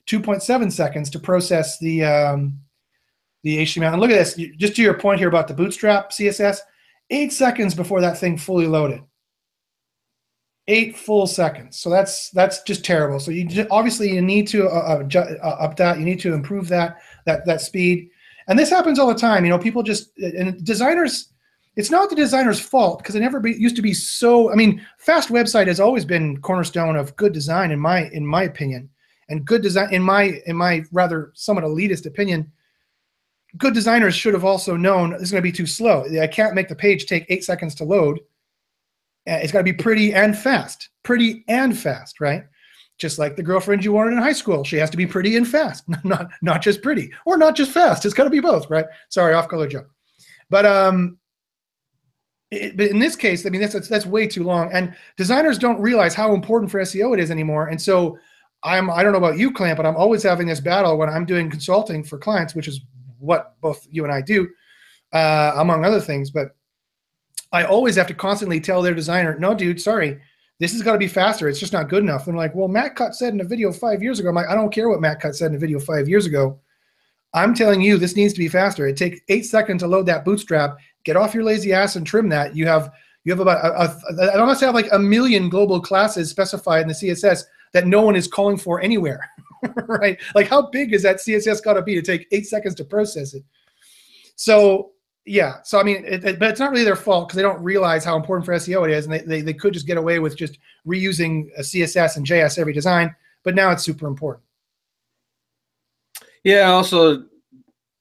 2.7 0.07 0.71
seconds 0.71 1.09
to 1.09 1.19
process 1.19 1.79
the 1.79 2.03
um, 2.03 2.59
the 3.43 3.59
HTML. 3.59 3.93
And 3.93 4.01
look 4.01 4.11
at 4.11 4.15
this, 4.15 4.35
just 4.57 4.75
to 4.75 4.81
your 4.81 4.97
point 4.97 5.19
here 5.19 5.29
about 5.29 5.47
the 5.47 5.53
Bootstrap 5.53 6.11
CSS, 6.11 6.59
eight 7.09 7.31
seconds 7.31 7.73
before 7.73 8.01
that 8.01 8.17
thing 8.17 8.37
fully 8.37 8.67
loaded. 8.67 9.01
Eight 10.67 10.95
full 10.95 11.25
seconds. 11.25 11.79
So 11.79 11.89
that's 11.89 12.29
that's 12.29 12.61
just 12.61 12.85
terrible. 12.85 13.19
So 13.19 13.31
you 13.31 13.45
just, 13.45 13.67
obviously 13.71 14.13
you 14.13 14.21
need 14.21 14.47
to 14.49 14.67
uh, 14.67 15.03
uh, 15.15 15.19
uh, 15.41 15.47
up 15.47 15.75
that. 15.77 15.97
You 15.97 16.05
need 16.05 16.19
to 16.19 16.33
improve 16.33 16.67
that 16.67 16.97
that 17.25 17.45
that 17.45 17.61
speed. 17.61 18.09
And 18.47 18.57
this 18.57 18.69
happens 18.69 18.99
all 18.99 19.07
the 19.07 19.15
time. 19.15 19.43
You 19.43 19.49
know, 19.49 19.57
people 19.57 19.81
just 19.81 20.15
and 20.17 20.63
designers 20.63 21.28
it's 21.79 21.89
not 21.89 22.09
the 22.09 22.15
designer's 22.15 22.59
fault 22.59 22.99
because 22.99 23.15
it 23.15 23.21
never 23.21 23.39
be, 23.39 23.53
used 23.53 23.77
to 23.77 23.81
be 23.81 23.93
so. 23.93 24.51
I 24.51 24.55
mean, 24.55 24.85
fast 24.97 25.29
website 25.29 25.67
has 25.67 25.79
always 25.79 26.03
been 26.03 26.41
cornerstone 26.41 26.97
of 26.97 27.15
good 27.15 27.31
design 27.31 27.71
in 27.71 27.79
my 27.79 28.09
in 28.09 28.25
my 28.25 28.43
opinion, 28.43 28.89
and 29.29 29.45
good 29.45 29.61
design 29.61 29.93
in 29.93 30.01
my 30.01 30.41
in 30.45 30.57
my 30.57 30.83
rather 30.91 31.31
somewhat 31.35 31.63
elitist 31.63 32.05
opinion. 32.05 32.51
Good 33.57 33.73
designers 33.73 34.13
should 34.13 34.33
have 34.33 34.43
also 34.43 34.75
known 34.75 35.11
this 35.11 35.21
is 35.21 35.31
going 35.31 35.41
to 35.41 35.49
be 35.49 35.55
too 35.55 35.65
slow. 35.65 36.03
I 36.21 36.27
can't 36.27 36.53
make 36.53 36.67
the 36.67 36.75
page 36.75 37.05
take 37.05 37.25
eight 37.29 37.45
seconds 37.45 37.75
to 37.75 37.85
load. 37.85 38.19
Uh, 39.25 39.39
it's 39.41 39.53
got 39.53 39.59
to 39.59 39.63
be 39.63 39.71
pretty 39.71 40.13
and 40.13 40.37
fast, 40.37 40.89
pretty 41.03 41.45
and 41.47 41.77
fast, 41.77 42.19
right? 42.19 42.43
Just 42.97 43.19
like 43.19 43.37
the 43.37 43.43
girlfriend 43.43 43.85
you 43.85 43.93
wanted 43.93 44.11
in 44.11 44.17
high 44.17 44.33
school, 44.33 44.65
she 44.65 44.75
has 44.75 44.89
to 44.89 44.97
be 44.97 45.07
pretty 45.07 45.37
and 45.37 45.47
fast, 45.47 45.85
not 46.03 46.29
not 46.41 46.61
just 46.61 46.81
pretty 46.81 47.13
or 47.25 47.37
not 47.37 47.55
just 47.55 47.71
fast. 47.71 48.03
It's 48.03 48.13
got 48.13 48.25
to 48.25 48.29
be 48.29 48.41
both, 48.41 48.69
right? 48.69 48.85
Sorry, 49.07 49.33
off 49.33 49.47
color 49.47 49.69
joke. 49.69 49.89
But 50.49 50.65
um, 50.65 51.18
it, 52.51 52.75
but 52.77 52.87
in 52.87 52.99
this 52.99 53.15
case, 53.15 53.45
I 53.45 53.49
mean, 53.49 53.61
that's, 53.61 53.87
that's, 53.87 54.05
way 54.05 54.27
too 54.27 54.43
long. 54.43 54.71
And 54.71 54.95
designers 55.17 55.57
don't 55.57 55.79
realize 55.79 56.15
how 56.15 56.33
important 56.33 56.71
for 56.71 56.79
SEO 56.79 57.13
it 57.13 57.19
is 57.19 57.31
anymore. 57.31 57.67
And 57.67 57.79
so 57.81 58.17
I'm, 58.63 58.89
I 58.89 59.03
don't 59.03 59.11
know 59.11 59.19
about 59.19 59.37
you, 59.37 59.51
Clint, 59.51 59.77
but 59.77 59.85
I'm 59.85 59.95
always 59.95 60.23
having 60.23 60.47
this 60.47 60.59
battle 60.59 60.97
when 60.97 61.09
I'm 61.09 61.25
doing 61.25 61.49
consulting 61.49 62.03
for 62.03 62.17
clients, 62.17 62.55
which 62.55 62.67
is 62.67 62.81
what 63.19 63.55
both 63.61 63.87
you 63.89 64.03
and 64.03 64.13
I 64.13 64.21
do, 64.21 64.49
uh, 65.13 65.53
among 65.57 65.85
other 65.85 65.99
things. 65.99 66.31
But 66.31 66.55
I 67.51 67.63
always 67.63 67.95
have 67.95 68.07
to 68.07 68.13
constantly 68.13 68.59
tell 68.59 68.81
their 68.81 68.93
designer, 68.93 69.37
no, 69.37 69.53
dude, 69.53 69.81
sorry, 69.81 70.19
this 70.59 70.73
has 70.73 70.81
got 70.81 70.93
to 70.93 70.99
be 70.99 71.07
faster. 71.07 71.47
It's 71.47 71.59
just 71.59 71.73
not 71.73 71.89
good 71.89 72.03
enough. 72.03 72.27
And 72.27 72.35
like, 72.35 72.53
well, 72.53 72.67
Matt 72.67 72.95
Cutts 72.95 73.19
said 73.19 73.33
in 73.33 73.41
a 73.41 73.45
video 73.45 73.71
five 73.71 74.03
years 74.03 74.19
ago. 74.19 74.29
I'm 74.29 74.35
like, 74.35 74.49
I 74.49 74.55
don't 74.55 74.73
care 74.73 74.89
what 74.89 75.01
Matt 75.01 75.21
Cutts 75.21 75.39
said 75.39 75.51
in 75.51 75.55
a 75.55 75.59
video 75.59 75.79
five 75.79 76.09
years 76.09 76.25
ago. 76.25 76.59
I'm 77.33 77.53
telling 77.53 77.81
you, 77.81 77.97
this 77.97 78.15
needs 78.15 78.33
to 78.33 78.39
be 78.39 78.47
faster. 78.47 78.87
It 78.87 78.97
takes 78.97 79.19
eight 79.29 79.45
seconds 79.45 79.81
to 79.83 79.87
load 79.87 80.07
that 80.07 80.25
bootstrap 80.25 80.77
get 81.03 81.15
off 81.15 81.33
your 81.33 81.43
lazy 81.43 81.73
ass 81.73 81.95
and 81.95 82.05
trim 82.05 82.29
that. 82.29 82.55
You 82.55 82.67
have 82.67 82.91
you 83.23 83.31
have 83.31 83.39
about 83.39 83.63
a, 83.63 83.81
a, 83.81 84.41
I 84.41 84.53
to 84.55 84.65
have 84.65 84.75
like 84.75 84.91
a 84.91 84.99
million 84.99 85.49
global 85.49 85.79
classes 85.79 86.29
specified 86.29 86.81
in 86.81 86.87
the 86.87 86.93
CSS 86.93 87.43
that 87.73 87.85
no 87.85 88.01
one 88.01 88.15
is 88.15 88.27
calling 88.27 88.57
for 88.57 88.81
anywhere, 88.81 89.29
right? 89.87 90.17
Like 90.35 90.47
how 90.47 90.69
big 90.69 90.93
is 90.93 91.03
that 91.03 91.17
CSS 91.17 91.63
got 91.63 91.73
to 91.73 91.81
be 91.81 91.95
to 91.95 92.01
take 92.01 92.27
eight 92.31 92.47
seconds 92.47 92.75
to 92.75 92.83
process 92.83 93.33
it? 93.33 93.43
So 94.35 94.91
yeah, 95.25 95.57
so 95.63 95.79
I 95.79 95.83
mean, 95.83 96.03
it, 96.05 96.23
it, 96.23 96.39
but 96.39 96.49
it's 96.49 96.59
not 96.59 96.71
really 96.71 96.83
their 96.83 96.95
fault 96.95 97.27
because 97.27 97.35
they 97.35 97.43
don't 97.43 97.61
realize 97.61 98.03
how 98.03 98.15
important 98.15 98.45
for 98.45 98.53
SEO 98.55 98.89
it 98.89 98.93
is, 98.93 99.05
and 99.05 99.13
they, 99.13 99.19
they, 99.19 99.41
they 99.41 99.53
could 99.53 99.73
just 99.73 99.85
get 99.85 99.97
away 99.97 100.17
with 100.17 100.35
just 100.35 100.57
reusing 100.87 101.49
a 101.57 101.61
CSS 101.61 102.17
and 102.17 102.25
JS 102.25 102.57
every 102.57 102.73
design, 102.73 103.15
but 103.43 103.53
now 103.53 103.69
it's 103.69 103.83
super 103.83 104.07
important. 104.07 104.43
Yeah, 106.43 106.71
also 106.71 107.25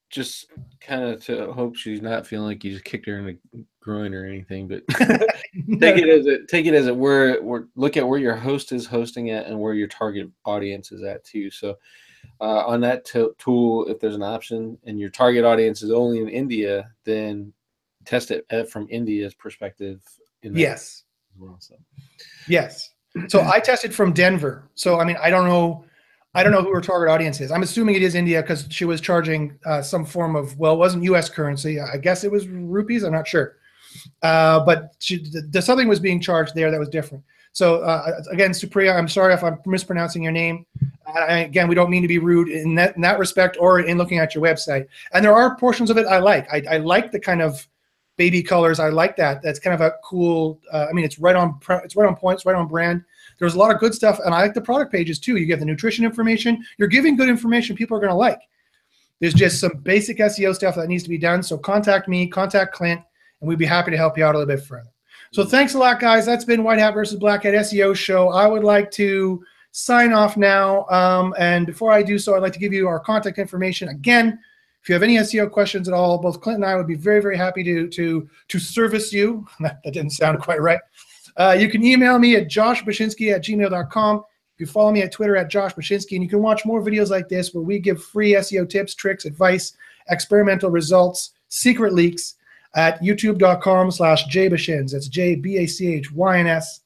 just 0.08 0.46
kind 0.88 1.04
of 1.04 1.22
to 1.26 1.52
hope 1.52 1.76
she's 1.76 2.00
not 2.00 2.26
feeling 2.26 2.46
like 2.46 2.64
you 2.64 2.72
just 2.72 2.84
kicked 2.84 3.06
her 3.06 3.18
in 3.18 3.26
the 3.26 3.64
groin 3.80 4.14
or 4.14 4.24
anything, 4.24 4.66
but 4.66 4.86
take 4.88 5.98
it 5.98 6.08
as 6.08 6.26
it 6.26 6.48
take 6.48 6.66
it 6.66 6.74
as 6.74 6.86
it 6.86 6.96
were. 6.96 7.40
We're 7.42 7.64
look 7.76 7.96
at 7.96 8.06
where 8.06 8.18
your 8.18 8.34
host 8.34 8.72
is 8.72 8.86
hosting 8.86 9.30
at 9.30 9.46
and 9.46 9.60
where 9.60 9.74
your 9.74 9.88
target 9.88 10.30
audience 10.44 10.90
is 10.90 11.02
at 11.02 11.24
too. 11.24 11.50
So 11.50 11.76
uh, 12.40 12.64
on 12.66 12.80
that 12.80 13.04
tool, 13.04 13.86
if 13.86 14.00
there's 14.00 14.14
an 14.14 14.22
option 14.22 14.78
and 14.84 14.98
your 14.98 15.10
target 15.10 15.44
audience 15.44 15.82
is 15.82 15.90
only 15.90 16.20
in 16.20 16.28
India, 16.28 16.90
then 17.04 17.52
test 18.04 18.30
it 18.30 18.46
uh, 18.50 18.64
from 18.64 18.86
India's 18.90 19.34
perspective. 19.34 20.00
yes. 20.42 21.04
Well, 21.38 21.56
so. 21.60 21.76
Yes. 22.48 22.90
So 23.28 23.42
I 23.42 23.60
tested 23.60 23.94
from 23.94 24.12
Denver. 24.12 24.68
So 24.74 24.98
I 24.98 25.04
mean, 25.04 25.16
I 25.22 25.30
don't 25.30 25.46
know 25.46 25.84
I 26.34 26.42
don't 26.42 26.52
know 26.52 26.62
who 26.62 26.74
her 26.74 26.80
target 26.80 27.10
audience 27.10 27.40
is. 27.40 27.50
I'm 27.50 27.62
assuming 27.62 27.94
it 27.94 28.02
is 28.02 28.14
India 28.14 28.42
because 28.42 28.66
she 28.70 28.84
was 28.84 29.00
charging 29.00 29.58
uh, 29.64 29.82
some 29.82 30.04
form 30.04 30.36
of 30.36 30.56
well, 30.58 30.74
it 30.74 30.78
wasn't 30.78 31.04
U.S. 31.04 31.28
currency. 31.28 31.80
I 31.80 31.96
guess 31.96 32.24
it 32.24 32.30
was 32.30 32.46
rupees. 32.48 33.02
I'm 33.02 33.12
not 33.12 33.26
sure, 33.26 33.56
uh, 34.22 34.60
but 34.64 34.94
she, 34.98 35.18
the, 35.18 35.42
the, 35.50 35.62
something 35.62 35.88
was 35.88 36.00
being 36.00 36.20
charged 36.20 36.54
there 36.54 36.70
that 36.70 36.78
was 36.78 36.88
different. 36.88 37.24
So 37.52 37.76
uh, 37.76 38.20
again, 38.30 38.52
Supriya, 38.52 38.96
I'm 38.96 39.08
sorry 39.08 39.34
if 39.34 39.42
I'm 39.42 39.58
mispronouncing 39.66 40.22
your 40.22 40.32
name. 40.32 40.64
I, 41.06 41.38
again, 41.38 41.66
we 41.66 41.74
don't 41.74 41.90
mean 41.90 42.02
to 42.02 42.08
be 42.08 42.18
rude 42.18 42.48
in 42.48 42.74
that, 42.76 42.94
in 42.94 43.02
that 43.02 43.18
respect 43.18 43.56
or 43.58 43.80
in 43.80 43.98
looking 43.98 44.18
at 44.18 44.34
your 44.34 44.44
website. 44.44 44.86
And 45.12 45.24
there 45.24 45.34
are 45.34 45.56
portions 45.56 45.90
of 45.90 45.96
it 45.96 46.06
I 46.06 46.18
like. 46.18 46.46
I, 46.52 46.62
I 46.70 46.76
like 46.76 47.10
the 47.10 47.18
kind 47.18 47.42
of 47.42 47.66
baby 48.16 48.42
colors. 48.42 48.78
I 48.78 48.90
like 48.90 49.16
that. 49.16 49.42
That's 49.42 49.58
kind 49.58 49.74
of 49.74 49.80
a 49.80 49.94
cool. 50.04 50.60
Uh, 50.70 50.86
I 50.88 50.92
mean, 50.92 51.04
it's 51.04 51.18
right 51.18 51.34
on. 51.34 51.58
It's 51.82 51.96
right 51.96 52.06
on 52.06 52.16
point. 52.16 52.36
It's 52.36 52.46
right 52.46 52.54
on 52.54 52.68
brand. 52.68 53.02
There's 53.38 53.54
a 53.54 53.58
lot 53.58 53.72
of 53.72 53.80
good 53.80 53.94
stuff, 53.94 54.18
and 54.24 54.34
I 54.34 54.42
like 54.42 54.54
the 54.54 54.60
product 54.60 54.92
pages 54.92 55.18
too. 55.18 55.36
You 55.36 55.46
get 55.46 55.60
the 55.60 55.64
nutrition 55.64 56.04
information. 56.04 56.64
You're 56.78 56.88
giving 56.88 57.16
good 57.16 57.28
information 57.28 57.76
people 57.76 57.96
are 57.96 58.00
going 58.00 58.10
to 58.10 58.16
like. 58.16 58.40
There's 59.20 59.34
just 59.34 59.60
some 59.60 59.72
basic 59.82 60.18
SEO 60.18 60.54
stuff 60.54 60.76
that 60.76 60.88
needs 60.88 61.02
to 61.02 61.08
be 61.08 61.18
done. 61.18 61.42
So 61.42 61.58
contact 61.58 62.08
me, 62.08 62.28
contact 62.28 62.74
Clint, 62.74 63.00
and 63.40 63.48
we'd 63.48 63.58
be 63.58 63.66
happy 63.66 63.90
to 63.90 63.96
help 63.96 64.16
you 64.16 64.24
out 64.24 64.34
a 64.34 64.38
little 64.38 64.54
bit 64.54 64.64
further. 64.64 64.90
So 65.32 65.44
thanks 65.44 65.74
a 65.74 65.78
lot, 65.78 66.00
guys. 66.00 66.24
That's 66.24 66.44
been 66.44 66.64
White 66.64 66.78
Hat 66.78 66.94
versus 66.94 67.18
Black 67.18 67.42
Hat 67.42 67.54
SEO 67.54 67.94
show. 67.94 68.30
I 68.30 68.46
would 68.46 68.64
like 68.64 68.90
to 68.92 69.44
sign 69.72 70.12
off 70.12 70.36
now. 70.36 70.86
Um, 70.86 71.34
and 71.38 71.66
before 71.66 71.92
I 71.92 72.02
do 72.02 72.18
so, 72.18 72.34
I'd 72.34 72.42
like 72.42 72.52
to 72.54 72.58
give 72.58 72.72
you 72.72 72.88
our 72.88 73.00
contact 73.00 73.38
information 73.38 73.88
again. 73.88 74.38
If 74.82 74.88
you 74.88 74.94
have 74.94 75.02
any 75.02 75.16
SEO 75.16 75.50
questions 75.50 75.88
at 75.88 75.94
all, 75.94 76.18
both 76.18 76.40
Clint 76.40 76.56
and 76.56 76.64
I 76.64 76.76
would 76.76 76.86
be 76.86 76.94
very, 76.94 77.20
very 77.20 77.36
happy 77.36 77.62
to 77.64 77.88
to 77.88 78.28
to 78.48 78.58
service 78.58 79.12
you. 79.12 79.46
that 79.60 79.82
didn't 79.84 80.10
sound 80.10 80.40
quite 80.40 80.62
right. 80.62 80.80
Uh, 81.38 81.56
you 81.58 81.70
can 81.70 81.84
email 81.84 82.18
me 82.18 82.34
at 82.36 82.48
joshbachynski 82.48 83.32
at 83.32 83.44
gmail.com. 83.44 84.16
You 84.58 84.66
can 84.66 84.72
follow 84.72 84.90
me 84.90 85.02
at 85.02 85.12
Twitter 85.12 85.36
at 85.36 85.48
Josh 85.48 85.72
and 85.76 86.22
you 86.22 86.28
can 86.28 86.42
watch 86.42 86.66
more 86.66 86.82
videos 86.82 87.10
like 87.10 87.28
this 87.28 87.54
where 87.54 87.62
we 87.62 87.78
give 87.78 88.02
free 88.02 88.32
SEO 88.32 88.68
tips, 88.68 88.94
tricks, 88.96 89.24
advice, 89.24 89.74
experimental 90.10 90.70
results, 90.70 91.32
secret 91.48 91.92
leaks 91.92 92.34
at 92.74 93.00
youtube.com 93.00 93.90
slash 93.92 94.26
jbachins. 94.26 94.90
That's 94.90 95.08
J-B-A-C-H-Y-N-S. 95.08 96.80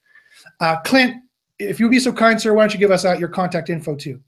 Uh, 0.61 0.81
Clint, 0.81 1.17
if 1.59 1.81
you'd 1.81 1.91
be 1.91 1.99
so 1.99 2.13
kind, 2.13 2.41
sir, 2.41 2.53
why 2.53 2.63
don't 2.63 2.75
you 2.75 2.79
give 2.79 2.91
us 2.91 3.05
out 3.05 3.19
your 3.19 3.29
contact 3.29 3.71
info 3.71 3.95
too? 3.95 4.21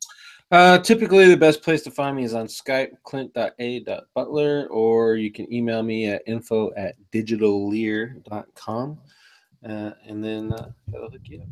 Uh, 0.50 0.78
typically, 0.78 1.26
the 1.26 1.36
best 1.36 1.62
place 1.62 1.82
to 1.82 1.90
find 1.90 2.16
me 2.16 2.24
is 2.24 2.34
on 2.34 2.46
Skype, 2.46 2.90
clint.a.butler, 3.02 4.66
or 4.68 5.16
you 5.16 5.32
can 5.32 5.52
email 5.52 5.82
me 5.82 6.06
at 6.06 6.22
info 6.26 6.72
at 6.76 6.94
digitaleer.com. 7.12 8.98
Uh, 9.68 9.92
and 10.06 10.22
then 10.22 10.52
uh, 10.52 10.70
that'll 10.88 11.10
hook 11.10 11.22
you 11.24 11.40
up. 11.40 11.48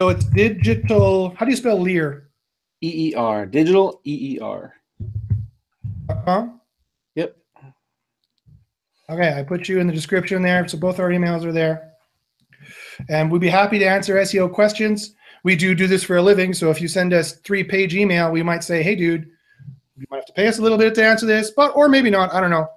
So 0.00 0.08
it's 0.08 0.24
digital. 0.24 1.34
How 1.36 1.44
do 1.44 1.50
you 1.50 1.56
spell 1.56 1.80
Lear? 1.80 2.30
E 2.82 3.10
E 3.10 3.14
R, 3.14 3.46
digital 3.46 4.00
E 4.04 4.34
E 4.34 4.38
R. 4.40 4.74
com? 6.24 6.60
Yep. 7.14 7.36
Okay, 9.08 9.38
I 9.38 9.42
put 9.42 9.68
you 9.68 9.78
in 9.78 9.86
the 9.86 9.92
description 9.92 10.42
there, 10.42 10.66
so 10.68 10.78
both 10.78 10.98
our 10.98 11.10
emails 11.10 11.44
are 11.44 11.52
there. 11.52 11.92
And 13.08 13.30
we'd 13.30 13.40
be 13.40 13.48
happy 13.48 13.78
to 13.78 13.86
answer 13.86 14.16
SEO 14.16 14.52
questions. 14.52 15.14
We 15.44 15.56
do 15.56 15.74
do 15.74 15.86
this 15.86 16.02
for 16.02 16.16
a 16.16 16.22
living, 16.22 16.54
so 16.54 16.70
if 16.70 16.80
you 16.80 16.88
send 16.88 17.12
us 17.12 17.32
three-page 17.32 17.94
email, 17.94 18.30
we 18.30 18.42
might 18.42 18.64
say, 18.64 18.82
"Hey, 18.82 18.96
dude, 18.96 19.28
you 19.96 20.06
might 20.10 20.18
have 20.18 20.26
to 20.26 20.32
pay 20.32 20.46
us 20.46 20.58
a 20.58 20.62
little 20.62 20.78
bit 20.78 20.94
to 20.96 21.04
answer 21.04 21.26
this," 21.26 21.50
but 21.50 21.76
or 21.76 21.88
maybe 21.88 22.10
not. 22.10 22.32
I 22.32 22.40
don't 22.40 22.50
know. 22.50 22.68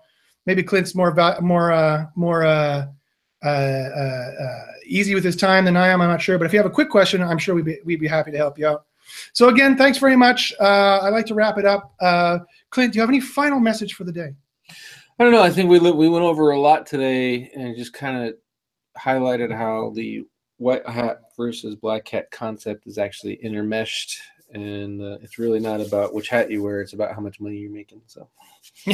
Maybe 0.46 0.64
Clint's 0.64 0.94
more 0.94 1.14
more 1.42 1.72
uh, 1.72 2.06
more 2.16 2.44
uh, 2.44 2.88
uh, 3.44 3.48
uh, 3.48 4.32
uh, 4.42 4.66
easy 4.86 5.16
with 5.16 5.24
his 5.24 5.36
time 5.36 5.66
than 5.66 5.78
I 5.78 5.88
am. 5.88 6.02
I'm 6.02 6.10
not 6.10 6.22
sure, 6.22 6.38
but 6.38 6.46
if 6.46 6.54
you 6.54 6.60
have 6.60 6.66
a 6.66 6.72
quick 6.72 6.90
question, 6.90 7.22
I'm 7.22 7.38
sure 7.38 7.56
we'd 7.56 7.66
be, 7.66 7.80
we'd 7.86 8.00
be 8.00 8.08
happy 8.08 8.32
to 8.32 8.38
help 8.38 8.58
you 8.58 8.68
out. 8.68 8.86
So 9.34 9.50
again, 9.50 9.78
thanks 9.78 9.98
very 9.98 10.16
much. 10.16 10.54
Uh, 10.60 11.00
I'd 11.02 11.10
like 11.10 11.26
to 11.28 11.34
wrap 11.34 11.58
it 11.58 11.66
up. 11.66 11.94
Uh, 12.00 12.40
Clint, 12.70 12.94
do 12.94 12.98
you 12.98 13.02
have 13.02 13.10
any 13.10 13.22
final 13.22 13.60
message 13.60 13.94
for 13.94 14.04
the 14.04 14.12
day? 14.12 14.34
I 15.20 15.24
don't 15.24 15.32
know. 15.32 15.42
I 15.42 15.50
think 15.50 15.70
we 15.70 15.80
we 15.80 16.10
went 16.10 16.26
over 16.26 16.52
a 16.52 16.60
lot 16.60 16.86
today 16.86 17.50
and 17.56 17.76
just 17.76 17.94
kind 17.94 18.28
of 18.28 18.36
highlighted 19.00 19.56
how 19.56 19.92
the 19.96 20.26
white 20.58 20.88
hat 20.88 21.22
versus 21.36 21.76
black 21.76 22.08
hat 22.08 22.30
concept 22.32 22.86
is 22.86 22.98
actually 22.98 23.40
intermeshed, 23.44 24.18
and 24.52 25.02
uh, 25.02 25.18
it's 25.22 25.38
really 25.38 25.60
not 25.60 25.82
about 25.82 26.14
which 26.14 26.30
hat 26.30 26.50
you 26.50 26.64
wear; 26.64 26.82
it's 26.82 26.94
about 26.94 27.14
how 27.14 27.22
much 27.22 27.40
money 27.40 27.58
you're 27.58 27.72
making. 27.72 28.02
So, 28.06 28.30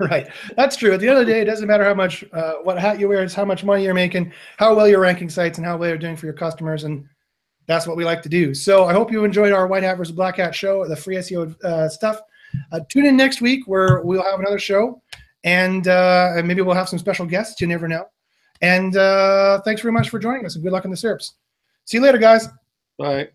right, 0.00 0.28
that's 0.56 0.76
true. 0.76 0.92
At 0.92 1.00
the 1.00 1.08
end 1.08 1.18
of 1.18 1.26
the 1.26 1.32
day, 1.32 1.40
it 1.40 1.44
doesn't 1.46 1.68
matter 1.68 1.84
how 1.84 1.94
much 1.94 2.24
uh, 2.32 2.54
what 2.62 2.78
hat 2.78 2.98
you 2.98 3.08
wear; 3.08 3.22
it's 3.22 3.34
how 3.34 3.44
much 3.44 3.64
money 3.64 3.84
you're 3.84 3.94
making, 3.94 4.32
how 4.56 4.74
well 4.74 4.88
you're 4.88 5.00
ranking 5.00 5.28
sites, 5.28 5.58
and 5.58 5.66
how 5.66 5.76
well 5.76 5.88
you're 5.88 5.98
doing 5.98 6.16
for 6.16 6.26
your 6.26 6.34
customers, 6.34 6.84
and 6.84 7.06
that's 7.66 7.86
what 7.86 7.96
we 7.96 8.04
like 8.04 8.22
to 8.22 8.28
do. 8.28 8.54
So, 8.54 8.84
I 8.84 8.92
hope 8.92 9.12
you 9.12 9.24
enjoyed 9.24 9.52
our 9.52 9.66
white 9.66 9.82
hat 9.82 9.98
versus 9.98 10.14
black 10.14 10.36
hat 10.36 10.54
show, 10.54 10.86
the 10.88 10.96
free 10.96 11.16
SEO 11.16 11.62
uh, 11.62 11.88
stuff. 11.88 12.20
Uh, 12.72 12.80
tune 12.88 13.04
in 13.06 13.16
next 13.16 13.40
week 13.40 13.66
where 13.66 14.00
we'll 14.02 14.22
have 14.22 14.40
another 14.40 14.58
show, 14.58 15.02
and 15.42 15.88
uh, 15.88 16.40
maybe 16.44 16.62
we'll 16.62 16.74
have 16.74 16.88
some 16.88 16.98
special 16.98 17.26
guests. 17.26 17.60
You 17.60 17.66
never 17.66 17.88
know. 17.88 18.06
And 18.62 18.96
uh, 18.96 19.60
thanks 19.62 19.82
very 19.82 19.92
much 19.92 20.08
for 20.08 20.18
joining 20.18 20.46
us, 20.46 20.54
and 20.54 20.64
good 20.64 20.72
luck 20.72 20.84
in 20.84 20.90
the 20.90 20.96
SERPs. 20.96 21.32
See 21.84 21.98
you 21.98 22.02
later, 22.02 22.18
guys. 22.18 22.48
bye. 22.98 23.28